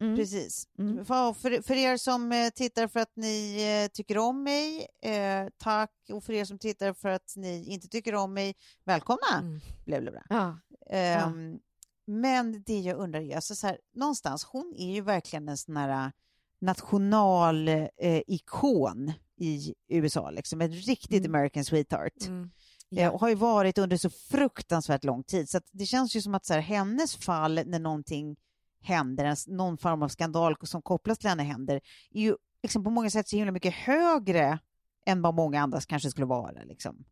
Mm. 0.00 0.16
precis. 0.16 0.68
Mm. 0.78 1.04
För, 1.04 1.62
för, 1.62 1.74
er 1.74 1.96
som 1.96 2.32
eh, 2.32 2.50
tittar 2.50 2.88
för 2.88 3.00
att 3.00 3.16
ni 3.16 3.62
eh, 3.84 3.92
tycker 3.92 4.18
om 4.18 4.42
mig, 4.42 4.86
eh, 5.02 5.48
tack. 5.58 5.90
Och 6.12 6.24
för 6.24 6.32
er 6.32 6.44
som 6.44 6.58
tittar 6.58 6.92
för 6.92 7.08
att 7.08 7.32
ni 7.36 7.64
inte 7.72 7.88
tycker 7.88 8.14
om 8.14 8.34
mig, 8.34 8.54
välkomna. 8.84 9.38
Mm. 9.38 9.60
Bla, 9.84 10.00
bla, 10.00 10.10
bla. 10.10 10.22
Ja. 10.28 10.58
Ehm, 10.90 11.58
Men 12.06 12.62
det 12.66 12.78
jag 12.80 12.98
undrar 12.98 13.20
är, 13.20 13.36
alltså 13.36 13.54
så 13.54 13.66
här, 13.66 13.78
någonstans, 13.94 14.44
hon 14.44 14.74
är 14.76 14.94
ju 14.94 15.00
verkligen 15.00 15.48
en 15.48 15.56
sån 15.56 15.76
här 15.76 16.12
nationalikon 16.60 17.88
eh, 18.00 18.22
ikon 18.26 19.12
i 19.36 19.74
USA, 19.88 20.30
liksom 20.30 20.60
ett 20.60 20.86
riktigt 20.86 21.24
Mm. 21.26 21.34
American 21.34 21.64
sweetheart. 21.64 22.26
Mm. 22.26 22.50
Eh, 22.96 23.08
och 23.08 23.20
har 23.20 23.28
ju 23.28 23.34
varit 23.34 23.78
under 23.78 23.96
så 23.96 24.10
fruktansvärt 24.10 25.04
lång 25.04 25.22
tid. 25.24 25.48
Så 25.48 25.60
det 25.72 25.86
känns 25.86 26.16
ju 26.16 26.22
som 26.22 26.34
att 26.34 26.46
så 26.46 26.54
här, 26.54 26.60
hennes 26.60 27.16
fall 27.16 27.60
när 27.66 27.78
någonting 27.78 28.36
händer, 28.82 29.50
någon 29.56 29.78
form 29.78 30.02
av 30.02 30.08
skandal 30.08 30.56
som 30.62 30.82
kopplas 30.82 31.18
till 31.18 31.28
henne 31.28 31.42
händer, 31.42 31.80
är 32.10 32.20
ju 32.20 32.36
liksom 32.62 32.84
på 32.84 32.90
många 32.90 33.10
sätt 33.10 33.28
så 33.28 33.36
himla 33.36 33.52
mycket 33.52 33.74
högre 33.74 34.58
än 35.06 35.22
vad 35.22 35.34
många 35.34 35.60
andras 35.62 35.86
kanske 35.86 36.10
skulle 36.10 36.26
vara. 36.26 36.62
Liksom. 36.62 37.04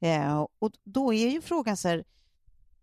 Eh, 0.00 0.46
och 0.58 0.72
då 0.84 1.14
är 1.14 1.28
ju 1.28 1.40
frågan 1.40 1.76
så 1.76 1.88
här, 1.88 2.04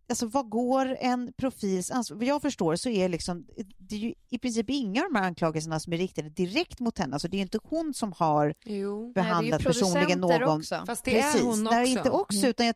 alltså 0.10 0.28
vad 0.28 0.50
går 0.50 0.98
en 1.00 1.34
profils 1.38 1.92
ansvar? 1.92 2.18
Vad 2.18 2.26
jag 2.26 2.42
förstår 2.42 2.76
så 2.76 2.90
är 2.90 3.10
liksom, 3.10 3.48
det 3.78 3.96
är 3.96 4.00
ju 4.00 4.14
i 4.30 4.38
princip 4.40 4.70
inga 4.70 5.02
av 5.04 5.10
de 5.14 5.20
här 5.20 5.26
anklagelserna 5.28 5.80
som 5.80 5.94
är 5.94 5.98
riktade 5.98 6.30
direkt 6.30 6.80
mot 6.80 6.98
henne. 6.98 7.16
Alltså 7.16 7.28
det 7.28 7.36
är 7.36 7.40
ju 7.40 7.44
inte 7.44 7.60
hon 7.64 7.94
som 7.94 8.14
har 8.14 8.54
Jo. 8.66 9.12
behandlat 9.14 9.64
personligen 9.64 10.22
producenter 10.22 10.40
någon. 10.40 10.60
också. 10.60 10.84
Fast 10.86 11.04
det 11.06 11.20
är 11.20 11.42
hon 11.44 11.68
också. 11.68 11.76
Nej, 11.76 11.92
inte 11.92 12.10
också, 12.10 12.38
Mm. 12.38 12.50
utan 12.50 12.66
jag, 12.66 12.76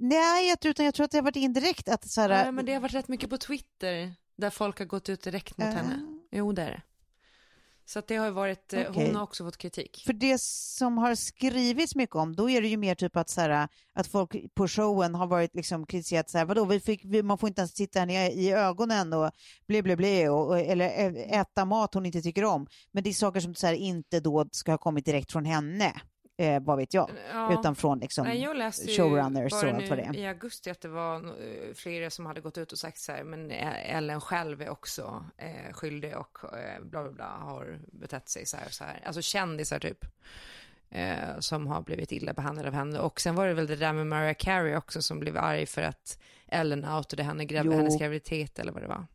nej, 0.00 0.48
jag, 0.48 0.70
utan 0.70 0.84
jag 0.84 0.94
tror 0.94 1.04
att 1.04 1.10
det 1.10 1.18
har 1.18 1.22
varit 1.22 1.36
indirekt. 1.36 1.88
Att, 1.88 2.10
så 2.10 2.20
här, 2.20 2.44
Ja, 2.44 2.52
men 2.52 2.66
det 2.66 2.72
har 2.74 2.80
varit 2.80 2.94
rätt 2.94 3.08
mycket 3.08 3.30
på 3.30 3.38
Twitter 3.38 4.14
där 4.40 4.50
folk 4.50 4.78
har 4.78 4.86
gått 4.86 5.08
ut 5.08 5.22
direkt 5.22 5.58
mot 5.58 5.68
äh, 5.68 5.74
henne. 5.74 6.20
Jo, 6.30 6.52
det 6.52 6.62
är 6.62 6.70
det. 6.70 6.82
Så 7.90 7.98
att 7.98 8.06
det 8.06 8.16
har 8.16 8.30
varit, 8.30 8.72
eh, 8.72 8.80
Okej. 8.90 9.06
hon 9.06 9.16
har 9.16 9.22
också 9.22 9.44
fått 9.44 9.56
kritik. 9.56 10.02
För 10.06 10.12
det 10.12 10.40
som 10.40 10.98
har 10.98 11.14
skrivits 11.14 11.94
mycket 11.94 12.16
om, 12.16 12.36
då 12.36 12.50
är 12.50 12.62
det 12.62 12.68
ju 12.68 12.76
mer 12.76 12.94
typ 12.94 13.16
att, 13.16 13.30
så 13.30 13.40
här, 13.40 13.68
att 13.94 14.06
folk 14.06 14.54
på 14.54 14.68
showen 14.68 15.14
har 15.14 15.26
varit 15.26 15.54
liksom 15.54 15.86
kritiserat 15.86 16.30
så 16.30 16.38
här, 16.38 16.44
vadå, 16.44 16.64
vi 16.64 16.80
fick, 16.80 17.04
vi, 17.04 17.22
man 17.22 17.38
får 17.38 17.48
inte 17.48 17.60
ens 17.60 17.74
titta 17.74 18.00
henne 18.00 18.30
i, 18.30 18.46
i 18.46 18.52
ögonen 18.52 19.12
och 19.12 19.30
ble, 19.66 19.82
ble, 19.82 19.96
ble, 19.96 20.28
och, 20.28 20.58
eller 20.58 21.14
äta 21.40 21.64
mat 21.64 21.94
hon 21.94 22.06
inte 22.06 22.22
tycker 22.22 22.44
om. 22.44 22.66
Men 22.92 23.04
det 23.04 23.10
är 23.10 23.14
saker 23.14 23.40
som 23.40 23.54
så 23.54 23.66
här, 23.66 23.74
inte 23.74 24.20
då 24.20 24.48
ska 24.52 24.72
ha 24.72 24.78
kommit 24.78 25.04
direkt 25.04 25.32
från 25.32 25.44
henne, 25.44 26.00
eh, 26.40 26.60
vad 26.62 26.78
vet 26.78 26.94
jag, 26.94 27.10
Ja. 27.32 27.52
utan 27.60 27.74
från 27.76 27.98
liksom, 27.98 28.26
Nej, 28.26 28.42
jag 28.42 28.56
läste 28.56 28.86
showrunners 28.88 29.52
och 29.52 29.58
allt 29.62 29.88
vad 29.88 29.98
det 29.98 30.02
är. 30.04 30.16
i 30.16 30.26
augusti 30.26 30.70
att 30.70 30.80
det 30.80 30.88
var 30.88 31.16
eh, 31.16 31.74
flera 31.74 32.10
som 32.10 32.26
hade 32.26 32.40
gått 32.40 32.58
ut 32.58 32.72
och 32.72 32.78
sagt 32.78 32.98
så 32.98 33.12
här, 33.12 33.24
men 33.24 33.50
eh, 33.50 33.96
Ellen 33.96 34.20
själv 34.20 34.62
är 34.62 34.68
också 34.70 35.24
eh, 35.36 35.72
skyldig 35.72 36.16
och 36.16 36.38
eh, 36.58 36.82
bla 36.82 37.02
bla 37.02 37.12
bla 37.12 37.26
har 37.26 37.78
betett 37.92 38.28
sig 38.28 38.46
så 38.46 38.56
här 38.56 38.64
och 38.66 38.72
så 38.72 38.84
här. 38.84 39.00
Alltså 39.04 39.22
kändisar 39.22 39.78
typ. 39.78 40.04
Eh, 40.92 41.38
som 41.38 41.66
har 41.66 41.82
blivit 41.82 42.12
illa 42.12 42.32
behandlade 42.32 42.68
av 42.68 42.74
henne. 42.74 42.98
Och 42.98 43.20
sen 43.20 43.34
var 43.34 43.46
det 43.46 43.54
väl 43.54 43.66
det 43.66 43.76
där 43.76 43.92
med 43.92 44.06
Mariah 44.06 44.34
Carey 44.38 44.76
också 44.76 45.02
som 45.02 45.20
blev 45.20 45.36
arg 45.38 45.66
för 45.66 45.82
att 45.82 46.18
Ellen 46.48 46.84
outade 46.84 47.22
henne, 47.22 47.46
Jo. 47.48 47.72
hennes 47.72 47.98
graviditet 47.98 48.58
eller 48.58 48.72
vad 48.72 48.82
det 48.82 48.88
var. 48.88 49.06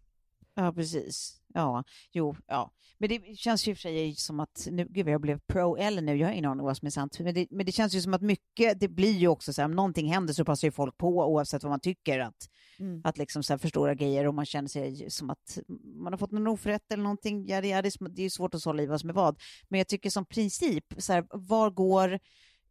Ja, 0.55 0.73
precis. 0.73 1.41
Ja, 1.53 1.83
jo, 2.11 2.35
ja. 2.47 2.71
Men 2.97 3.09
det 3.09 3.37
känns 3.37 3.67
ju 3.67 3.75
för 3.75 3.81
sig 3.81 4.15
som 4.15 4.39
att, 4.39 4.67
nu, 4.71 4.87
gud 4.89 5.07
jag 5.07 5.21
blev 5.21 5.39
pro 5.39 5.77
eller 5.77 6.01
nu, 6.01 6.15
jag 6.15 6.27
har 6.27 6.33
ingen 6.33 6.45
aning 6.45 6.65
vad 6.65 6.77
som 6.77 6.85
är 6.85 6.89
sant, 6.89 7.19
men 7.19 7.33
det, 7.33 7.47
men 7.51 7.65
det 7.65 7.71
känns 7.71 7.95
ju 7.95 8.01
som 8.01 8.13
att 8.13 8.21
mycket, 8.21 8.79
det 8.79 8.87
blir 8.87 9.11
ju 9.11 9.27
också 9.27 9.53
så 9.53 9.61
här, 9.61 9.65
om 9.69 9.75
någonting 9.75 10.11
händer 10.11 10.33
så 10.33 10.45
passar 10.45 10.67
ju 10.67 10.71
folk 10.71 10.97
på 10.97 11.07
oavsett 11.07 11.63
vad 11.63 11.69
man 11.69 11.79
tycker 11.79 12.19
att, 12.19 12.49
Mm. 12.79 13.01
att 13.03 13.17
liksom 13.17 13.43
så 13.43 13.53
här 13.53 13.57
förstora 13.57 13.95
grejer 13.95 14.27
och 14.27 14.33
man 14.33 14.45
känner 14.45 14.67
sig 14.67 15.09
som 15.11 15.29
att 15.29 15.59
man 15.95 16.13
har 16.13 16.17
fått 16.17 16.31
någon 16.31 16.47
oförrätt 16.47 16.91
eller 16.91 17.03
någonting, 17.03 17.47
ja, 17.47 17.61
det, 17.61 17.71
är, 17.71 17.81
det 18.09 18.21
är 18.21 18.23
ju 18.23 18.29
svårt 18.29 18.55
att 18.55 18.61
sålla 18.61 18.83
i 18.83 18.85
vad 18.85 19.01
som 19.01 19.09
är 19.09 19.13
vad. 19.13 19.39
Men 19.69 19.77
jag 19.77 19.87
tycker 19.87 20.09
som 20.09 20.25
princip, 20.25 20.85
så 20.97 21.13
här, 21.13 21.25
var 21.31 21.69
går 21.69 22.19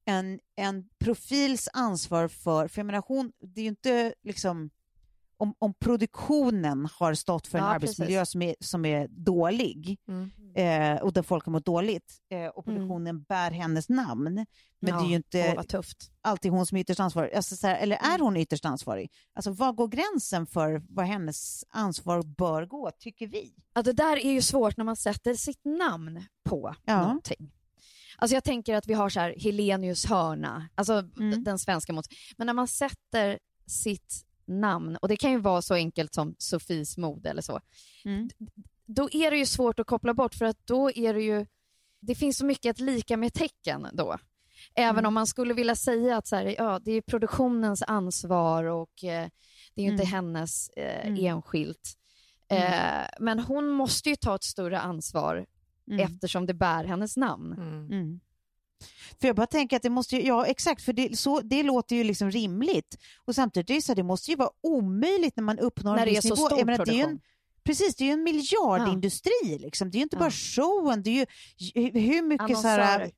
en, 0.04 0.40
en 0.56 0.88
profils 0.98 1.68
ansvar 1.72 2.28
för, 2.28 2.68
för 2.68 2.78
jag 2.78 2.86
menar 2.86 3.02
hon, 3.06 3.32
det 3.40 3.60
är 3.60 3.62
ju 3.62 3.68
inte 3.68 4.14
liksom 4.22 4.70
om, 5.44 5.54
om 5.58 5.74
produktionen 5.74 6.88
har 6.98 7.14
stått 7.14 7.46
för 7.46 7.58
en 7.58 7.64
Ja, 7.64 7.70
arbetsmiljö 7.70 8.26
som 8.26 8.42
är, 8.42 8.54
som 8.60 8.84
är 8.84 9.08
dålig 9.10 9.98
Mm. 10.08 10.30
eh, 10.96 11.02
och 11.02 11.12
där 11.12 11.22
folk 11.22 11.44
har 11.44 11.52
mått 11.52 11.64
dåligt 11.66 12.14
eh, 12.30 12.46
och 12.46 12.64
produktionen 12.64 13.22
bär 13.22 13.50
hennes 13.50 13.88
namn, 13.88 14.34
men 14.80 14.94
det 14.98 15.04
är 15.04 15.08
ju 15.08 15.14
inte 15.14 15.40
Mm. 15.42 15.56
Åh, 15.58 15.62
tufft. 15.64 16.10
alltid 16.22 16.50
hon 16.52 16.66
som 16.66 16.76
är 16.76 16.80
ytterst 16.80 17.00
ansvarig. 17.00 17.34
Alltså, 17.34 17.56
så 17.56 17.66
här, 17.66 17.76
eller 17.76 17.96
är 17.96 18.18
hon 18.18 18.36
ytterst 18.36 18.64
ansvarig? 18.64 19.10
Alltså, 19.34 19.50
var 19.50 19.72
går 19.72 19.88
gränsen 19.88 20.46
för 20.46 20.82
vad 20.88 21.06
hennes 21.06 21.64
ansvar 21.68 22.22
bör 22.22 22.66
gå, 22.66 22.90
tycker 22.98 23.26
vi? 23.26 23.54
Ja, 23.74 23.82
det 23.82 23.92
där 23.92 24.16
är 24.26 24.32
ju 24.32 24.42
svårt 24.42 24.76
när 24.76 24.84
man 24.84 24.96
sätter 24.96 25.34
sitt 25.34 25.64
namn 25.64 26.24
på 26.44 26.74
Ja. 26.84 27.00
någonting. 27.02 27.50
Alltså 28.16 28.34
jag 28.34 28.44
tänker 28.44 28.74
att 28.74 28.86
vi 28.86 28.94
har 28.94 29.08
så 29.08 29.20
här 29.20 29.34
Helenius 29.38 30.06
hörna, 30.06 30.68
alltså 30.74 30.92
Mm. 31.18 31.44
den 31.44 31.58
svenska 31.58 31.92
mot. 31.92 32.06
Men 32.36 32.46
när 32.46 32.54
man 32.54 32.68
sätter 32.68 33.38
sitt 33.66 34.24
namn, 34.46 34.96
och 34.96 35.08
det 35.08 35.16
kan 35.16 35.30
ju 35.32 35.38
vara 35.38 35.62
så 35.62 35.74
enkelt 35.74 36.14
som 36.14 36.34
Sofies 36.38 36.96
mode 36.98 37.30
eller 37.30 37.42
så, 37.42 37.60
Mm. 38.04 38.28
då 38.86 39.08
är 39.12 39.30
det 39.30 39.36
ju 39.36 39.46
svårt 39.46 39.78
att 39.80 39.86
koppla 39.86 40.14
bort 40.14 40.34
för 40.34 40.44
att 40.44 40.66
då 40.66 40.90
är 40.90 41.14
det 41.14 41.22
ju, 41.22 41.46
det 42.00 42.14
finns 42.14 42.36
så 42.38 42.44
mycket 42.44 42.70
att 42.70 42.80
lika 42.80 43.16
med 43.16 43.32
tecken 43.34 43.86
då. 43.92 44.16
Även 44.74 44.98
Mm. 44.98 45.06
om 45.08 45.14
man 45.14 45.26
skulle 45.26 45.54
vilja 45.54 45.76
säga 45.76 46.16
att 46.16 46.26
så 46.26 46.36
här, 46.36 46.54
ja, 46.58 46.78
det 46.78 46.92
är 46.92 47.00
produktionens 47.00 47.82
ansvar 47.82 48.64
och 48.64 49.04
eh, 49.04 49.28
det 49.74 49.82
är 49.82 49.84
ju 49.86 49.90
inte 49.90 50.02
Mm. 50.02 50.12
hennes 50.14 50.68
eh, 50.68 51.06
Mm. 51.06 51.26
enskilt. 51.26 51.94
Eh, 52.48 53.06
men 53.20 53.38
hon 53.38 53.68
måste 53.68 54.08
ju 54.10 54.16
ta 54.16 54.34
ett 54.34 54.42
större 54.44 54.80
ansvar 54.80 55.46
Mm. 55.90 56.00
eftersom 56.00 56.46
det 56.46 56.54
bär 56.54 56.84
hennes 56.84 57.16
namn. 57.16 57.52
För 59.20 59.26
jag 59.28 59.36
bara 59.36 59.46
tänker 59.46 59.76
att 59.76 59.82
det 59.82 59.90
måste 59.90 60.16
ju, 60.16 60.22
ja 60.22 60.46
exakt, 60.46 60.82
för 60.82 60.92
det, 60.92 61.18
så, 61.18 61.40
det 61.40 61.62
låter 61.62 61.96
ju 61.96 62.04
liksom 62.04 62.30
rimligt. 62.30 62.98
Och 63.24 63.34
samtidigt 63.34 63.70
är 63.70 63.74
det 63.74 63.82
så 63.82 63.94
det 63.94 64.02
måste 64.02 64.30
ju 64.30 64.36
vara 64.36 64.50
omöjligt 64.62 65.36
när 65.36 65.44
man 65.44 65.58
uppnår 65.58 65.92
När 65.96 65.98
en 65.98 66.04
det 66.04 66.10
är 66.10 66.14
viss 66.14 66.28
så 66.28 66.34
nivå. 66.34 66.46
stor 66.46 66.64
menar, 66.64 66.84
det 66.84 66.92
är 66.92 66.94
ju 66.94 67.00
en, 67.00 67.06
produktion. 67.06 67.20
Precis, 67.64 67.96
det 67.96 68.04
är 68.04 68.06
ju 68.06 68.12
en 68.12 68.22
miljardindustri. 68.22 69.58
Liksom. 69.58 69.90
Det 69.90 69.96
är 69.96 69.98
ju 69.98 70.02
inte 70.02 70.16
Ja. 70.16 70.20
bara 70.20 70.30
showen, 70.30 71.02
det 71.02 71.10
är 71.10 71.26
ju 71.58 72.00
hur 72.00 72.22
mycket 72.22 72.58
så 72.58 72.68
här... 72.68 72.78
Annonsörer. 72.80 73.10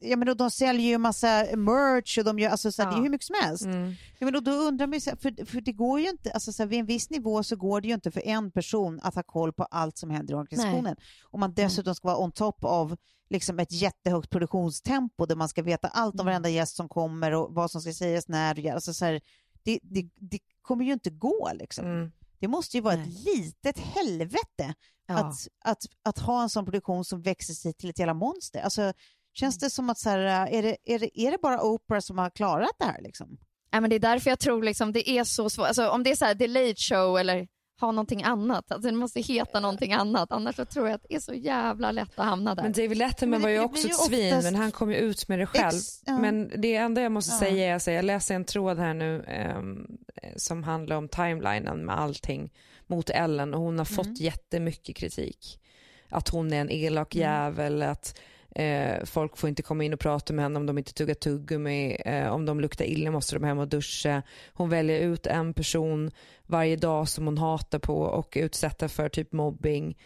Ja, 0.00 0.16
men 0.16 0.26
då, 0.26 0.34
de 0.34 0.50
säljer 0.50 0.86
ju 0.86 0.98
massa 0.98 1.46
merch 1.56 2.18
och 2.18 2.24
de 2.24 2.38
gör, 2.38 2.50
alltså, 2.50 2.72
så 2.72 2.82
här, 2.82 2.90
det 2.90 2.94
är 2.94 2.98
Ja. 2.98 3.02
hur 3.02 3.10
mycket 3.10 3.26
som 3.26 3.36
helst. 3.42 3.64
Mm. 3.64 3.88
Ja, 4.18 4.24
men 4.26 4.32
då, 4.32 4.40
då 4.40 4.50
undrar 4.52 4.86
man 4.86 4.94
ju, 4.94 5.00
så 5.00 5.10
för, 5.16 5.46
för 5.46 5.60
det 5.60 5.72
går 5.72 6.00
ju 6.00 6.08
inte, 6.10 6.30
alltså 6.32 6.52
så 6.52 6.62
här, 6.62 6.68
vid 6.68 6.78
en 6.80 6.86
viss 6.86 7.10
nivå 7.10 7.42
så 7.42 7.56
går 7.56 7.80
det 7.80 7.88
ju 7.88 7.94
inte 7.94 8.10
för 8.10 8.26
en 8.26 8.50
person 8.50 9.00
att 9.02 9.14
ha 9.14 9.22
koll 9.22 9.52
på 9.52 9.64
allt 9.64 9.98
som 9.98 10.10
händer 10.10 10.34
i 10.34 10.36
organisationen. 10.36 10.96
Om 11.30 11.40
man 11.40 11.54
dessutom 11.54 11.94
ska 11.94 12.08
vara 12.08 12.18
on 12.24 12.32
top 12.32 12.64
av 12.64 12.96
liksom 13.34 13.58
ett 13.58 13.72
jättehögt 13.72 14.30
produktionstempo 14.30 15.26
där 15.26 15.36
man 15.36 15.48
ska 15.48 15.62
veta 15.62 15.88
allt 15.88 16.14
om 16.14 16.20
Mm. 16.20 16.26
varenda 16.26 16.48
gäst 16.48 16.76
som 16.76 16.88
kommer 16.88 17.32
och 17.32 17.54
vad 17.54 17.70
som 17.70 17.80
ska 17.80 17.92
sägas 17.92 18.28
när. 18.28 18.72
Alltså, 18.74 18.94
så 18.94 19.04
här, 19.04 19.20
det, 19.62 19.78
det, 19.82 20.08
det 20.14 20.38
kommer 20.62 20.84
ju 20.84 20.92
inte 20.92 21.10
gå 21.10 21.50
liksom. 21.54 21.86
Mm. 21.86 22.12
Det 22.38 22.48
måste 22.48 22.76
ju 22.76 22.80
vara 22.80 22.96
Nej. 22.96 23.08
ett 23.08 23.24
litet 23.24 23.78
helvete 23.78 24.74
Ja. 25.06 25.14
att, 25.18 25.34
att, 25.64 25.82
att 26.04 26.18
ha 26.18 26.42
en 26.42 26.50
sån 26.50 26.64
produktion 26.64 27.04
som 27.04 27.22
växer 27.22 27.54
sig 27.54 27.72
till 27.72 27.90
ett 27.90 27.98
jävla 27.98 28.14
monster. 28.14 28.60
Alltså, 28.60 28.92
känns 29.34 29.58
det 29.58 29.70
som 29.70 29.90
att 29.90 29.98
så 29.98 30.10
här, 30.10 30.18
är, 30.18 30.62
det, 30.62 30.76
är, 30.84 30.98
det, 30.98 31.20
är 31.20 31.30
det 31.30 31.38
bara 31.42 31.62
Oprah 31.62 32.00
som 32.00 32.18
har 32.18 32.30
klarat 32.30 32.70
det 32.78 32.84
här? 32.84 33.02
Liksom? 33.02 33.38
Ja, 33.70 33.80
men 33.80 33.90
det 33.90 33.96
är 33.96 34.00
därför 34.00 34.30
jag 34.30 34.38
tror 34.38 34.62
liksom 34.62 34.92
det 34.92 35.10
är 35.10 35.24
så 35.24 35.50
svårt. 35.50 35.66
Alltså, 35.66 35.88
om 35.88 36.02
det 36.02 36.10
är 36.10 36.16
så 36.16 36.24
här, 36.24 36.34
The 36.34 36.46
Late 36.46 36.74
Show 36.76 37.18
eller 37.18 37.48
ha 37.80 37.92
någonting 37.92 38.22
annat. 38.22 38.72
Alltså, 38.72 38.90
det 38.90 38.96
måste 38.96 39.20
heta 39.20 39.60
någonting 39.60 39.92
annat. 39.92 40.32
Annars 40.32 40.56
så 40.56 40.64
tror 40.64 40.86
jag 40.88 40.94
att 40.94 41.06
det 41.08 41.14
är 41.14 41.20
så 41.20 41.34
jävla 41.34 41.92
lätt 41.92 42.18
att 42.18 42.24
hamna 42.24 42.54
där. 42.54 42.62
Men 42.62 42.72
David 42.72 42.96
Letterman 42.98 43.42
var 43.42 43.48
ju 43.48 43.60
också 43.60 43.88
ett 43.88 43.96
svin 43.96 44.26
oftast- 44.34 44.44
men 44.44 44.54
han 44.54 44.72
kom 44.72 44.90
ju 44.90 44.96
ut 44.96 45.28
med 45.28 45.38
det 45.38 45.46
själv. 45.46 45.76
Ex- 45.76 46.02
ja. 46.06 46.18
Men 46.18 46.50
det 46.60 46.74
enda 46.76 47.00
jag 47.02 47.12
måste 47.12 47.34
Ja. 47.34 47.38
säga 47.38 47.66
är 47.72 47.74
att 47.76 47.86
jag 47.86 48.04
läser 48.04 48.34
en 48.34 48.44
tråd 48.44 48.78
här 48.78 48.94
nu 48.94 49.24
ehm, 49.28 49.86
som 50.36 50.62
handlar 50.64 50.96
om 50.96 51.08
timelinen 51.08 51.84
med 51.86 52.00
allting 52.00 52.52
mot 52.86 53.10
Ellen 53.10 53.54
och 53.54 53.60
hon 53.60 53.78
har 53.78 53.84
fått 53.84 54.06
Mm. 54.06 54.16
jättemycket 54.18 54.96
kritik. 54.96 55.60
Att 56.08 56.28
hon 56.28 56.52
är 56.52 56.60
en 56.60 56.70
elak 56.70 57.14
Mm. 57.16 57.28
jävel, 57.30 57.82
att 57.82 58.18
eh, 58.54 59.04
folk 59.04 59.36
får 59.36 59.48
inte 59.48 59.62
komma 59.62 59.84
in 59.84 59.94
och 59.94 60.00
prata 60.00 60.32
med 60.32 60.44
henne 60.44 60.58
om 60.58 60.66
de 60.66 60.78
inte 60.78 60.92
tuggar 60.92 61.14
tuggummi, 61.14 61.96
eh, 62.04 62.28
om 62.28 62.46
de 62.46 62.60
luktar 62.60 62.84
illa 62.84 63.10
måste 63.10 63.36
de 63.36 63.44
hem 63.44 63.58
och 63.58 63.68
duscha. 63.68 64.22
Hon 64.52 64.68
väljer 64.68 65.00
ut 65.00 65.26
en 65.26 65.54
person 65.54 66.10
varje 66.46 66.76
dag 66.76 67.08
som 67.08 67.24
hon 67.24 67.38
hatar 67.38 67.78
på 67.78 67.98
och 67.98 68.32
utsätter 68.36 68.88
för 68.88 69.08
typ 69.08 69.32
mobbing. 69.32 69.96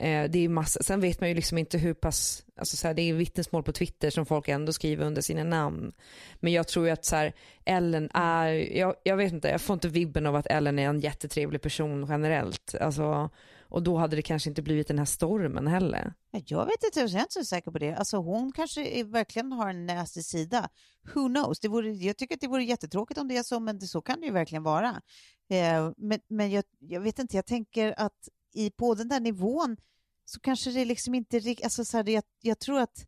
Eh, 0.00 0.30
det 0.30 0.44
är 0.44 0.48
massa, 0.48 0.82
sen 0.82 1.00
vet 1.00 1.20
man 1.20 1.28
ju 1.28 1.34
liksom 1.34 1.58
inte 1.58 1.78
hur 1.78 1.94
pass, 1.94 2.44
alltså 2.58 2.76
så 2.76 2.86
här, 2.86 2.94
det 2.94 3.02
är 3.02 3.14
vittnesmål 3.14 3.62
på 3.62 3.72
Twitter 3.72 4.10
som 4.10 4.26
folk 4.26 4.48
ändå 4.48 4.72
skriver 4.72 5.04
under 5.04 5.22
sina 5.22 5.44
namn. 5.44 5.92
Men 6.34 6.52
jag 6.52 6.68
tror 6.68 6.86
ju 6.86 6.92
att 6.92 7.04
så 7.04 7.16
här, 7.16 7.32
Ellen 7.64 8.10
är, 8.14 8.76
jag, 8.78 8.94
jag 9.02 9.16
vet 9.16 9.32
inte, 9.32 9.48
jag 9.48 9.60
får 9.60 9.74
inte 9.74 9.88
vibben 9.88 10.26
av 10.26 10.36
att 10.36 10.46
Ellen 10.46 10.78
är 10.78 10.88
en 10.88 11.00
jättetrevlig 11.00 11.62
person 11.62 12.06
generellt. 12.08 12.74
Alltså, 12.80 13.30
och 13.68 13.82
då 13.82 13.96
hade 13.96 14.16
det 14.16 14.22
kanske 14.22 14.48
inte 14.48 14.62
blivit 14.62 14.88
den 14.88 14.98
här 14.98 15.04
stormen 15.04 15.66
heller. 15.66 16.14
Ja, 16.30 16.40
Jag 16.44 16.66
vet 16.66 16.84
inte, 16.84 17.00
jag 17.00 17.10
är 17.10 17.20
inte 17.20 17.32
så 17.32 17.44
säker 17.44 17.70
på 17.70 17.78
det. 17.78 17.94
Alltså 17.94 18.16
hon 18.16 18.52
kanske 18.52 18.86
är, 18.86 19.04
verkligen 19.04 19.52
har 19.52 19.68
en 19.70 19.86
nasty 19.86 20.22
sida. 20.22 20.68
Who 21.14 21.28
knows? 21.28 21.60
Det 21.60 21.68
vore, 21.68 21.92
jag 21.92 22.16
tycker 22.16 22.34
att 22.34 22.40
det 22.40 22.48
vore 22.48 22.64
jättetråkigt 22.64 23.20
om 23.20 23.28
det 23.28 23.36
är 23.36 23.42
så, 23.42 23.60
men 23.60 23.78
det, 23.78 23.86
så 23.86 24.00
kan 24.00 24.20
det 24.20 24.26
ju 24.26 24.32
verkligen 24.32 24.62
vara. 24.62 25.02
Eh, 25.50 25.92
men 25.96 26.20
men 26.28 26.50
jag, 26.50 26.64
jag 26.78 27.00
vet 27.00 27.18
inte, 27.18 27.36
jag 27.36 27.46
tänker 27.46 27.94
att 28.00 28.28
i, 28.54 28.70
på 28.70 28.94
den 28.94 29.08
där 29.08 29.20
nivån 29.20 29.76
så 30.24 30.40
kanske 30.40 30.70
det 30.70 30.84
liksom 30.84 31.14
inte 31.14 31.38
riktigt, 31.38 31.64
alltså 31.64 31.84
så 31.84 31.96
här, 31.96 32.08
jag, 32.08 32.24
jag 32.40 32.58
tror 32.58 32.80
att 32.80 33.06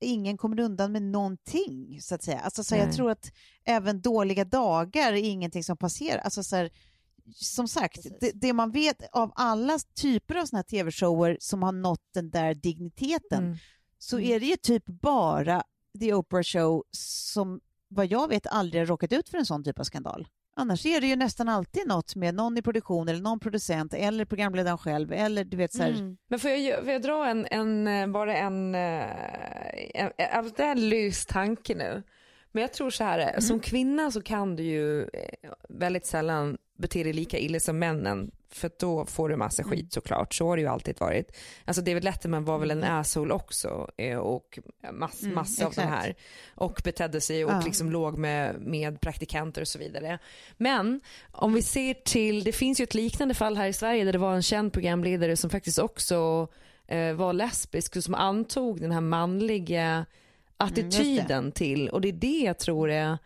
ingen 0.00 0.36
kommer 0.36 0.60
undan 0.60 0.92
med 0.92 1.02
någonting, 1.02 1.98
så 2.02 2.14
att 2.14 2.22
säga. 2.22 2.40
Alltså, 2.40 2.64
så 2.64 2.74
här, 2.74 2.82
jag 2.82 2.94
tror 2.94 3.10
att 3.10 3.32
även 3.64 4.00
dåliga 4.00 4.44
dagar 4.44 5.12
är 5.12 5.16
ingenting 5.16 5.64
som 5.64 5.76
passerar. 5.76 6.18
Alltså, 6.18 6.42
så 6.42 6.56
här, 6.56 6.70
som 7.34 7.68
sagt, 7.68 8.06
det, 8.20 8.30
det 8.34 8.52
man 8.52 8.70
vet 8.70 8.96
av 9.12 9.32
alla 9.34 9.78
typer 10.00 10.34
av 10.34 10.44
såna 10.46 10.58
här 10.58 10.62
tv-shower 10.64 11.36
som 11.40 11.62
har 11.62 11.72
nått 11.72 12.02
den 12.14 12.30
där 12.30 12.54
digniteten 12.54 13.44
Mm. 13.44 13.56
så 13.98 14.18
är 14.20 14.40
det 14.40 14.46
ju 14.46 14.56
typ 14.56 14.86
bara 14.86 15.62
The 16.00 16.14
Oprah 16.14 16.42
Show 16.42 16.84
som 16.90 17.60
vad 17.88 18.06
jag 18.06 18.28
vet 18.28 18.46
aldrig 18.46 18.80
har 18.82 18.86
råkat 18.86 19.12
ut 19.12 19.28
för 19.28 19.38
en 19.38 19.46
sån 19.46 19.64
typ 19.64 19.78
av 19.80 19.84
skandal. 19.84 20.28
Annars 20.58 20.86
är 20.86 21.00
det 21.00 21.06
ju 21.06 21.16
nästan 21.16 21.48
alltid 21.48 21.86
något 21.88 22.14
med 22.16 22.34
någon 22.34 22.58
i 22.58 22.62
produktion 22.62 23.08
eller 23.08 23.20
någon 23.22 23.40
producent 23.40 23.94
eller 23.94 24.24
programledaren 24.24 24.78
själv 24.78 25.12
eller 25.12 25.44
du 25.44 25.56
vet 25.56 25.72
så 25.72 25.82
här, 25.82 25.90
Mm. 25.90 26.16
Men 26.28 26.38
får 26.38 26.50
jag, 26.50 26.80
får 26.84 26.92
jag 26.92 27.02
dra 27.02 27.26
en, 27.28 27.46
en, 27.50 27.86
eh, 27.88 28.06
bara 28.06 28.36
en, 28.36 28.74
eh, 28.74 29.04
en, 29.94 30.10
en, 30.16 30.52
det 30.56 30.62
är 30.62 30.70
en 30.70 30.88
lys 30.88 31.26
tanke 31.26 31.74
nu. 31.74 32.02
Men 32.52 32.60
jag 32.60 32.72
tror 32.72 32.90
så 32.90 33.04
här, 33.04 33.18
Mm. 33.28 33.40
som 33.40 33.60
kvinna 33.60 34.10
så 34.10 34.22
kan 34.22 34.56
du 34.56 34.62
ju 34.62 35.02
eh, 35.02 35.50
väldigt 35.68 36.06
sällan 36.06 36.58
bete 36.76 37.02
dig 37.02 37.12
lika 37.12 37.38
illa 37.38 37.60
som 37.60 37.78
männen. 37.78 38.30
För 38.50 38.70
då 38.80 39.04
får 39.06 39.28
du 39.28 39.36
massa 39.36 39.62
Mm. 39.62 39.70
skit 39.76 39.92
såklart, 39.92 40.34
så 40.34 40.46
har 40.48 40.56
det 40.56 40.62
ju 40.62 40.68
alltid 40.68 41.00
varit. 41.00 41.36
Alltså 41.64 41.82
David 41.82 42.04
Letterman 42.04 42.44
var 42.44 42.58
väl 42.58 42.70
en 42.70 42.84
asshole 42.84 43.34
också 43.34 43.90
eh, 43.96 44.16
och 44.18 44.58
mass, 44.92 45.22
Mm, 45.22 45.34
massa 45.34 45.66
av 45.66 45.72
de 45.74 45.80
här. 45.82 46.14
Och 46.54 46.80
betedde 46.84 47.20
sig 47.20 47.44
och 47.44 47.50
Ja. 47.50 47.60
liksom 47.64 47.90
låg 47.90 48.18
med, 48.18 48.60
med 48.60 49.00
praktikanter 49.00 49.60
och 49.60 49.68
så 49.68 49.78
vidare. 49.78 50.18
Men 50.56 51.00
om 51.32 51.52
vi 51.54 51.62
ser 51.62 51.94
till, 51.94 52.44
det 52.44 52.52
finns 52.52 52.80
ju 52.80 52.82
ett 52.82 52.94
liknande 52.94 53.34
fall 53.34 53.56
här 53.56 53.68
i 53.68 53.72
Sverige 53.72 54.04
där 54.04 54.12
det 54.12 54.18
var 54.18 54.34
en 54.34 54.42
känd 54.42 54.72
programledare 54.72 55.36
som 55.36 55.50
faktiskt 55.50 55.78
också 55.78 56.48
eh, 56.86 57.12
var 57.12 57.32
lesbisk 57.32 57.96
och 57.96 58.04
som 58.04 58.14
antog 58.14 58.80
den 58.80 58.92
här 58.92 59.00
manliga 59.00 60.06
attityden 60.56 61.52
till 61.52 61.88
och 61.88 62.00
det 62.00 62.08
är 62.08 62.12
det 62.12 62.40
jag 62.44 62.58
tror 62.58 62.90
är 62.90 63.18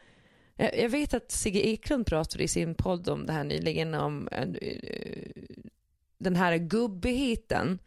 jag 0.61 0.79
jag 0.79 0.89
vet 0.89 1.15
att 1.15 1.31
Sigge 1.31 1.67
Eklund 1.67 2.07
pratade 2.07 2.45
i 2.45 2.49
sin 2.49 2.75
podd 2.75 3.09
om 3.09 3.27
det 3.27 3.33
här 3.33 3.45
nyligen 3.45 3.95
om 3.95 4.29
eh, 4.29 4.49
den 6.19 6.37
här 6.37 6.57
gubbigheten 6.57 7.79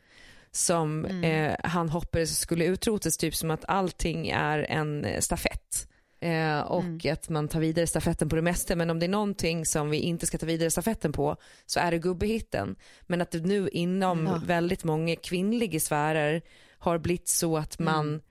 som 0.51 1.05
eh, 1.05 1.55
han 1.63 1.89
hoppades 1.89 2.39
skulle 2.39 2.65
utrotas, 2.65 3.17
typ 3.17 3.35
som 3.35 3.51
att 3.51 3.65
allting 3.67 4.29
är 4.29 4.59
en 4.69 5.05
eh, 5.05 5.19
stafett. 5.19 5.87
Eh, 6.19 6.59
och 6.59 7.05
att 7.05 7.29
man 7.29 7.47
tar 7.47 7.59
vidare 7.59 7.87
stafetten 7.87 8.29
på 8.29 8.35
det 8.35 8.41
mesta. 8.41 8.75
Men 8.75 8.89
om 8.89 8.99
det 8.99 9.05
är 9.05 9.09
någonting 9.09 9.65
som 9.65 9.89
vi 9.89 9.97
inte 9.97 10.25
ska 10.25 10.37
ta 10.37 10.45
vidare 10.45 10.71
stafetten 10.71 11.11
på 11.11 11.35
så 11.65 11.79
är 11.79 11.91
det 11.91 11.97
gubbehitten. 11.97 12.75
Men 13.01 13.21
att 13.21 13.31
det 13.31 13.39
nu 13.39 13.69
inom 13.69 14.25
Ja. 14.25 14.41
väldigt 14.45 14.83
många 14.83 15.15
kvinnliga 15.15 15.79
sfärer 15.79 16.41
har 16.77 16.97
blivit 16.97 17.27
så 17.27 17.57
att 17.57 17.79
man 17.79 18.21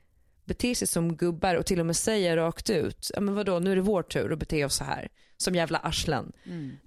beter 0.45 0.75
sig 0.75 0.89
som 0.89 1.17
gubbar 1.17 1.55
och 1.55 1.67
till 1.67 1.81
och 1.81 1.87
med 1.87 1.97
säger 1.97 2.37
rakt 2.37 2.71
ut, 2.71 3.11
ja 3.15 3.21
men 3.21 3.35
vadå 3.35 3.59
nu 3.59 3.73
är 3.73 3.77
det 3.77 3.83
vår 3.83 4.03
tur 4.03 4.33
att 4.33 4.39
bete 4.39 4.65
oss 4.65 4.75
så 4.75 4.85
här, 4.85 5.09
som 5.37 5.55
jävla 5.55 5.79
arslen. 5.79 6.33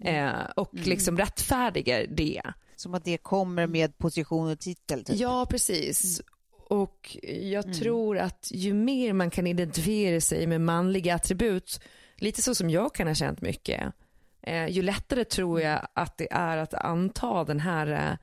Eh, 0.04 0.46
och 0.56 0.70
liksom 0.74 1.18
rättfärdigar 1.18 2.06
det. 2.10 2.42
Som 2.76 2.94
att 2.94 3.06
det 3.06 3.18
kommer 3.18 3.68
med 3.68 3.98
position 3.98 4.52
och 4.52 4.60
titel. 4.60 5.04
Typ. 5.04 5.16
Ja, 5.16 5.46
precis. 5.50 6.22
Och 6.70 7.18
jag 7.42 7.74
tror 7.74 8.18
att 8.18 8.50
ju 8.52 8.74
mer 8.74 9.14
man 9.14 9.30
kan 9.30 9.48
identifiera 9.48 10.22
sig 10.22 10.48
med 10.48 10.62
manliga 10.62 11.16
attribut, 11.16 11.82
lite 12.18 12.42
så 12.42 12.56
som 12.56 12.70
jag 12.70 12.96
kan 12.96 13.08
ha 13.08 13.16
känt 13.16 13.42
mycket, 13.42 13.94
eh, 14.42 14.68
ju 14.68 14.82
lättare 14.82 15.24
tror 15.24 15.62
jag 15.62 15.88
att 15.94 16.18
det 16.18 16.32
är 16.32 16.58
att 16.58 16.74
anta 16.74 17.44
den 17.44 17.60
här 17.60 17.88
eh, 17.88 18.18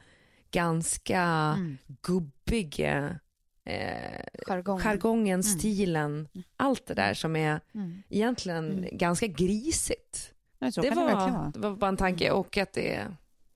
ganska 0.51 1.57
gubbiga 2.03 3.19
eh, 3.65 4.21
Jargongen. 4.47 4.83
jargongen, 4.85 5.43
stilen, 5.43 6.29
allt 6.57 6.87
det 6.87 6.95
där 6.95 7.15
som 7.15 7.37
är 7.37 7.61
egentligen 8.09 8.89
ganska 8.93 9.27
grisigt. 9.27 10.33
Nej, 10.59 10.73
Det 10.77 10.91
var, 10.91 11.53
det 11.53 11.59
var 11.59 11.77
bara 11.77 11.89
en 11.89 11.97
tanke 11.97 12.31
och 12.31 12.59
att 12.59 12.73
det 12.73 13.07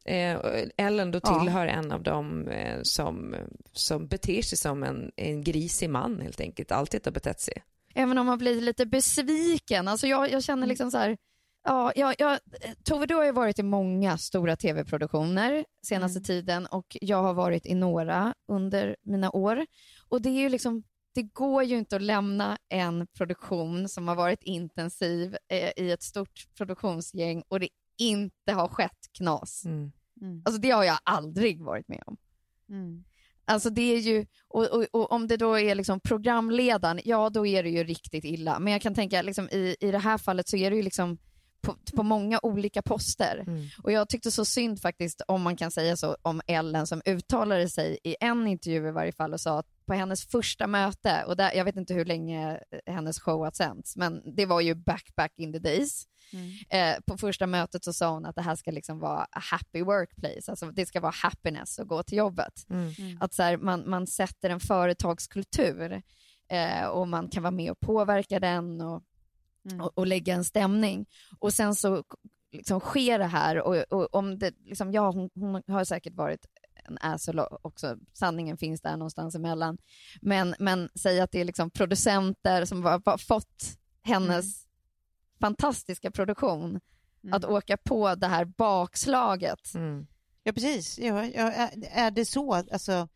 eh, 0.05 0.39
Ellen 0.77 1.11
då 1.11 1.21
Ja. 1.23 1.41
tillhör 1.41 1.67
en 1.67 1.93
av 1.93 2.03
dem 2.03 2.49
eh, 2.49 2.79
som, 2.83 3.37
som 3.73 4.07
beter 4.07 4.43
sig 4.43 4.59
som 4.59 4.83
en, 4.83 5.11
en 5.17 5.45
grisig 5.45 5.91
man 5.91 6.21
helt 6.21 6.41
enkelt, 6.41 6.73
alltid 6.73 7.01
har 7.05 7.13
betett 7.13 7.41
sig. 7.41 7.63
Även 7.95 8.19
om 8.19 8.27
man 8.27 8.39
blir 8.39 8.61
lite 8.61 8.87
besviken. 8.87 9.89
Alltså 9.89 10.07
jag, 10.07 10.31
jag 10.31 10.43
känner 10.43 10.67
liksom 10.67 10.91
så 10.91 10.99
här, 10.99 11.17
ja, 11.65 11.93
jag, 11.97 12.15
jag, 12.19 12.39
Tove, 12.85 13.07
du 13.07 13.15
har 13.15 13.25
ju 13.25 13.33
varit 13.33 13.59
i 13.59 13.63
många 13.63 14.19
stora 14.19 14.57
tv-produktioner 14.57 15.65
senaste 15.87 16.21
tiden 16.21 16.67
och 16.67 16.97
jag 17.01 17.23
har 17.23 17.35
varit 17.35 17.67
i 17.67 17.75
några 17.75 18.35
under 18.49 18.97
mina 19.03 19.31
år. 19.31 19.67
Och 20.09 20.23
det 20.23 20.29
är 20.29 20.41
ju 20.41 20.49
liksom, 20.49 20.83
det 21.15 21.23
går 21.23 21.63
ju 21.63 21.79
inte 21.79 21.97
att 21.97 22.03
lämna 22.03 22.59
en 22.69 23.07
produktion 23.07 23.89
som 23.89 24.09
har 24.09 24.15
varit 24.15 24.43
intensiv 24.43 25.37
eh, 25.49 25.71
i 25.77 25.91
ett 25.91 26.03
stort 26.03 26.49
produktionsgäng 26.57 27.43
och 27.49 27.61
det 27.61 27.69
inte 27.99 28.53
har 28.53 28.69
skett 28.69 29.13
knas. 29.13 29.65
Mm. 29.65 29.93
Alltså 30.45 30.61
det 30.61 30.71
har 30.71 30.85
jag 30.85 30.99
aldrig 31.05 31.63
varit 31.63 31.89
med 31.89 32.03
om. 32.07 32.17
Mm. 32.69 33.05
Alltså 33.45 33.71
det 33.71 33.95
är 33.95 33.99
ju, 33.99 34.27
och, 34.49 34.65
och, 34.65 34.87
och 34.93 35.13
om 35.13 35.29
det 35.29 35.37
då 35.37 35.59
är 35.59 35.75
liksom 35.75 36.01
programledaren, 36.01 37.01
ja 37.05 37.31
då 37.31 37.47
är 37.47 37.63
det 37.63 37.71
ju 37.71 37.85
riktigt 37.85 38.25
illa. 38.25 38.59
Men 38.59 38.73
jag 38.73 38.83
kan 38.83 38.95
tänka 38.95 39.23
liksom 39.23 39.49
i, 39.49 39.77
i 39.81 39.91
det 39.91 39.99
här 39.99 40.19
fallet 40.19 40.49
så 40.49 40.57
är 40.57 40.71
det 40.71 40.77
ju 40.77 40.83
liksom 40.83 41.19
på, 41.61 41.77
på 41.97 42.03
många 42.03 42.41
olika 42.43 42.83
poster. 42.83 43.45
Mm. 43.47 43.67
Och 43.83 43.93
jag 43.93 44.09
tyckte 44.09 44.31
så 44.31 44.45
synd 44.45 44.81
faktiskt, 44.81 45.23
om 45.29 45.43
man 45.43 45.57
kan 45.57 45.71
säga 45.71 45.97
så, 45.97 46.17
om 46.23 46.41
Ellen 46.47 46.87
som 46.87 47.03
uttalade 47.05 47.69
sig 47.69 47.99
i 48.05 48.17
en 48.21 48.47
intervju 48.47 48.89
i 48.89 48.93
varje 48.93 49.13
fall 49.13 49.33
och 49.33 49.41
sa 49.41 49.59
att 49.59 49.76
på 49.87 49.95
hennes 49.95 50.27
första 50.27 50.67
möte, 50.67 51.25
och 51.27 51.37
där, 51.37 51.53
jag 51.55 51.65
vet 51.65 51.77
inte 51.77 51.95
hur 51.95 52.05
länge 52.05 52.61
hennes 52.87 53.21
show 53.21 53.45
har 53.45 53.51
sänts, 53.51 53.97
men 53.97 54.35
det 54.37 54.47
var 54.47 54.61
ju 54.61 54.75
back 54.75 55.13
back 55.17 55.33
in 55.37 55.53
the 55.53 55.59
days. 55.59 56.07
Eh, 56.71 56.97
på 57.07 57.19
första 57.19 57.47
mötet 57.47 57.85
så 57.85 57.93
sa 57.93 58.11
hon 58.11 58.27
att 58.27 58.35
det 58.35 58.43
här 58.43 58.57
ska 58.57 58.71
liksom 58.71 58.99
vara 58.99 59.21
a 59.21 59.41
happy 59.51 59.83
workplace, 59.83 60.51
alltså 60.51 60.71
det 60.71 60.87
ska 60.87 61.01
vara 61.01 61.15
happiness 61.23 61.79
att 61.79 61.89
gå 61.89 62.03
till 62.03 62.19
jobbet. 62.19 62.67
Att 63.21 63.35
så 63.35 63.43
här, 63.43 63.57
man, 63.57 63.91
man 63.91 64.07
sätter 64.07 64.51
en 64.51 64.61
företagskultur 64.61 66.03
eh, 66.49 66.87
och 66.87 67.09
man 67.09 67.29
kan 67.29 67.43
vara 67.43 67.51
med 67.51 67.71
och 67.71 67.81
påverka 67.81 68.41
den 68.41 68.81
och, 68.81 69.03
och, 69.81 69.99
och 69.99 70.07
lägga 70.07 70.35
en 70.35 70.45
stämning. 70.45 71.07
Och 71.39 71.53
sen 71.53 71.75
så 71.75 72.05
liksom 72.53 72.81
sker 72.81 73.19
det 73.19 73.27
här 73.27 73.61
och, 73.63 73.77
och 73.77 74.15
om 74.15 74.39
det, 74.39 74.55
liksom, 74.65 74.93
ja 74.93 75.11
hon, 75.11 75.31
hon 75.35 75.63
har 75.67 75.85
säkert 75.85 76.15
varit 76.15 76.47
en 76.89 76.99
asshole 77.01 77.47
också, 77.63 77.97
sanningen 78.13 78.57
finns 78.57 78.81
där 78.81 78.97
någonstans 78.97 79.35
emellan. 79.35 79.79
Men, 80.21 80.55
men 80.59 80.89
säg 80.95 81.21
att 81.21 81.33
det 81.33 81.41
är 81.41 81.45
liksom 81.45 81.71
producenter 81.71 82.65
som 82.65 82.85
har 82.85 83.19
fått 83.19 83.79
hennes 84.03 84.67
fantastiska 85.41 86.11
produktion 86.11 86.81
att 87.33 87.45
åka 87.45 87.77
på 87.77 88.15
det 88.15 88.27
här 88.27 88.45
bakslaget. 88.45 89.75
Mm. 89.75 90.07
Ja, 90.43 90.53
precis. 90.53 90.99
Ja, 90.99 91.25
ja, 91.25 91.53
är, 91.53 91.71
är 91.91 92.11
det 92.11 92.25
så? 92.25 92.55
Alltså 92.55 93.09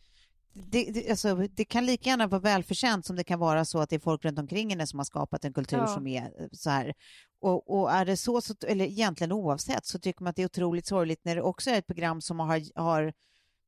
det, 0.52 0.90
det, 0.92 1.10
alltså, 1.10 1.34
det 1.34 1.64
kan 1.64 1.86
lika 1.86 2.10
gärna 2.10 2.26
vara 2.26 2.40
välförtjänt 2.40 3.06
som 3.06 3.16
det 3.16 3.24
kan 3.24 3.38
vara 3.38 3.64
så 3.64 3.78
att 3.78 3.90
det 3.90 3.96
är 3.96 4.00
folk 4.00 4.24
runt 4.24 4.38
omkring 4.38 4.70
henne 4.70 4.86
som 4.86 4.98
har 4.98 5.04
skapat 5.04 5.44
en 5.44 5.52
kultur 5.52 5.78
Ja. 5.78 5.86
som 5.86 6.06
är 6.06 6.22
eh, 6.22 6.46
så 6.52 6.70
här. 6.70 6.94
Och, 7.40 7.80
och 7.80 7.92
är 7.92 8.04
det 8.04 8.16
så, 8.16 8.40
så, 8.40 8.54
eller 8.66 8.84
egentligen 8.84 9.32
oavsett, 9.32 9.86
så 9.86 9.98
tycker 9.98 10.22
man 10.22 10.30
att 10.30 10.36
det 10.36 10.42
är 10.42 10.46
otroligt 10.46 10.86
sorgligt 10.86 11.24
när 11.24 11.36
det 11.36 11.42
också 11.42 11.70
är 11.70 11.78
ett 11.78 11.86
program 11.86 12.20
som 12.20 12.40
har, 12.40 12.78
har 12.80 13.12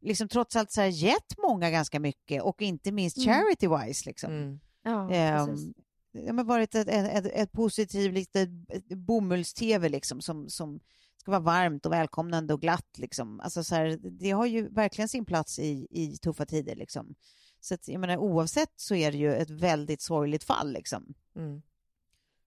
liksom 0.03 0.29
trots 0.29 0.57
allt 0.57 0.71
så 0.73 0.81
här 0.81 0.89
gett 0.89 1.39
många 1.39 1.71
ganska 1.71 2.01
mycket 2.01 2.43
och 2.43 2.63
inte 2.63 2.93
minst 2.93 3.17
Mm. 3.17 3.29
charity-wise. 3.29 4.07
Liksom. 4.07 4.33
Mm. 4.33 4.61
Ja, 4.83 5.09
precis. 5.47 5.75
det 6.13 6.37
har 6.37 6.45
varit 6.45 6.75
ett, 6.75 6.89
ett, 6.89 7.25
ett, 7.27 7.33
ett 7.35 7.53
positivt 7.53 8.15
litet 8.15 8.49
bomulls-tv 8.97 9.89
liksom, 9.89 10.21
som, 10.21 10.49
som 10.49 10.81
ska 11.17 11.31
vara 11.31 11.41
varmt 11.41 11.87
och 11.87 11.93
välkomnande 11.93 12.55
och 12.55 12.61
glatt. 12.61 12.99
Liksom. 12.99 13.41
Alltså, 13.41 13.65
så 13.65 13.75
här, 13.75 13.99
det 14.03 14.31
har 14.31 14.47
ju 14.47 14.69
verkligen 14.69 15.09
sin 15.09 15.25
plats 15.25 15.59
i, 15.59 15.87
i 15.91 16.17
tuffa 16.17 16.47
tider. 16.47 16.75
Liksom. 16.77 17.15
Så 17.61 17.75
att, 17.75 17.89
jag 17.89 18.01
menar, 18.01 18.17
oavsett 18.17 18.73
så 18.77 18.95
är 18.95 19.13
det 19.13 19.19
ju 19.19 19.35
ett 19.35 19.51
väldigt 19.51 20.03
sorgligt 20.03 20.45
fall. 20.45 20.73
Liksom. 20.73 21.15
Mm. 21.37 21.63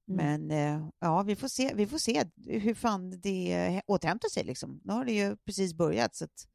Men 0.07 0.51
eh, 0.51 0.87
ja, 0.99 1.23
vi 1.23 1.35
får, 1.35 1.47
se, 1.47 1.71
vi 1.75 1.87
får 1.87 1.97
se 1.97 2.23
hur 2.45 2.73
fan 2.73 3.19
det 3.21 3.81
återhämtar 3.87 4.29
sig. 4.29 4.43
Liksom. 4.43 4.81
Nu 4.83 4.93
har 4.93 5.05
det 5.05 5.13
ju 5.13 5.35
precis 5.37 5.73
börjat. 5.73 6.15
Så 6.15 6.25
att, 6.25 6.47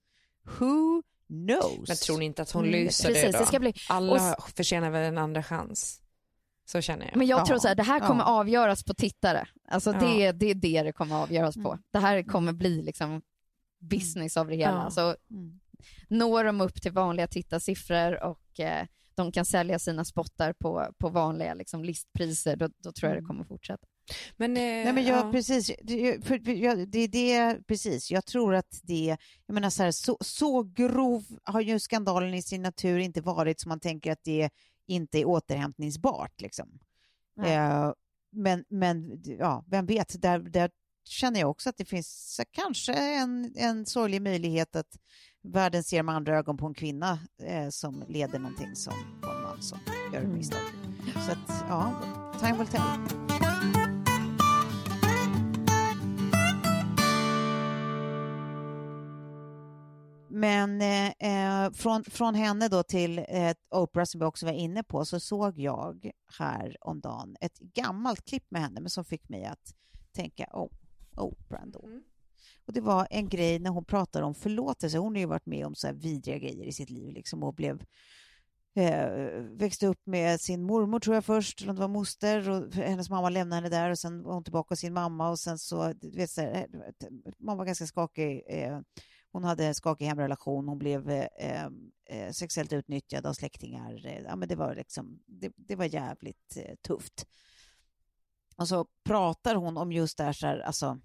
who 0.44 1.02
knows? 1.28 1.88
Men 1.88 1.96
tror 1.96 2.18
ni 2.18 2.24
inte 2.24 2.42
att 2.42 2.50
hon 2.50 2.64
Mm, 2.64 2.72
lyser 2.80 3.08
precis, 3.08 3.22
det 3.22 3.32
då? 3.32 3.38
det 3.38 3.46
ska 3.46 3.58
bli- 3.60 3.74
Alla 3.88 4.34
och 4.34 4.50
förtjänar 4.50 4.90
väl 4.90 5.04
en 5.08 5.18
andra 5.18 5.42
chans. 5.42 6.02
Så 6.64 6.80
känner 6.80 7.06
jag. 7.06 7.16
Men 7.16 7.26
jag 7.26 7.40
Ja, 7.40 7.46
tror 7.46 7.58
så 7.58 7.68
här, 7.68 7.74
det 7.74 7.82
här 7.82 8.00
kommer 8.00 8.24
ja. 8.24 8.28
avgöras 8.40 8.84
på 8.84 8.94
tittare. 8.94 9.48
Alltså 9.68 9.92
det, 9.92 10.06
Ja. 10.18 10.32
det 10.32 10.46
är 10.50 10.54
det 10.54 10.82
det 10.82 10.92
kommer 10.92 11.16
avgöras 11.22 11.54
på. 11.54 11.68
Mm. 11.72 11.82
Det 11.90 11.98
här 11.98 12.22
kommer 12.22 12.52
bli 12.52 12.82
liksom 12.82 13.22
business 13.78 14.36
av 14.36 14.48
det 14.48 14.56
hela. 14.56 14.82
Ja. 14.84 14.90
Så 14.90 15.16
Mm. 15.30 15.60
når 16.08 16.44
de 16.44 16.60
upp 16.60 16.82
till 16.82 16.92
vanliga 16.92 17.26
tittarsiffror 17.26 18.22
och 18.24 18.60
eh, 18.60 18.86
de 19.14 19.32
kan 19.32 19.44
sälja 19.44 19.78
sina 19.78 20.04
spottar 20.04 20.52
på, 20.52 20.86
på 20.98 21.08
vanliga 21.08 21.54
liksom, 21.54 21.84
listpriser, 21.84 22.56
då, 22.56 22.68
då 22.78 22.92
tror 22.92 23.12
jag 23.12 23.22
det 23.22 23.26
kommer 23.26 23.44
fortsätta. 23.44 23.86
Men, 24.36 24.56
eh, 24.56 24.62
Nej, 24.62 24.92
men 24.92 25.04
jag, 25.04 25.26
ja. 25.26 25.32
precis, 25.32 25.70
det, 25.82 26.26
för, 26.26 26.48
jag, 26.48 26.88
det 26.88 26.98
är 26.98 27.08
det, 27.08 27.66
precis. 27.66 28.10
Jag 28.10 28.26
tror 28.26 28.54
att 28.54 28.80
det, 28.82 29.16
jag 29.46 29.54
menar 29.54 29.70
så, 29.70 29.82
här, 29.82 29.90
så, 29.90 30.16
så 30.20 30.62
grov 30.62 31.24
har 31.44 31.60
ju 31.60 31.78
skandalen 31.78 32.34
i 32.34 32.42
sin 32.42 32.62
natur 32.62 32.98
inte 32.98 33.20
varit 33.20 33.60
som 33.60 33.68
man 33.68 33.80
tänker 33.80 34.12
att 34.12 34.24
det 34.24 34.50
inte 34.86 35.18
är 35.18 35.24
återhämtningsbart. 35.24 36.40
Liksom. 36.40 36.78
Eh, 37.44 37.92
men, 38.32 38.64
men 38.68 39.22
ja, 39.24 39.64
vem 39.66 39.86
vet, 39.86 40.22
där, 40.22 40.38
där 40.38 40.70
känner 41.04 41.40
jag 41.40 41.50
också 41.50 41.68
att 41.68 41.76
det 41.76 41.84
finns 41.84 42.34
så 42.36 42.42
kanske 42.50 42.94
en, 42.94 43.54
en 43.56 43.86
sorglig 43.86 44.22
möjlighet 44.22 44.76
att 44.76 44.98
världen 45.42 45.84
ser 45.84 46.02
med 46.02 46.14
andra 46.14 46.38
ögon 46.38 46.56
på 46.56 46.66
en 46.66 46.74
kvinna 46.74 47.18
eh, 47.42 47.68
som 47.68 48.04
leder 48.08 48.38
någonting 48.38 48.76
som 48.76 48.94
på 49.22 49.30
en 49.30 49.42
man 49.42 49.62
som 49.62 49.78
gör 50.12 50.20
ett 50.20 50.28
misstag. 50.28 50.60
Så 51.26 51.32
att, 51.32 51.64
ja, 51.68 52.02
time 52.40 52.58
will 52.58 52.66
tell. 52.66 53.29
Men 60.40 60.80
eh, 60.80 61.12
eh, 61.18 61.72
från, 61.72 62.04
från 62.04 62.34
henne 62.34 62.68
då 62.68 62.82
till 62.82 63.18
eh, 63.18 63.52
Oprah 63.70 64.04
som 64.04 64.20
vi 64.20 64.26
också 64.26 64.46
var 64.46 64.52
inne 64.52 64.82
på 64.82 65.04
så 65.04 65.20
såg 65.20 65.58
jag 65.58 66.10
här 66.38 66.76
om 66.80 67.00
dagen 67.00 67.36
ett 67.40 67.58
gammalt 67.58 68.24
klipp 68.24 68.44
med 68.48 68.62
henne 68.62 68.80
men 68.80 68.90
som 68.90 69.04
fick 69.04 69.28
mig 69.28 69.44
att 69.44 69.74
tänka 70.12 70.48
oh, 70.52 70.70
Oprah 71.16 71.62
ändå. 71.62 71.88
Och 72.66 72.72
det 72.72 72.80
var 72.80 73.06
en 73.10 73.28
grej 73.28 73.58
när 73.58 73.70
hon 73.70 73.84
pratar 73.84 74.22
om 74.22 74.34
förlåtelse. 74.34 74.98
Hon 74.98 75.14
har 75.14 75.20
ju 75.20 75.26
varit 75.26 75.46
med 75.46 75.66
om 75.66 75.74
så 75.74 75.86
här 75.86 75.94
vidriga 75.94 76.38
grejer 76.38 76.64
i 76.64 76.72
sitt 76.72 76.90
liv 76.90 77.12
liksom 77.12 77.42
och 77.42 77.54
blev 77.54 77.84
eh, 78.74 79.08
växte 79.50 79.86
upp 79.86 80.06
med 80.06 80.40
sin 80.40 80.62
mormor 80.62 81.00
tror 81.00 81.14
jag 81.14 81.24
först, 81.24 81.62
eller 81.62 81.72
det 81.72 81.80
var 81.80 81.88
moster 81.88 82.50
och 82.50 82.74
hennes 82.74 83.10
mamma 83.10 83.28
lämnade 83.28 83.56
henne 83.62 83.76
där 83.76 83.90
och 83.90 83.98
sen 83.98 84.22
var 84.22 84.34
hon 84.34 84.44
tillbaka 84.44 84.72
hos 84.72 84.80
sin 84.80 84.92
mamma 84.94 85.30
och 85.30 85.38
sen 85.38 85.58
så, 85.58 85.92
du 85.92 86.10
vet, 86.10 86.30
så 86.30 86.40
här, 86.40 86.66
man 87.38 87.56
var 87.56 87.64
ganska 87.64 87.86
skakig. 87.86 88.42
Eh, 88.48 88.80
hon 89.32 89.44
hade 89.44 89.66
en 89.66 89.74
skakig 89.74 90.06
hemrelation, 90.06 90.68
hon 90.68 90.78
blev 90.78 91.10
eh, 91.10 91.66
eh, 92.10 92.30
sexuellt 92.32 92.72
utnyttjad 92.72 93.26
av 93.26 93.32
släktingar. 93.32 94.06
Eh, 94.06 94.22
ja, 94.22 94.36
men 94.36 94.48
det, 94.48 94.56
var 94.56 94.74
liksom, 94.74 95.22
det, 95.26 95.52
det 95.56 95.76
var 95.76 95.84
jävligt 95.84 96.56
eh, 96.56 96.74
tufft. 96.86 97.26
Och 98.56 98.68
så 98.68 98.86
pratar 99.04 99.54
hon 99.54 99.76
om 99.76 99.92
just 99.92 100.18
det 100.18 100.24
här, 100.24 100.32
så 100.32 100.46
här 100.46 100.58
alltså, 100.58 101.00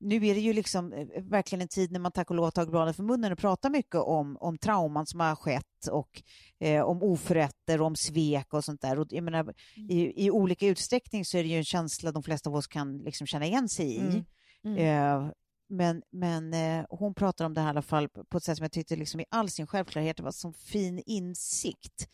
nu 0.00 0.26
är 0.26 0.34
det 0.34 0.40
ju 0.40 0.52
liksom 0.52 0.92
eh, 0.92 1.22
verkligen 1.22 1.62
en 1.62 1.68
tid 1.68 1.92
när 1.92 2.00
man 2.00 2.12
tack 2.12 2.30
och 2.30 2.36
lov 2.36 2.44
har 2.44 2.50
tagit 2.50 2.70
bladet 2.70 2.96
för 2.96 3.02
munnen 3.02 3.32
och 3.32 3.38
pratar 3.38 3.70
mycket 3.70 3.94
om, 3.94 4.36
om 4.36 4.58
trauman 4.58 5.06
som 5.06 5.20
har 5.20 5.36
skett 5.36 5.86
och 5.90 6.22
eh, 6.60 6.82
om 6.82 7.02
oförrätter 7.02 7.80
och 7.80 7.86
om 7.86 7.96
svek 7.96 8.54
och 8.54 8.64
sånt 8.64 8.80
där. 8.80 8.98
Och 8.98 9.06
jag 9.10 9.24
menar, 9.24 9.54
i, 9.90 10.26
I 10.26 10.30
olika 10.30 10.66
utsträckning 10.66 11.24
så 11.24 11.38
är 11.38 11.42
det 11.42 11.48
ju 11.48 11.56
en 11.56 11.64
känsla 11.64 12.12
de 12.12 12.22
flesta 12.22 12.50
av 12.50 12.56
oss 12.56 12.66
kan 12.66 12.98
liksom 12.98 13.26
känna 13.26 13.46
igen 13.46 13.68
sig 13.68 13.96
i. 13.96 13.98
Mm. 13.98 14.24
Mm. 14.64 14.78
Eh, 14.78 15.30
men 15.68 16.02
men 16.12 16.54
eh, 16.54 16.84
hon 16.90 17.14
pratar 17.14 17.44
om 17.44 17.54
det 17.54 17.60
här 17.60 17.68
i 17.68 17.70
alla 17.70 17.82
fall 17.82 18.08
på 18.08 18.36
ett 18.38 18.44
sätt 18.44 18.56
som 18.56 18.64
jag 18.64 18.72
tyckte 18.72 18.96
liksom 18.96 19.20
i 19.20 19.24
all 19.30 19.50
sin 19.50 19.66
självklarhet 19.66 20.16
det 20.16 20.22
var 20.22 20.30
som 20.32 20.54
fin 20.54 21.02
insikt. 21.06 22.08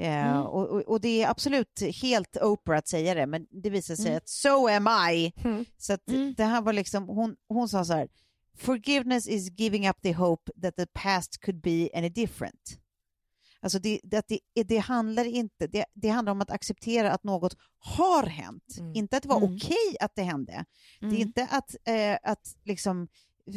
Eh, 0.00 0.26
Mm. 0.30 0.42
och, 0.42 0.68
och, 0.68 0.80
och 0.82 1.00
det 1.00 1.22
är 1.22 1.28
absolut 1.30 1.82
helt 2.02 2.36
Oprah 2.36 2.78
att 2.78 2.88
säga 2.88 3.14
det, 3.14 3.26
men 3.26 3.46
det 3.50 3.70
visar 3.70 3.96
sig 3.96 4.06
Mm. 4.06 4.16
att 4.16 4.28
so 4.28 4.68
am 4.68 4.88
I. 5.12 5.32
Mm. 5.44 5.64
Så 5.78 5.92
att 5.92 6.08
Mm. 6.08 6.34
det 6.36 6.44
här 6.44 6.62
var 6.62 6.72
liksom, 6.72 7.08
hon, 7.08 7.36
hon 7.48 7.68
sa 7.68 7.84
så 7.84 7.92
här, 7.92 8.08
forgiveness 8.58 9.28
is 9.28 9.50
giving 9.58 9.88
up 9.88 9.96
the 10.02 10.12
hope 10.12 10.52
that 10.62 10.76
the 10.76 10.86
past 10.86 11.40
could 11.40 11.60
be 11.60 11.88
any 11.94 12.08
different. 12.08 12.78
Alltså 13.62 13.78
det, 13.78 14.00
det, 14.02 14.24
det, 14.28 14.62
det 14.64 14.78
handlar 14.78 15.24
inte, 15.24 15.66
det, 15.66 15.84
det 15.94 16.08
handlar 16.08 16.32
om 16.32 16.40
att 16.40 16.50
acceptera 16.50 17.12
att 17.12 17.24
något 17.24 17.56
har 17.78 18.22
hänt, 18.26 18.76
Mm. 18.78 18.94
inte 18.94 19.16
att 19.16 19.22
det 19.22 19.28
var 19.28 19.36
Mm. 19.36 19.54
okej 19.56 19.96
att 20.00 20.14
det 20.14 20.22
hände. 20.22 20.64
Det 21.00 21.06
är 21.06 21.10
Mm. 21.10 21.20
inte 21.22 21.46
att, 21.50 21.76
eh, 21.84 22.18
att 22.30 22.56
liksom 22.64 23.08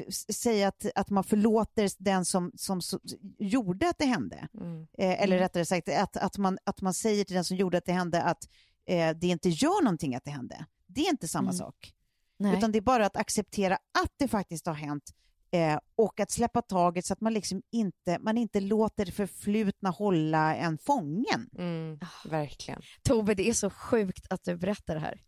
s- 0.07 0.41
säga 0.41 0.67
att, 0.67 0.85
att 0.95 1.09
man 1.09 1.23
förlåter 1.23 1.89
den 1.97 2.25
som, 2.25 2.51
som 2.55 2.81
så, 2.81 2.99
gjorde 3.39 3.89
att 3.89 3.97
det 3.97 4.05
hände. 4.05 4.47
Mm. 4.53 4.81
Eh, 4.81 4.87
eller 5.23 5.35
Mm. 5.35 5.39
rättare 5.39 5.65
sagt 5.65 5.89
att, 5.89 6.17
att, 6.17 6.37
man, 6.37 6.57
att 6.63 6.81
man 6.81 6.93
säger 6.93 7.23
till 7.25 7.35
den 7.35 7.43
som 7.43 7.57
gjorde 7.57 7.77
att 7.77 7.85
det 7.85 7.93
hände 7.93 8.21
att 8.23 8.47
eh, 8.85 9.09
det 9.15 9.27
inte 9.27 9.49
gör 9.49 9.83
någonting 9.83 10.15
att 10.15 10.23
det 10.23 10.31
hände. 10.31 10.65
Det 10.87 11.01
är 11.01 11.09
inte 11.09 11.27
samma 11.27 11.49
Mm. 11.49 11.57
sak. 11.57 11.93
Nej. 12.37 12.57
Utan 12.57 12.71
det 12.71 12.77
är 12.79 12.81
bara 12.81 13.05
att 13.05 13.17
acceptera 13.17 13.73
att 13.75 14.13
det 14.17 14.27
faktiskt 14.27 14.65
har 14.65 14.73
hänt 14.73 15.13
eh, 15.53 15.79
och 15.95 16.19
att 16.19 16.31
släppa 16.31 16.61
taget 16.61 17.05
så 17.05 17.13
att 17.13 17.21
man 17.21 17.33
liksom 17.33 17.61
inte, 17.71 18.19
man 18.19 18.37
inte 18.37 18.59
låter 18.59 19.05
det 19.05 19.11
förflutna 19.11 19.89
hålla 19.89 20.55
en 20.55 20.77
fången. 20.77 21.49
Mm. 21.57 21.99
Verkligen. 22.25 22.81
Tove, 23.03 23.33
det 23.33 23.49
är 23.49 23.53
så 23.53 23.69
sjukt 23.69 24.27
att 24.29 24.43
du 24.43 24.57
berättar 24.57 24.93
det 24.93 25.01
här. 25.01 25.21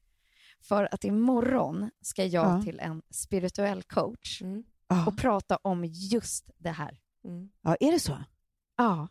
För 0.62 0.94
att 0.94 1.04
imorgon 1.04 1.90
ska 2.02 2.26
jag 2.26 2.46
Ja. 2.46 2.62
till 2.64 2.80
en 2.80 3.02
spirituell 3.10 3.84
coach 3.84 4.42
Mm. 4.42 4.64
och 5.08 5.18
prata 5.18 5.58
om 5.62 5.86
just 5.86 6.50
det 6.58 6.72
här. 6.72 7.00
Mm. 7.24 7.50
Ja, 7.62 7.76
är 7.80 7.92
det 7.92 8.00
så? 8.00 8.24
Ja. 8.78 9.08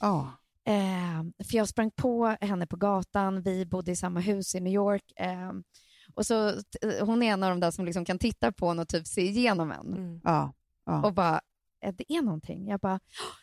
Ja. 0.00 0.32
Eh, 0.64 1.44
för 1.50 1.56
jag 1.56 1.68
sprang 1.68 1.90
på 1.90 2.36
henne 2.40 2.66
på 2.66 2.76
gatan, 2.76 3.42
vi 3.42 3.66
bodde 3.66 3.92
i 3.92 3.96
samma 3.96 4.20
hus 4.20 4.54
i 4.54 4.60
New 4.60 4.72
York. 4.72 5.12
Eh, 5.16 5.52
och 6.16 6.26
så, 6.26 6.62
t- 6.62 7.00
hon 7.00 7.22
är 7.22 7.32
en 7.32 7.42
av 7.42 7.50
de 7.50 7.60
där 7.60 7.70
som 7.70 7.84
liksom 7.84 8.04
kan 8.04 8.18
titta 8.18 8.52
på 8.52 8.66
en 8.68 8.78
och 8.78 8.88
typ 8.88 9.06
se 9.06 9.20
igenom 9.28 9.72
en. 9.72 9.86
Mm. 9.94 10.20
ja. 10.24 10.52
ja. 10.86 11.02
Och 11.02 11.14
bara, 11.14 11.40
eh, 11.80 11.94
det 11.94 12.12
är 12.12 12.22
någonting. 12.22 12.68
Jag 12.68 12.80
bara, 12.80 12.94
"Åh, 12.94 13.36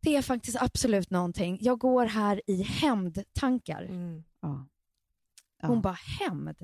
det 0.00 0.16
är 0.16 0.22
faktiskt 0.22 0.62
absolut 0.62 1.10
någonting. 1.10 1.58
Jag 1.60 1.78
går 1.78 2.06
här 2.06 2.42
i 2.46 2.62
hämndtankar. 2.62 3.82
Mm. 3.82 4.24
ja. 4.40 4.66
ja. 5.62 5.68
Hon 5.68 5.80
bara, 5.82 5.96
hämnd? 6.20 6.56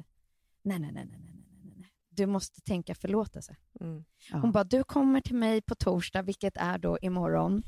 Nej, 0.62 0.78
nej, 0.78 0.92
nej, 0.92 1.06
nej, 1.06 1.18
nej, 1.20 1.32
nej, 1.34 1.60
nej, 1.64 1.74
nej. 1.76 1.92
Du 2.08 2.26
måste 2.26 2.60
tänka 2.60 2.94
förlåtelse. 2.94 3.56
Mm. 3.80 4.04
ja. 4.30 4.38
Hon 4.38 4.52
bara, 4.52 4.64
du 4.64 4.84
kommer 4.84 5.20
till 5.20 5.34
mig 5.36 5.62
på 5.62 5.74
torsdag, 5.74 6.22
vilket 6.22 6.56
är 6.56 6.78
då 6.78 6.98
imorgon. 7.02 7.62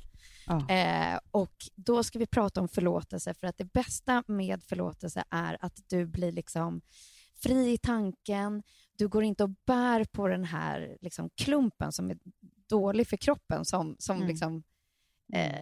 ja. 0.47 0.69
Eh, 0.71 1.19
och 1.31 1.55
då 1.75 2.05
ska 2.05 2.19
vi 2.19 2.27
prata 2.27 2.61
om 2.61 2.69
förlåtelse, 2.69 3.35
för 3.35 3.47
att 3.47 3.59
det 3.59 3.73
bästa 3.73 4.25
med 4.27 4.63
förlåtelse 4.63 5.25
är 5.31 5.57
att 5.61 5.81
du 5.89 6.07
blir 6.07 6.33
liksom 6.33 6.81
fri 7.43 7.73
i 7.73 7.79
tanken. 7.79 8.63
Du 8.97 9.09
går 9.09 9.25
inte 9.25 9.45
och 9.45 9.51
bär 9.67 10.05
på 10.05 10.29
den 10.29 10.45
här 10.45 10.97
liksom, 11.01 11.31
klumpen 11.35 11.93
som 11.93 12.11
är 12.11 12.19
dålig 12.69 13.07
för 13.09 13.17
kroppen, 13.17 13.65
som, 13.65 13.97
som 13.99 14.17
Mm. 14.17 14.29
liksom... 14.29 14.63
Eh, 15.33 15.55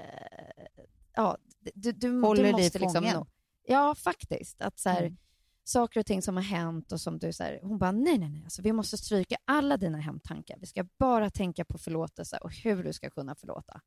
ja, 1.15 1.37
du, 1.75 1.93
du, 1.93 2.21
Håller 2.23 2.43
du 2.43 2.53
dig 2.53 2.53
måste 2.63 2.79
liksom... 2.79 3.03
fången. 3.03 3.17
nå- 3.17 3.27
Ja, 3.69 3.95
faktiskt. 3.95 4.61
Att 4.63 4.79
så 4.79 4.89
här, 4.89 5.03
Mm. 5.03 5.17
saker 5.65 6.01
och 6.01 6.07
ting 6.07 6.23
som 6.23 6.37
har 6.37 6.43
hänt 6.45 6.93
och 6.93 7.01
som 7.01 7.19
du 7.19 7.33
så 7.33 7.43
här, 7.43 7.59
hon 7.63 7.79
bara 7.79 7.93
nej, 7.93 8.19
nej, 8.19 8.29
nej, 8.29 8.45
alltså, 8.45 8.63
vi 8.63 8.73
måste 8.73 8.97
stryka 8.99 9.37
alla 9.45 9.77
dina 9.77 9.99
hämndtankar. 9.99 10.57
Vi 10.61 10.67
ska 10.67 10.85
bara 10.99 11.31
tänka 11.31 11.65
på 11.65 11.79
förlåtelse 11.79 12.37
och 12.39 12.53
hur 12.57 12.85
du 12.85 12.93
ska 12.93 13.11
kunna 13.11 13.35
förlåta. 13.35 13.81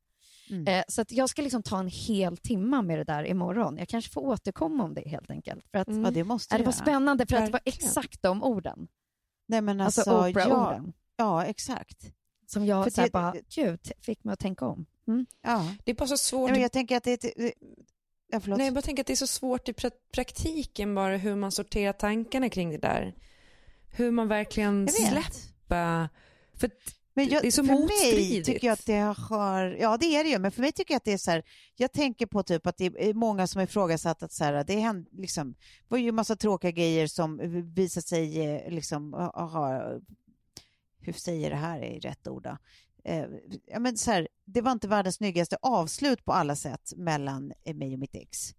Mm. 0.50 0.66
Eh, 0.66 0.84
så 0.88 1.00
att 1.00 1.12
jag 1.12 1.28
ska 1.28 1.42
liksom 1.42 1.62
ta 1.62 1.78
en 1.80 1.88
hel 1.88 2.36
timma 2.36 2.82
med 2.82 2.98
det 2.98 3.04
där 3.04 3.24
imorgon. 3.24 3.76
Jag 3.78 3.88
kanske 3.88 4.10
får 4.12 4.20
återkomma 4.20 4.84
om 4.84 4.94
det 4.94 5.08
helt 5.08 5.30
enkelt. 5.30 5.64
För 5.70 5.78
att, 5.78 5.88
Mm. 5.88 6.04
ja, 6.04 6.10
det 6.10 6.24
måste 6.24 6.54
ja, 6.54 6.58
det 6.58 6.64
var 6.64 6.72
spännande 6.72 7.26
för 7.26 7.36
att 7.36 7.46
det 7.46 7.52
var 7.52 7.60
exakt 7.64 8.22
de 8.22 8.42
orden. 8.42 8.88
Nej, 9.48 9.60
men 9.60 9.80
Alltså, 9.80 10.00
alltså, 10.00 10.12
ja, 10.12 10.28
Oprah-orden. 10.30 10.92
ja, 11.16 11.44
exakt. 11.44 12.12
Som 12.46 12.66
jag 12.66 12.84
För 12.84 12.90
så 12.90 13.00
det- 13.02 13.12
bara, 13.12 13.34
gud, 13.54 13.92
fick 14.00 14.24
mig 14.24 14.32
att 14.32 14.38
tänka 14.38 14.66
om. 14.66 14.86
Mm. 15.08 15.26
Ja. 15.42 15.74
Det 15.84 15.90
är 15.90 15.94
bara 15.94 16.06
så 16.06 16.16
svårt. 16.16 16.48
Nej, 16.48 16.52
men 16.52 16.62
jag 16.62 16.72
tänker 16.72 16.96
att 16.96 17.04
det 17.04 17.24
är... 17.24 17.46
ett- 17.46 17.54
Ja. 18.32 18.40
Nej, 18.46 18.64
jag 18.66 18.74
bara 18.74 18.82
tänker 18.82 19.02
att 19.02 19.06
det 19.06 19.12
är 19.12 19.16
så 19.16 19.26
svårt 19.26 19.68
i 19.68 19.72
pra- 19.72 19.90
praktiken 20.14 20.94
bara 20.94 21.16
hur 21.16 21.36
man 21.36 21.52
sorterar 21.52 21.92
tankarna 21.92 22.48
kring 22.48 22.70
det 22.70 22.78
där. 22.78 23.14
Hur 23.90 24.10
man 24.10 24.28
verkligen 24.28 24.88
släpper. 24.88 26.08
För 26.54 26.70
Men 27.20 27.28
jag, 27.28 27.42
det 27.42 27.48
är 27.48 27.50
så 27.50 27.64
för 27.64 28.04
mig 28.14 28.44
tycker 28.44 28.66
jag 28.66 28.72
att 28.72 28.86
det 28.86 29.14
har, 29.18 29.76
ja 29.80 29.96
det 29.96 30.06
är 30.06 30.24
det 30.24 30.30
ju, 30.30 30.38
men 30.38 30.52
för 30.52 30.60
mig 30.60 30.72
tycker 30.72 30.94
jag 30.94 30.96
att 30.96 31.04
det 31.04 31.12
är 31.12 31.18
så 31.18 31.30
här, 31.30 31.42
jag 31.76 31.92
tänker 31.92 32.26
på 32.26 32.42
typ 32.42 32.66
att 32.66 32.76
det 32.76 32.84
är 32.84 33.14
många 33.14 33.46
som 33.46 33.60
ifrågasatt 33.60 34.22
att 34.22 34.32
så 34.32 34.44
här, 34.44 34.64
det 34.64 34.76
händ, 34.76 35.08
liksom, 35.12 35.54
var 35.88 35.98
ju 35.98 36.12
massa 36.12 36.36
tråkiga 36.36 36.70
grejer 36.70 37.06
som 37.06 37.40
visat 37.74 38.06
sig 38.06 38.40
eh, 38.44 38.70
liksom 38.70 39.12
ha, 39.12 39.46
ha 39.46 39.92
hur 41.00 41.12
säger 41.12 41.50
det 41.50 41.56
här 41.56 41.82
är 41.82 42.00
rätt 42.00 42.28
ord 42.28 42.42
då? 42.42 42.56
Eh, 43.04 43.26
ja, 43.66 43.78
men 43.78 43.96
så 43.96 44.10
här, 44.10 44.28
det 44.44 44.60
var 44.60 44.72
inte 44.72 44.88
världens 44.88 45.16
snyggaste 45.16 45.56
avslut 45.62 46.24
på 46.24 46.32
alla 46.32 46.56
sätt 46.56 46.92
mellan 46.96 47.52
eh, 47.64 47.74
mig 47.74 47.92
och 47.92 47.98
mitt 47.98 48.14
ex. 48.14 48.54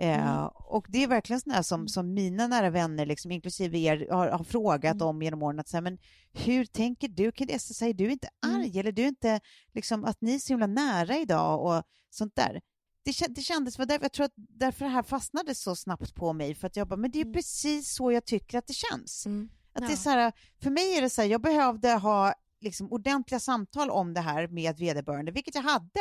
Eh, 0.00 0.44
Och 0.44 0.86
det 0.88 1.02
är 1.02 1.06
verkligen 1.08 1.40
sådana 1.40 1.62
som, 1.62 1.88
som 1.88 2.14
mina 2.14 2.46
nära 2.46 2.70
vänner, 2.70 3.06
liksom, 3.06 3.30
inklusive 3.30 3.78
er, 3.78 4.06
har, 4.10 4.28
har 4.28 4.44
frågat 4.44 5.02
om 5.02 5.22
genom 5.22 5.42
åren. 5.42 5.60
Att, 5.60 5.68
så 5.68 5.76
här, 5.76 5.82
men 5.82 5.98
hur 6.32 6.64
tänker 6.64 7.08
du 7.08 7.32
kring 7.32 7.46
det? 7.48 7.58
Så 7.58 7.74
säger 7.74 7.94
du 7.94 8.04
är 8.04 8.10
inte 8.10 8.28
arg 8.46 8.78
eller 8.78 8.92
du 8.92 9.02
är 9.02 9.08
inte 9.08 9.40
liksom, 9.74 10.04
att 10.04 10.20
ni 10.20 10.34
är 10.34 10.38
så 10.38 10.52
himla 10.52 10.66
nära 10.66 11.16
idag 11.18 11.64
och 11.66 11.82
sånt 12.10 12.36
där. 12.36 12.60
Det, 13.04 13.34
det 13.34 13.40
kändes, 13.40 13.78
var 13.78 13.86
därför, 13.86 14.04
jag 14.04 14.12
tror 14.12 14.24
att 14.26 14.32
därför 14.36 14.84
det 14.84 14.90
här 14.90 15.02
fastnade 15.02 15.54
så 15.54 15.76
snabbt 15.76 16.14
på 16.14 16.32
mig 16.32 16.54
för 16.54 16.66
att 16.66 16.76
jag 16.76 16.88
bara, 16.88 16.96
men 16.96 17.10
det 17.10 17.20
är 17.20 17.32
precis 17.32 17.94
så 17.94 18.12
jag 18.12 18.24
tycker 18.24 18.58
att 18.58 18.66
det 18.66 18.74
känns. 18.74 19.26
Mm. 19.26 19.48
Att 19.72 19.80
det 19.82 19.86
är 19.86 19.90
Ja. 19.90 19.96
så 19.96 20.10
här, 20.10 20.32
för 20.62 20.70
mig 20.70 20.96
är 20.98 21.02
det 21.02 21.10
så 21.10 21.22
här, 21.22 21.28
jag 21.28 21.40
behövde 21.42 21.88
ha 21.92 22.34
liksom, 22.60 22.92
ordentliga 22.92 23.40
samtal 23.40 23.90
om 23.90 24.14
det 24.14 24.20
här 24.20 24.48
med 24.48 24.78
vederbörande, 24.78 25.32
vilket 25.32 25.54
jag 25.54 25.62
hade. 25.62 26.00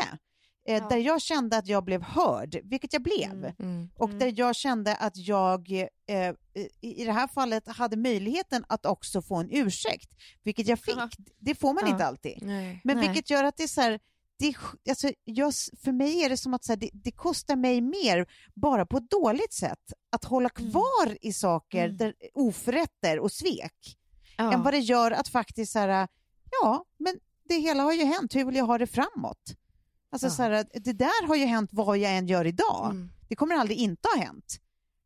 Eh, 0.69 0.75
Ja. 0.77 0.87
Där 0.89 0.97
jag 0.97 1.21
kände 1.21 1.57
att 1.57 1.67
jag 1.67 1.83
blev 1.85 2.01
hörd, 2.01 2.59
vilket 2.63 2.93
jag 2.93 3.01
blev. 3.01 3.31
Mm. 3.31 3.53
Mm. 3.59 3.89
Och 3.95 4.07
Mm. 4.09 4.19
där 4.19 4.33
jag 4.35 4.55
kände 4.55 4.95
att 4.95 5.17
jag 5.17 5.71
eh, 6.07 6.33
i 6.81 7.01
i 7.01 7.05
det 7.05 7.11
här 7.11 7.27
fallet 7.27 7.67
hade 7.67 7.97
möjligheten 7.97 8.65
att 8.69 8.85
också 8.85 9.21
få 9.21 9.35
en 9.35 9.49
ursäkt, 9.51 10.09
vilket 10.43 10.67
jag 10.67 10.79
fick. 10.79 10.95
Ja. 10.97 11.09
Det 11.39 11.55
får 11.55 11.73
man 11.73 11.83
Ja. 11.85 11.91
inte 11.91 12.05
alltid. 12.05 12.37
Nej. 12.41 12.81
Men 12.83 12.97
Nej. 12.97 13.07
vilket 13.07 13.29
gör 13.29 13.43
att 13.43 13.57
det 13.57 13.63
är 13.63 13.67
så 13.67 13.81
här, 13.81 13.99
det, 14.39 14.55
alltså, 14.89 15.11
jag, 15.23 15.53
för 15.83 15.91
mig 15.91 16.23
är 16.23 16.29
det 16.29 16.37
som 16.37 16.53
att 16.53 16.63
så 16.63 16.71
här, 16.71 16.77
det, 16.77 16.89
det 16.93 17.11
kostar 17.11 17.55
mig 17.55 17.81
mer, 17.81 18.25
bara 18.55 18.85
på 18.85 18.97
ett 18.97 19.09
dåligt 19.09 19.53
sätt, 19.53 19.93
att 20.11 20.23
hålla 20.25 20.49
kvar 20.49 21.17
i 21.21 21.33
saker, 21.33 21.85
Mm. 21.85 21.97
där, 21.97 22.13
oförrätter 22.33 23.19
och 23.19 23.31
svek, 23.31 23.97
Ja. 24.37 24.53
än 24.53 24.63
vad 24.63 24.73
det 24.73 24.79
gör 24.79 25.11
att 25.11 25.27
faktiskt 25.27 25.71
så 25.71 25.79
här, 25.79 26.07
ja, 26.61 26.85
men 26.97 27.15
det 27.49 27.55
hela 27.55 27.83
har 27.83 27.93
ju 27.93 28.03
hänt, 28.03 28.35
hur 28.35 28.45
vill 28.45 28.55
jag 28.55 28.65
ha 28.65 28.77
det 28.77 28.87
framåt? 28.87 29.41
Alltså 30.11 30.27
Ja. 30.27 30.31
så 30.31 30.43
här, 30.43 30.65
det 30.73 30.93
där 30.93 31.27
har 31.27 31.35
ju 31.35 31.45
hänt 31.45 31.69
vad 31.73 31.97
jag 31.97 32.17
än 32.17 32.27
gör 32.27 32.45
idag. 32.47 32.85
Mm. 32.91 33.09
Det 33.29 33.35
kommer 33.35 33.55
aldrig 33.55 33.77
inte 33.77 34.07
ha 34.15 34.21
hänt. 34.23 34.57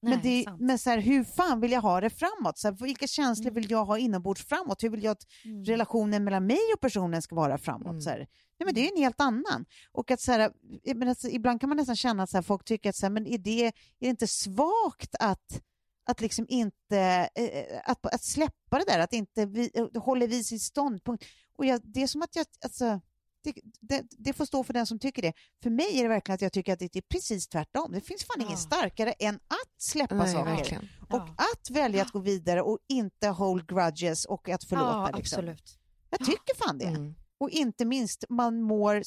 Nej, 0.01 0.13
men 0.13 0.21
det, 0.23 0.65
men 0.65 0.79
så 0.79 0.89
här, 0.89 0.97
hur 0.97 1.23
fan 1.23 1.59
vill 1.61 1.71
jag 1.71 1.81
ha 1.81 2.01
det 2.01 2.09
framåt? 2.09 2.57
Så 2.57 2.67
här, 2.67 2.75
vilka 2.75 3.07
känslor 3.07 3.47
Mm. 3.51 3.61
vill 3.61 3.71
jag 3.71 3.85
ha 3.85 3.97
inombords 3.97 4.45
framåt? 4.45 4.83
Hur 4.83 4.89
vill 4.89 5.03
jag 5.03 5.11
att 5.11 5.23
Mm. 5.45 5.65
relationen 5.65 6.23
mellan 6.23 6.45
mig 6.45 6.59
och 6.75 6.81
personen 6.81 7.21
ska 7.21 7.35
vara 7.35 7.57
framåt? 7.57 7.87
Mm. 7.89 8.01
Så 8.01 8.09
här. 8.09 8.17
Nej, 8.59 8.65
men 8.65 8.73
det 8.73 8.87
är 8.87 8.91
en 8.91 9.03
helt 9.03 9.21
annan. 9.21 9.65
Och 9.91 10.11
att 10.11 10.21
så 10.21 10.31
här, 10.31 10.51
jag 10.83 10.97
menar, 10.97 11.13
så, 11.13 11.27
ibland 11.27 11.59
kan 11.59 11.69
man 11.69 11.77
nästan 11.77 11.95
känna 11.95 12.23
att 12.23 12.29
så 12.29 12.43
folk 12.43 12.65
tycker 12.65 12.89
att 12.89 12.95
så 12.95 13.09
men 13.09 13.27
är, 13.27 13.37
det, 13.37 13.65
är 13.65 13.73
det 13.99 14.07
inte 14.07 14.27
svagt 14.27 15.15
att, 15.19 15.61
att 16.05 16.21
liksom 16.21 16.45
inte 16.49 17.29
eh, 17.35 17.81
att, 17.85 18.05
att 18.05 18.23
släppa 18.23 18.79
det 18.79 18.85
där, 18.87 18.99
att 18.99 19.13
inte 19.13 19.45
vi, 19.45 19.71
eh, 19.73 20.01
hålla 20.01 20.25
vid 20.25 20.45
sin 20.45 20.59
ståndpunkt. 20.59 21.25
Och 21.57 21.65
jag, 21.65 21.81
det 21.83 22.03
är 22.03 22.07
som 22.07 22.21
att 22.21 22.35
jag, 22.35 22.45
alltså, 22.65 23.01
det, 23.43 23.53
det, 23.79 24.03
det 24.09 24.33
får 24.33 24.45
stå 24.45 24.63
för 24.63 24.73
den 24.73 24.87
som 24.87 24.99
tycker 24.99 25.21
det. 25.21 25.33
För 25.63 25.69
mig 25.69 25.99
är 25.99 26.03
det 26.03 26.09
verkligen 26.09 26.35
att 26.35 26.41
jag 26.41 26.53
tycker 26.53 26.73
att 26.73 26.79
det 26.79 26.95
är 26.95 27.01
precis 27.01 27.47
tvärtom. 27.47 27.91
Det 27.91 28.01
finns 28.01 28.23
fan 28.23 28.41
ingen 28.41 28.51
Ja. 28.51 28.57
starkare 28.57 29.11
än 29.11 29.35
att 29.35 29.81
släppa 29.81 30.15
Nej, 30.15 30.33
saker. 30.33 30.51
verkligen. 30.55 30.89
Och 31.09 31.15
Ja. 31.17 31.35
att 31.37 31.69
välja 31.69 32.01
att 32.01 32.11
gå 32.11 32.19
vidare 32.19 32.61
och 32.61 32.79
inte 32.87 33.27
hold 33.27 33.67
grudges 33.67 34.25
och 34.25 34.49
att 34.49 34.63
förlåta. 34.63 34.87
Ja, 34.87 35.05
liksom. 35.17 35.39
absolut. 35.39 35.77
Jag 36.09 36.19
tycker 36.19 36.55
fan 36.65 36.77
det. 36.77 36.85
Mm. 36.85 37.15
Och 37.37 37.49
inte 37.49 37.85
minst, 37.85 38.23
man 38.29 38.61
mår 38.61 39.01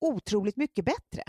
otroligt 0.00 0.56
mycket 0.56 0.84
bättre. 0.84 1.22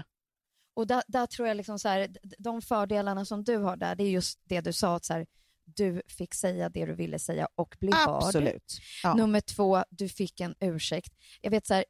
Och 0.73 0.87
där, 0.87 1.03
där 1.07 1.25
tror 1.25 1.47
jag 1.47 1.57
liksom 1.57 1.79
så 1.79 1.87
här, 1.89 2.15
de 2.39 2.61
fördelarna 2.61 3.25
som 3.25 3.43
du 3.43 3.57
har 3.57 3.77
där, 3.77 3.95
det 3.95 4.03
är 4.03 4.09
just 4.09 4.39
det 4.43 4.61
du 4.61 4.73
sa, 4.73 4.95
att 4.95 5.05
så 5.05 5.13
här, 5.13 5.27
du 5.65 6.01
fick 6.07 6.33
säga 6.33 6.69
det 6.69 6.85
du 6.85 6.93
ville 6.95 7.19
säga 7.19 7.47
och 7.55 7.75
bli 7.79 7.91
hörd. 7.93 8.23
Absolut. 8.23 8.79
Ja. 9.03 9.13
Nummer 9.13 9.41
två, 9.41 9.83
du 9.89 10.09
fick 10.09 10.39
en 10.39 10.55
ursäkt. 10.59 11.13
Jag 11.41 11.51
vet 11.51 11.67
så 11.67 11.73
här, 11.73 11.85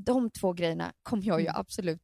de 0.00 0.30
två 0.30 0.52
grejerna 0.52 0.92
kommer 1.02 1.22
jag 1.24 1.40
ju 1.40 1.46
Mm. 1.46 1.60
absolut 1.60 2.02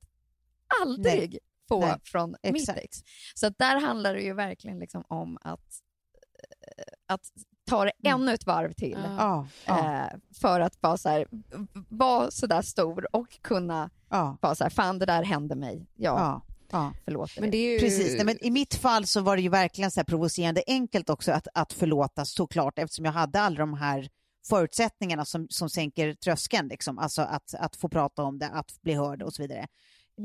aldrig 0.82 1.38
få 1.68 1.80
Nej, 1.80 1.96
från 2.04 2.36
mitt 2.42 2.68
ex. 2.68 2.96
Så 3.34 3.46
att 3.46 3.58
där 3.58 3.80
handlar 3.80 4.14
det 4.14 4.22
ju 4.22 4.32
verkligen 4.32 4.78
liksom 4.78 5.04
om 5.08 5.38
att, 5.40 5.80
eh, 6.76 6.84
att 7.06 7.20
ta 7.66 7.84
det 7.84 7.92
ännu 8.04 8.34
ett 8.34 8.46
varv 8.46 8.72
till. 8.72 8.98
Ja, 9.18 9.46
Eh, 9.66 10.18
för 10.40 10.60
att 10.60 10.82
vara 10.82 10.96
så 10.96 11.08
här, 11.08 11.26
vara 11.88 12.30
så 12.30 12.46
där 12.46 12.62
stor 12.62 13.16
och 13.16 13.42
kunna 13.42 13.90
ja, 14.10 14.36
vara 14.42 14.54
så 14.54 14.64
här, 14.64 14.70
fan 14.70 14.98
det 14.98 15.06
där 15.06 15.22
hände 15.22 15.54
mig. 15.54 15.86
Ja, 15.96 16.18
ja, 16.18 16.42
ja. 16.70 16.92
förlåt. 17.04 17.30
Men 17.40 17.50
det 17.50 17.56
är 17.56 17.72
ju... 17.72 17.78
Precis, 17.78 18.14
Nej, 18.16 18.24
men 18.24 18.44
i 18.44 18.50
mitt 18.50 18.74
fall 18.74 19.06
så 19.06 19.20
var 19.20 19.36
det 19.36 19.42
ju 19.42 19.48
verkligen 19.48 19.90
så 19.90 20.00
här 20.00 20.04
provocerande 20.04 20.62
enkelt 20.66 21.10
också 21.10 21.32
att, 21.32 21.48
att 21.54 21.72
förlåta 21.72 22.24
såklart 22.24 22.78
eftersom 22.78 23.04
jag 23.04 23.12
hade 23.12 23.40
alla 23.40 23.56
de 23.56 23.74
här 23.74 24.08
förutsättningarna 24.48 25.24
som, 25.24 25.46
som 25.50 25.70
sänker 25.70 26.14
tröskeln, 26.14 26.68
liksom. 26.68 26.98
alltså 26.98 27.22
att, 27.22 27.54
att 27.54 27.76
få 27.76 27.88
prata 27.88 28.22
om 28.22 28.38
det, 28.38 28.48
att 28.48 28.82
bli 28.82 28.94
hörd 28.94 29.22
och 29.22 29.32
så 29.34 29.42
vidare. 29.42 29.66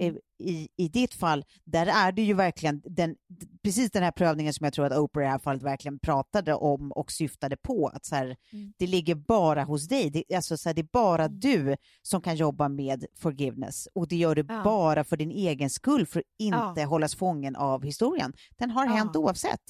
Eh, 0.02 0.14
I, 0.44 0.68
I 0.78 0.88
ditt 0.88 1.14
fall, 1.14 1.46
där 1.66 1.86
är 1.88 2.12
det 2.12 2.22
ju 2.22 2.34
verkligen 2.34 2.82
den, 2.86 3.16
precis 3.64 3.92
den 3.92 4.04
här 4.04 4.12
prövningen 4.12 4.54
som 4.54 4.64
jag 4.64 4.74
tror 4.74 4.86
att 4.86 4.98
Oprah 4.98 5.24
i 5.24 5.26
det 5.26 5.32
här 5.32 5.40
fallet 5.40 5.64
verkligen 5.64 6.00
pratade 6.00 6.54
om 6.54 6.92
och 6.92 7.12
syftade 7.12 7.58
på. 7.58 7.88
Att 7.88 8.06
så 8.06 8.16
här, 8.16 8.36
Det 8.78 8.88
ligger 8.88 9.16
bara 9.16 9.64
hos 9.64 9.88
dig. 9.88 10.10
Det, 10.10 10.36
alltså 10.36 10.58
så 10.58 10.70
här, 10.70 10.74
det 10.74 10.82
är 10.82 10.88
bara 10.94 11.28
du 11.28 11.76
som 12.02 12.22
kan 12.22 12.36
jobba 12.36 12.70
med 12.70 13.06
forgiveness 13.20 13.88
och 13.94 14.08
det 14.08 14.16
gör 14.16 14.36
du 14.36 14.46
Ja. 14.50 14.62
bara 14.64 15.04
för 15.04 15.18
din 15.18 15.32
egen 15.32 15.70
skull 15.70 16.06
för 16.06 16.20
att 16.20 16.26
inte 16.40 16.82
Ja. 16.82 16.86
hållas 16.86 17.16
fången 17.16 17.56
av 17.56 17.84
historien. 17.84 18.34
Den 18.58 18.70
har 18.72 18.86
Ja. 18.86 18.92
hänt 18.92 19.16
oavsett. 19.16 19.62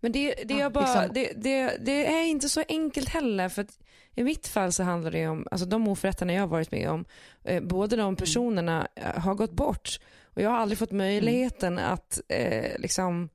Men 0.00 0.12
det, 0.12 0.34
det, 0.34 0.54
Ja, 0.54 0.66
är 0.66 0.70
bara, 0.70 0.84
liksom. 0.84 1.10
det, 1.14 1.32
det, 1.36 1.76
det 1.80 2.06
är 2.06 2.24
inte 2.26 2.48
så 2.48 2.62
enkelt 2.68 3.08
heller. 3.08 3.48
För 3.48 3.66
I 4.14 4.24
mitt 4.24 4.48
fall 4.48 4.72
så 4.72 4.82
handlar 4.82 5.10
det 5.10 5.28
om, 5.28 5.46
alltså 5.50 5.66
de 5.66 5.88
oförrätterna 5.88 6.32
jag 6.32 6.40
har 6.40 6.46
varit 6.46 6.70
med 6.70 6.90
om, 6.90 7.04
eh, 7.44 7.62
båda 7.62 7.96
Mm. 7.96 8.04
de 8.06 8.16
personerna 8.16 8.88
eh, 8.96 9.20
har 9.20 9.34
gått 9.34 9.52
bort. 9.52 10.00
Och 10.24 10.42
jag 10.42 10.50
har 10.50 10.56
aldrig 10.56 10.78
fått 10.78 10.92
möjligheten 10.92 11.78
Mm. 11.78 11.92
att 11.92 12.20
eh, 12.28 12.78
liksom 12.78 13.28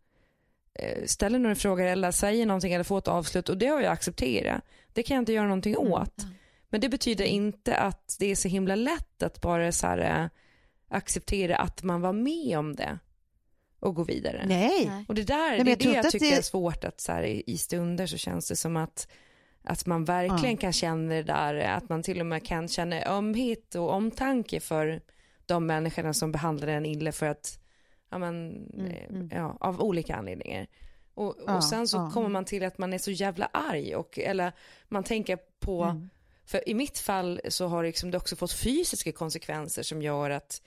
eh, 0.80 1.06
ställa 1.06 1.38
några 1.38 1.56
frågor 1.56 1.86
eller 1.86 2.12
säga 2.12 2.46
någonting 2.46 2.74
eller 2.74 2.84
få 2.84 2.98
ett 2.98 3.08
avslut 3.08 3.50
och 3.50 3.58
det 3.58 3.68
har 3.68 3.82
jag 3.82 3.92
accepterat. 3.92 4.62
Det 4.94 5.04
kan 5.04 5.16
jag 5.16 5.22
inte 5.22 5.34
göra 5.34 5.48
någonting 5.48 5.76
Mm. 5.76 5.92
åt. 5.92 6.16
Men 6.70 6.82
det 6.82 6.90
betyder 6.90 7.26
inte 7.26 7.78
att 7.78 8.16
det 8.20 8.32
är 8.32 8.36
så 8.36 8.48
himla 8.48 8.76
lätt 8.76 9.24
att 9.24 9.42
bara 9.42 9.72
så 9.72 9.88
här, 9.88 9.98
eh, 10.24 10.30
acceptera 10.90 11.56
att 11.58 11.84
man 11.84 12.02
var 12.02 12.14
med 12.14 12.58
om 12.60 12.76
det 12.76 13.00
och 13.80 13.96
gå 13.96 14.04
vidare. 14.04 14.44
Nej. 14.48 14.86
Nej. 14.88 15.06
Och 15.08 15.16
det 15.16 15.24
där, 15.24 15.58
men 15.58 15.66
det 15.66 15.72
är 15.72 15.76
det 15.76 15.92
jag 15.94 16.12
tycker 16.12 16.26
det- 16.26 16.36
är 16.38 16.42
svårt 16.42 16.84
att 16.84 17.02
så 17.02 17.12
här, 17.12 17.24
i, 17.50 17.58
stunder 17.58 18.06
så 18.08 18.18
känns 18.18 18.48
det 18.48 18.56
som 18.56 18.78
att, 18.78 19.08
att 19.64 19.86
man 19.86 20.06
verkligen 20.06 20.56
Ja. 20.56 20.62
kan 20.62 20.74
känna 20.74 21.14
det 21.14 21.24
där, 21.24 21.56
att 21.56 21.90
man 21.90 22.04
till 22.04 22.20
och 22.20 22.26
med 22.26 22.46
kan 22.46 22.68
känna 22.68 23.06
ömhet 23.06 23.76
och 23.76 23.90
omtanke 23.94 24.60
för 24.60 25.02
de 25.46 25.66
människorna 25.66 26.14
som 26.14 26.32
behandlar 26.32 26.68
en 26.68 26.86
illa 26.86 27.12
för 27.12 27.26
att, 27.26 27.60
ja 28.10 28.18
men, 28.18 28.68
eh, 29.32 29.38
ja, 29.38 29.58
av 29.60 29.82
olika 29.82 30.16
anledningar. 30.16 30.68
Och, 31.14 31.34
Mm, 31.36 31.46
Ja, 31.48 31.56
och 31.58 31.64
sen 31.64 31.88
så 31.88 31.98
ja. 31.98 32.12
kommer 32.14 32.30
man 32.30 32.46
till 32.46 32.64
att 32.64 32.78
man 32.78 32.94
är 32.94 32.98
så 32.98 33.12
jävla 33.12 33.46
arg 33.46 33.96
och, 33.96 34.20
eller 34.20 34.52
man 34.88 35.04
tänker 35.04 35.38
på, 35.60 35.84
Mm. 35.84 36.10
för 36.46 36.70
i 36.70 36.74
mitt 36.74 37.00
fall 37.00 37.42
så 37.50 37.68
har 37.68 37.84
liksom 37.84 38.12
det 38.12 38.18
också 38.18 38.36
fått 38.36 38.52
fysiska 38.52 39.12
konsekvenser 39.12 39.84
som 39.84 40.02
gör 40.02 40.30
att, 40.30 40.62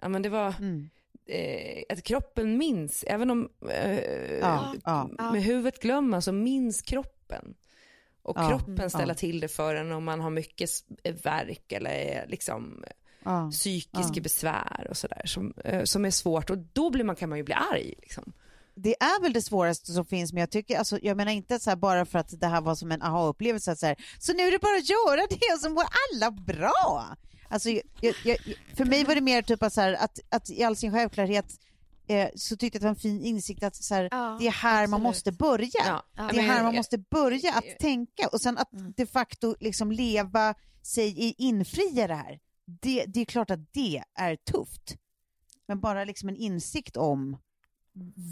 ja 0.00 0.08
men 0.08 0.22
det 0.22 0.28
var, 0.28 0.54
Mm. 0.58 0.90
Eh, 1.26 1.82
att 1.88 2.02
kroppen 2.02 2.58
minns, 2.58 3.04
även 3.08 3.30
om 3.30 3.48
eh, 3.70 4.38
Ja, 4.38 4.74
ja. 4.84 5.10
med 5.32 5.42
huvudet 5.42 5.80
glömma 5.82 6.20
så 6.20 6.32
minns 6.32 6.82
kroppen. 6.82 7.54
Och 8.22 8.36
Ja, 8.38 8.48
kroppen 8.48 8.90
ställer 8.90 9.08
ja. 9.08 9.14
till 9.14 9.40
det 9.40 9.48
för 9.48 9.74
en 9.74 9.92
om 9.92 10.04
man 10.04 10.20
har 10.20 10.30
mycket 10.30 10.68
s- 10.70 10.84
värk 11.22 11.72
eller 11.72 12.26
liksom 12.28 12.84
Ja. 13.24 13.50
psykiska 13.50 14.20
besvär 14.20 14.86
och 14.90 14.96
sådär 14.96 15.22
som, 15.24 15.54
eh, 15.64 15.84
som 15.84 16.04
är 16.04 16.10
svårt 16.10 16.50
och 16.50 16.58
då 16.58 16.90
blir 16.90 17.04
man, 17.04 17.16
kan 17.16 17.28
man 17.28 17.38
ju 17.38 17.44
bli 17.44 17.54
arg. 17.54 17.94
Liksom. 18.02 18.32
det 18.74 18.94
är 19.02 19.22
väl 19.22 19.32
det 19.32 19.42
svåraste 19.42 19.92
som 19.92 20.04
finns, 20.04 20.32
men 20.32 20.40
jag 20.40 20.50
tycker, 20.50 20.78
alltså, 20.78 20.98
jag 21.02 21.16
menar 21.16 21.32
inte 21.32 21.58
så 21.58 21.70
här 21.70 21.76
bara 21.76 22.04
för 22.06 22.18
att 22.18 22.40
det 22.40 22.46
här 22.46 22.60
var 22.60 22.74
som 22.74 22.92
en 22.92 23.02
aha-upplevelse, 23.02 23.72
att 23.72 23.78
så, 23.78 23.86
här, 23.86 23.96
så 24.18 24.32
nu 24.32 24.42
är 24.42 24.50
det 24.50 24.58
bara 24.58 24.76
att 24.76 24.88
göra 24.90 25.26
det 25.30 25.54
och 25.54 25.60
så 25.60 25.70
mår 25.70 25.84
alla 26.12 26.30
bra. 26.30 27.16
Alltså, 27.52 27.70
jag, 28.00 28.14
jag, 28.24 28.36
för 28.76 28.84
mig 28.84 29.04
var 29.04 29.14
det 29.14 29.20
mer 29.20 29.42
typ 29.42 29.62
att, 29.62 29.72
så 29.72 29.80
här, 29.80 29.92
att, 29.92 30.18
att 30.28 30.50
i 30.50 30.62
all 30.62 30.76
sin 30.76 30.92
självklarhet 30.92 31.46
eh, 32.06 32.28
så 32.36 32.56
tyckte 32.56 32.76
jag 32.76 32.78
att 32.78 32.80
det 32.80 32.86
var 32.86 32.90
en 32.90 33.20
fin 33.20 33.24
insikt 33.24 33.62
att 33.62 33.76
så 33.76 33.94
här, 33.94 34.08
Ja, 34.10 34.36
det 34.40 34.46
är 34.46 34.50
här 34.50 34.86
man 34.86 35.00
absolut. 35.00 35.02
måste 35.02 35.32
börja. 35.32 35.68
Ja, 35.86 36.04
Det 36.32 36.38
är 36.38 36.42
här 36.42 36.62
man 36.62 36.74
måste 36.74 36.98
börja 36.98 37.54
att 37.54 37.78
tänka 37.80 38.28
och 38.32 38.40
sen 38.40 38.58
att 38.58 38.72
Mm. 38.72 38.92
de 38.96 39.06
facto 39.06 39.56
liksom 39.60 39.92
leva 39.92 40.54
sig 40.82 41.08
i 41.28 41.34
infria 41.38 42.06
det 42.06 42.14
här. 42.14 42.38
Det, 42.64 43.04
det 43.06 43.20
är 43.20 43.24
klart 43.24 43.50
att 43.50 43.72
det 43.72 44.02
är 44.18 44.36
tufft. 44.36 44.96
Men 45.68 45.80
bara 45.80 46.04
liksom 46.04 46.28
en 46.28 46.36
insikt 46.36 46.96
om 46.96 47.36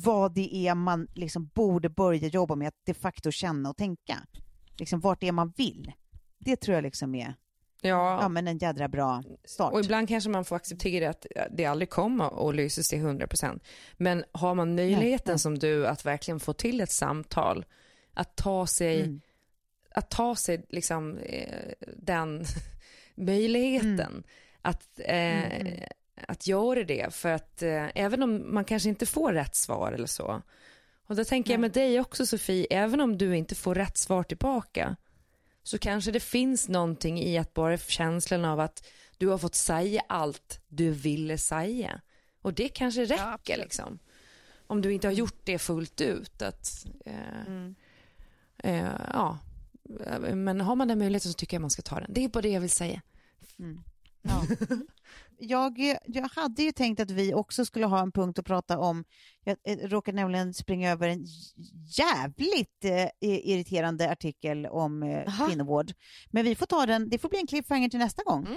vad 0.04 0.34
det 0.34 0.54
är 0.56 0.74
man 0.74 1.06
liksom 1.14 1.46
borde 1.54 1.88
börja 1.88 2.28
jobba 2.28 2.54
med 2.54 2.68
att 2.68 2.80
de 2.86 2.94
facto 2.94 3.30
känna 3.30 3.70
och 3.70 3.76
tänka. 3.76 4.18
Liksom 4.78 5.00
vart 5.00 5.20
det 5.20 5.28
är 5.28 5.32
man 5.32 5.52
vill. 5.56 5.92
Det 6.38 6.56
tror 6.56 6.74
jag 6.74 6.82
liksom 6.82 7.14
är 7.14 7.34
Ja, 7.82 8.22
ja, 8.22 8.28
men 8.28 8.48
en 8.48 8.58
jädra 8.58 8.88
bra 8.88 9.22
start. 9.44 9.72
och 9.72 9.80
ibland 9.80 10.08
kanske 10.08 10.30
man 10.30 10.44
får 10.44 10.56
acceptera 10.56 11.10
att 11.10 11.26
det 11.50 11.64
aldrig 11.64 11.90
kommer 11.90 12.48
att 12.48 12.54
lösas 12.54 12.88
till 12.88 12.98
100%. 12.98 13.60
Men 13.96 14.24
har 14.32 14.54
man 14.54 14.74
möjligheten 14.74 15.38
som 15.38 15.58
du 15.58 15.86
att 15.86 16.06
verkligen 16.06 16.40
få 16.40 16.52
till 16.52 16.80
ett 16.80 16.92
samtal, 16.92 17.64
att 18.14 18.36
ta 18.36 18.66
sig, 18.66 19.00
Mm. 19.02 19.20
att 19.94 20.10
ta 20.10 20.36
sig 20.36 20.64
liksom 20.68 21.18
eh, 21.18 21.72
den 21.96 22.44
möjligheten 23.14 24.22
att, 24.62 25.00
eh, 25.04 25.84
att 26.26 26.46
göra 26.46 26.84
det. 26.84 27.14
För 27.14 27.28
att 27.28 27.62
eh, 27.62 27.86
även 27.94 28.22
om 28.22 28.54
man 28.54 28.64
kanske 28.64 28.88
inte 28.88 29.06
får 29.06 29.32
rätt 29.32 29.56
svar 29.56 29.92
eller 29.92 30.06
så. 30.06 30.42
Och 31.06 31.16
då 31.16 31.24
tänker 31.24 31.52
jag 31.52 31.60
med 31.60 31.72
dig 31.72 32.00
också 32.00 32.26
Sofie, 32.26 32.66
även 32.70 33.00
om 33.00 33.18
du 33.18 33.36
inte 33.36 33.54
får 33.54 33.74
rätt 33.74 33.98
svar 33.98 34.22
tillbaka 34.22 34.96
så 35.70 35.78
kanske 35.78 36.10
det 36.10 36.20
finns 36.20 36.68
någonting 36.68 37.18
i 37.22 37.38
att 37.38 37.54
bara 37.54 37.78
känslan 37.78 38.44
av 38.44 38.60
att 38.60 38.86
du 39.18 39.28
har 39.28 39.38
fått 39.38 39.54
säga 39.54 40.02
allt 40.08 40.60
du 40.68 40.90
ville 40.90 41.38
säga. 41.38 42.00
Och 42.42 42.54
det 42.54 42.68
kanske 42.68 43.04
räcker 43.04 43.56
liksom. 43.56 43.98
Om 44.66 44.80
du 44.80 44.92
inte 44.92 45.06
har 45.06 45.12
gjort 45.12 45.40
det 45.44 45.58
fullt 45.58 46.00
ut. 46.00 46.42
Att, 46.42 46.86
eh, 47.06 47.64
eh, 48.58 48.92
ja. 49.12 49.38
Men 50.34 50.60
har 50.60 50.76
man 50.76 50.88
den 50.88 50.98
möjligheten 50.98 51.32
så 51.32 51.36
tycker 51.36 51.56
jag 51.56 51.60
man 51.60 51.70
ska 51.70 51.82
ta 51.82 52.00
den. 52.00 52.12
Det 52.14 52.24
är 52.24 52.28
bara 52.28 52.42
det 52.42 52.48
jag 52.48 52.60
vill 52.60 52.70
säga. 52.70 53.02
Ja. 54.22 54.46
Jag, 55.40 55.96
jag 56.06 56.28
hade 56.28 56.62
ju 56.62 56.72
tänkt 56.72 57.00
att 57.00 57.10
vi 57.10 57.34
också 57.34 57.64
skulle 57.64 57.86
ha 57.86 58.00
en 58.00 58.12
punkt 58.12 58.38
att 58.38 58.44
prata 58.44 58.78
om. 58.78 59.04
Jag 59.44 59.56
eh, 59.64 59.76
råkade 59.76 60.16
nämligen 60.16 60.54
springa 60.54 60.90
över 60.90 61.08
en 61.08 61.26
jävligt 61.98 62.84
eh, 62.84 63.06
irriterande 63.20 64.10
artikel 64.10 64.66
om 64.66 65.02
eh, 65.02 65.28
Aha. 65.28 65.46
kvinnovård. 65.46 65.92
Men 66.30 66.44
vi 66.44 66.54
får 66.54 66.66
ta 66.66 66.86
den, 66.86 67.08
det 67.08 67.18
får 67.18 67.28
bli 67.28 67.38
en 67.38 67.46
cliffhanger 67.46 67.88
till 67.88 67.98
nästa 67.98 68.22
gång. 68.22 68.48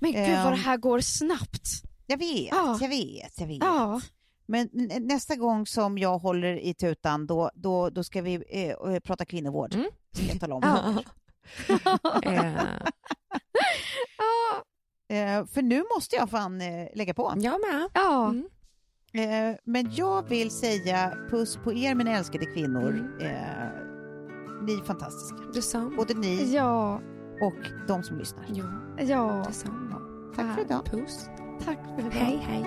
Men 0.00 0.12
gud 0.12 0.38
vad 0.44 0.52
det 0.52 0.56
här 0.56 0.76
går 0.76 1.00
snabbt. 1.00 1.68
Jag 2.06 2.18
vet, 2.18 2.48
Ja. 2.50 2.78
jag 2.80 2.88
vet, 2.88 3.40
jag 3.40 3.46
vet. 3.46 3.58
Ja. 3.60 4.00
Men 4.46 4.68
nästa 5.00 5.36
gång 5.36 5.66
som 5.66 5.98
jag 5.98 6.18
håller 6.18 6.58
i 6.58 6.74
tutan, 6.74 7.26
då, 7.26 7.50
då, 7.54 7.90
då 7.90 8.04
ska 8.04 8.22
vi 8.22 8.34
eh, 8.48 8.70
eh, 8.94 9.00
prata 9.00 9.24
kvinnovård. 9.24 9.74
Mm. 9.74 9.86
Ska 10.12 10.24
jag 10.26 10.40
tala 10.40 10.54
om. 10.54 10.64
Eh, 12.22 12.52
Ja. 14.18 14.64
Eh, 15.08 15.46
för 15.46 15.62
nu 15.62 15.84
måste 15.96 16.16
jag 16.16 16.30
fan 16.30 16.60
eh, 16.60 16.88
lägga 16.94 17.14
på. 17.14 17.32
jag 17.36 17.60
med. 17.60 17.88
Ja. 17.94 18.28
Mm. 18.30 18.46
Eh, 19.52 19.56
men 19.64 19.88
jag 19.94 20.28
vill 20.28 20.50
säga 20.50 21.12
puss 21.30 21.56
på 21.64 21.72
er 21.72 21.94
mina 21.94 22.16
älskade 22.18 22.46
kvinnor. 22.46 23.18
Eh, 23.20 23.28
ni 24.62 24.72
är 24.74 24.84
fantastiska. 24.84 25.36
Detsamma. 25.54 25.96
Både 25.96 26.14
ni 26.14 26.54
Ja. 26.54 27.00
och 27.40 27.86
de 27.88 28.02
som 28.02 28.18
lyssnar. 28.18 28.44
Ja, 28.54 28.64
Ja. 29.04 29.44
detsamma. 29.46 30.00
Tack 30.36 30.54
för 30.54 30.62
idag. 30.62 30.84
Puss. 30.86 31.28
Tack 31.64 31.78
för 31.84 32.00
idag. 32.00 32.10
Hej, 32.12 32.38
hej. 32.42 32.66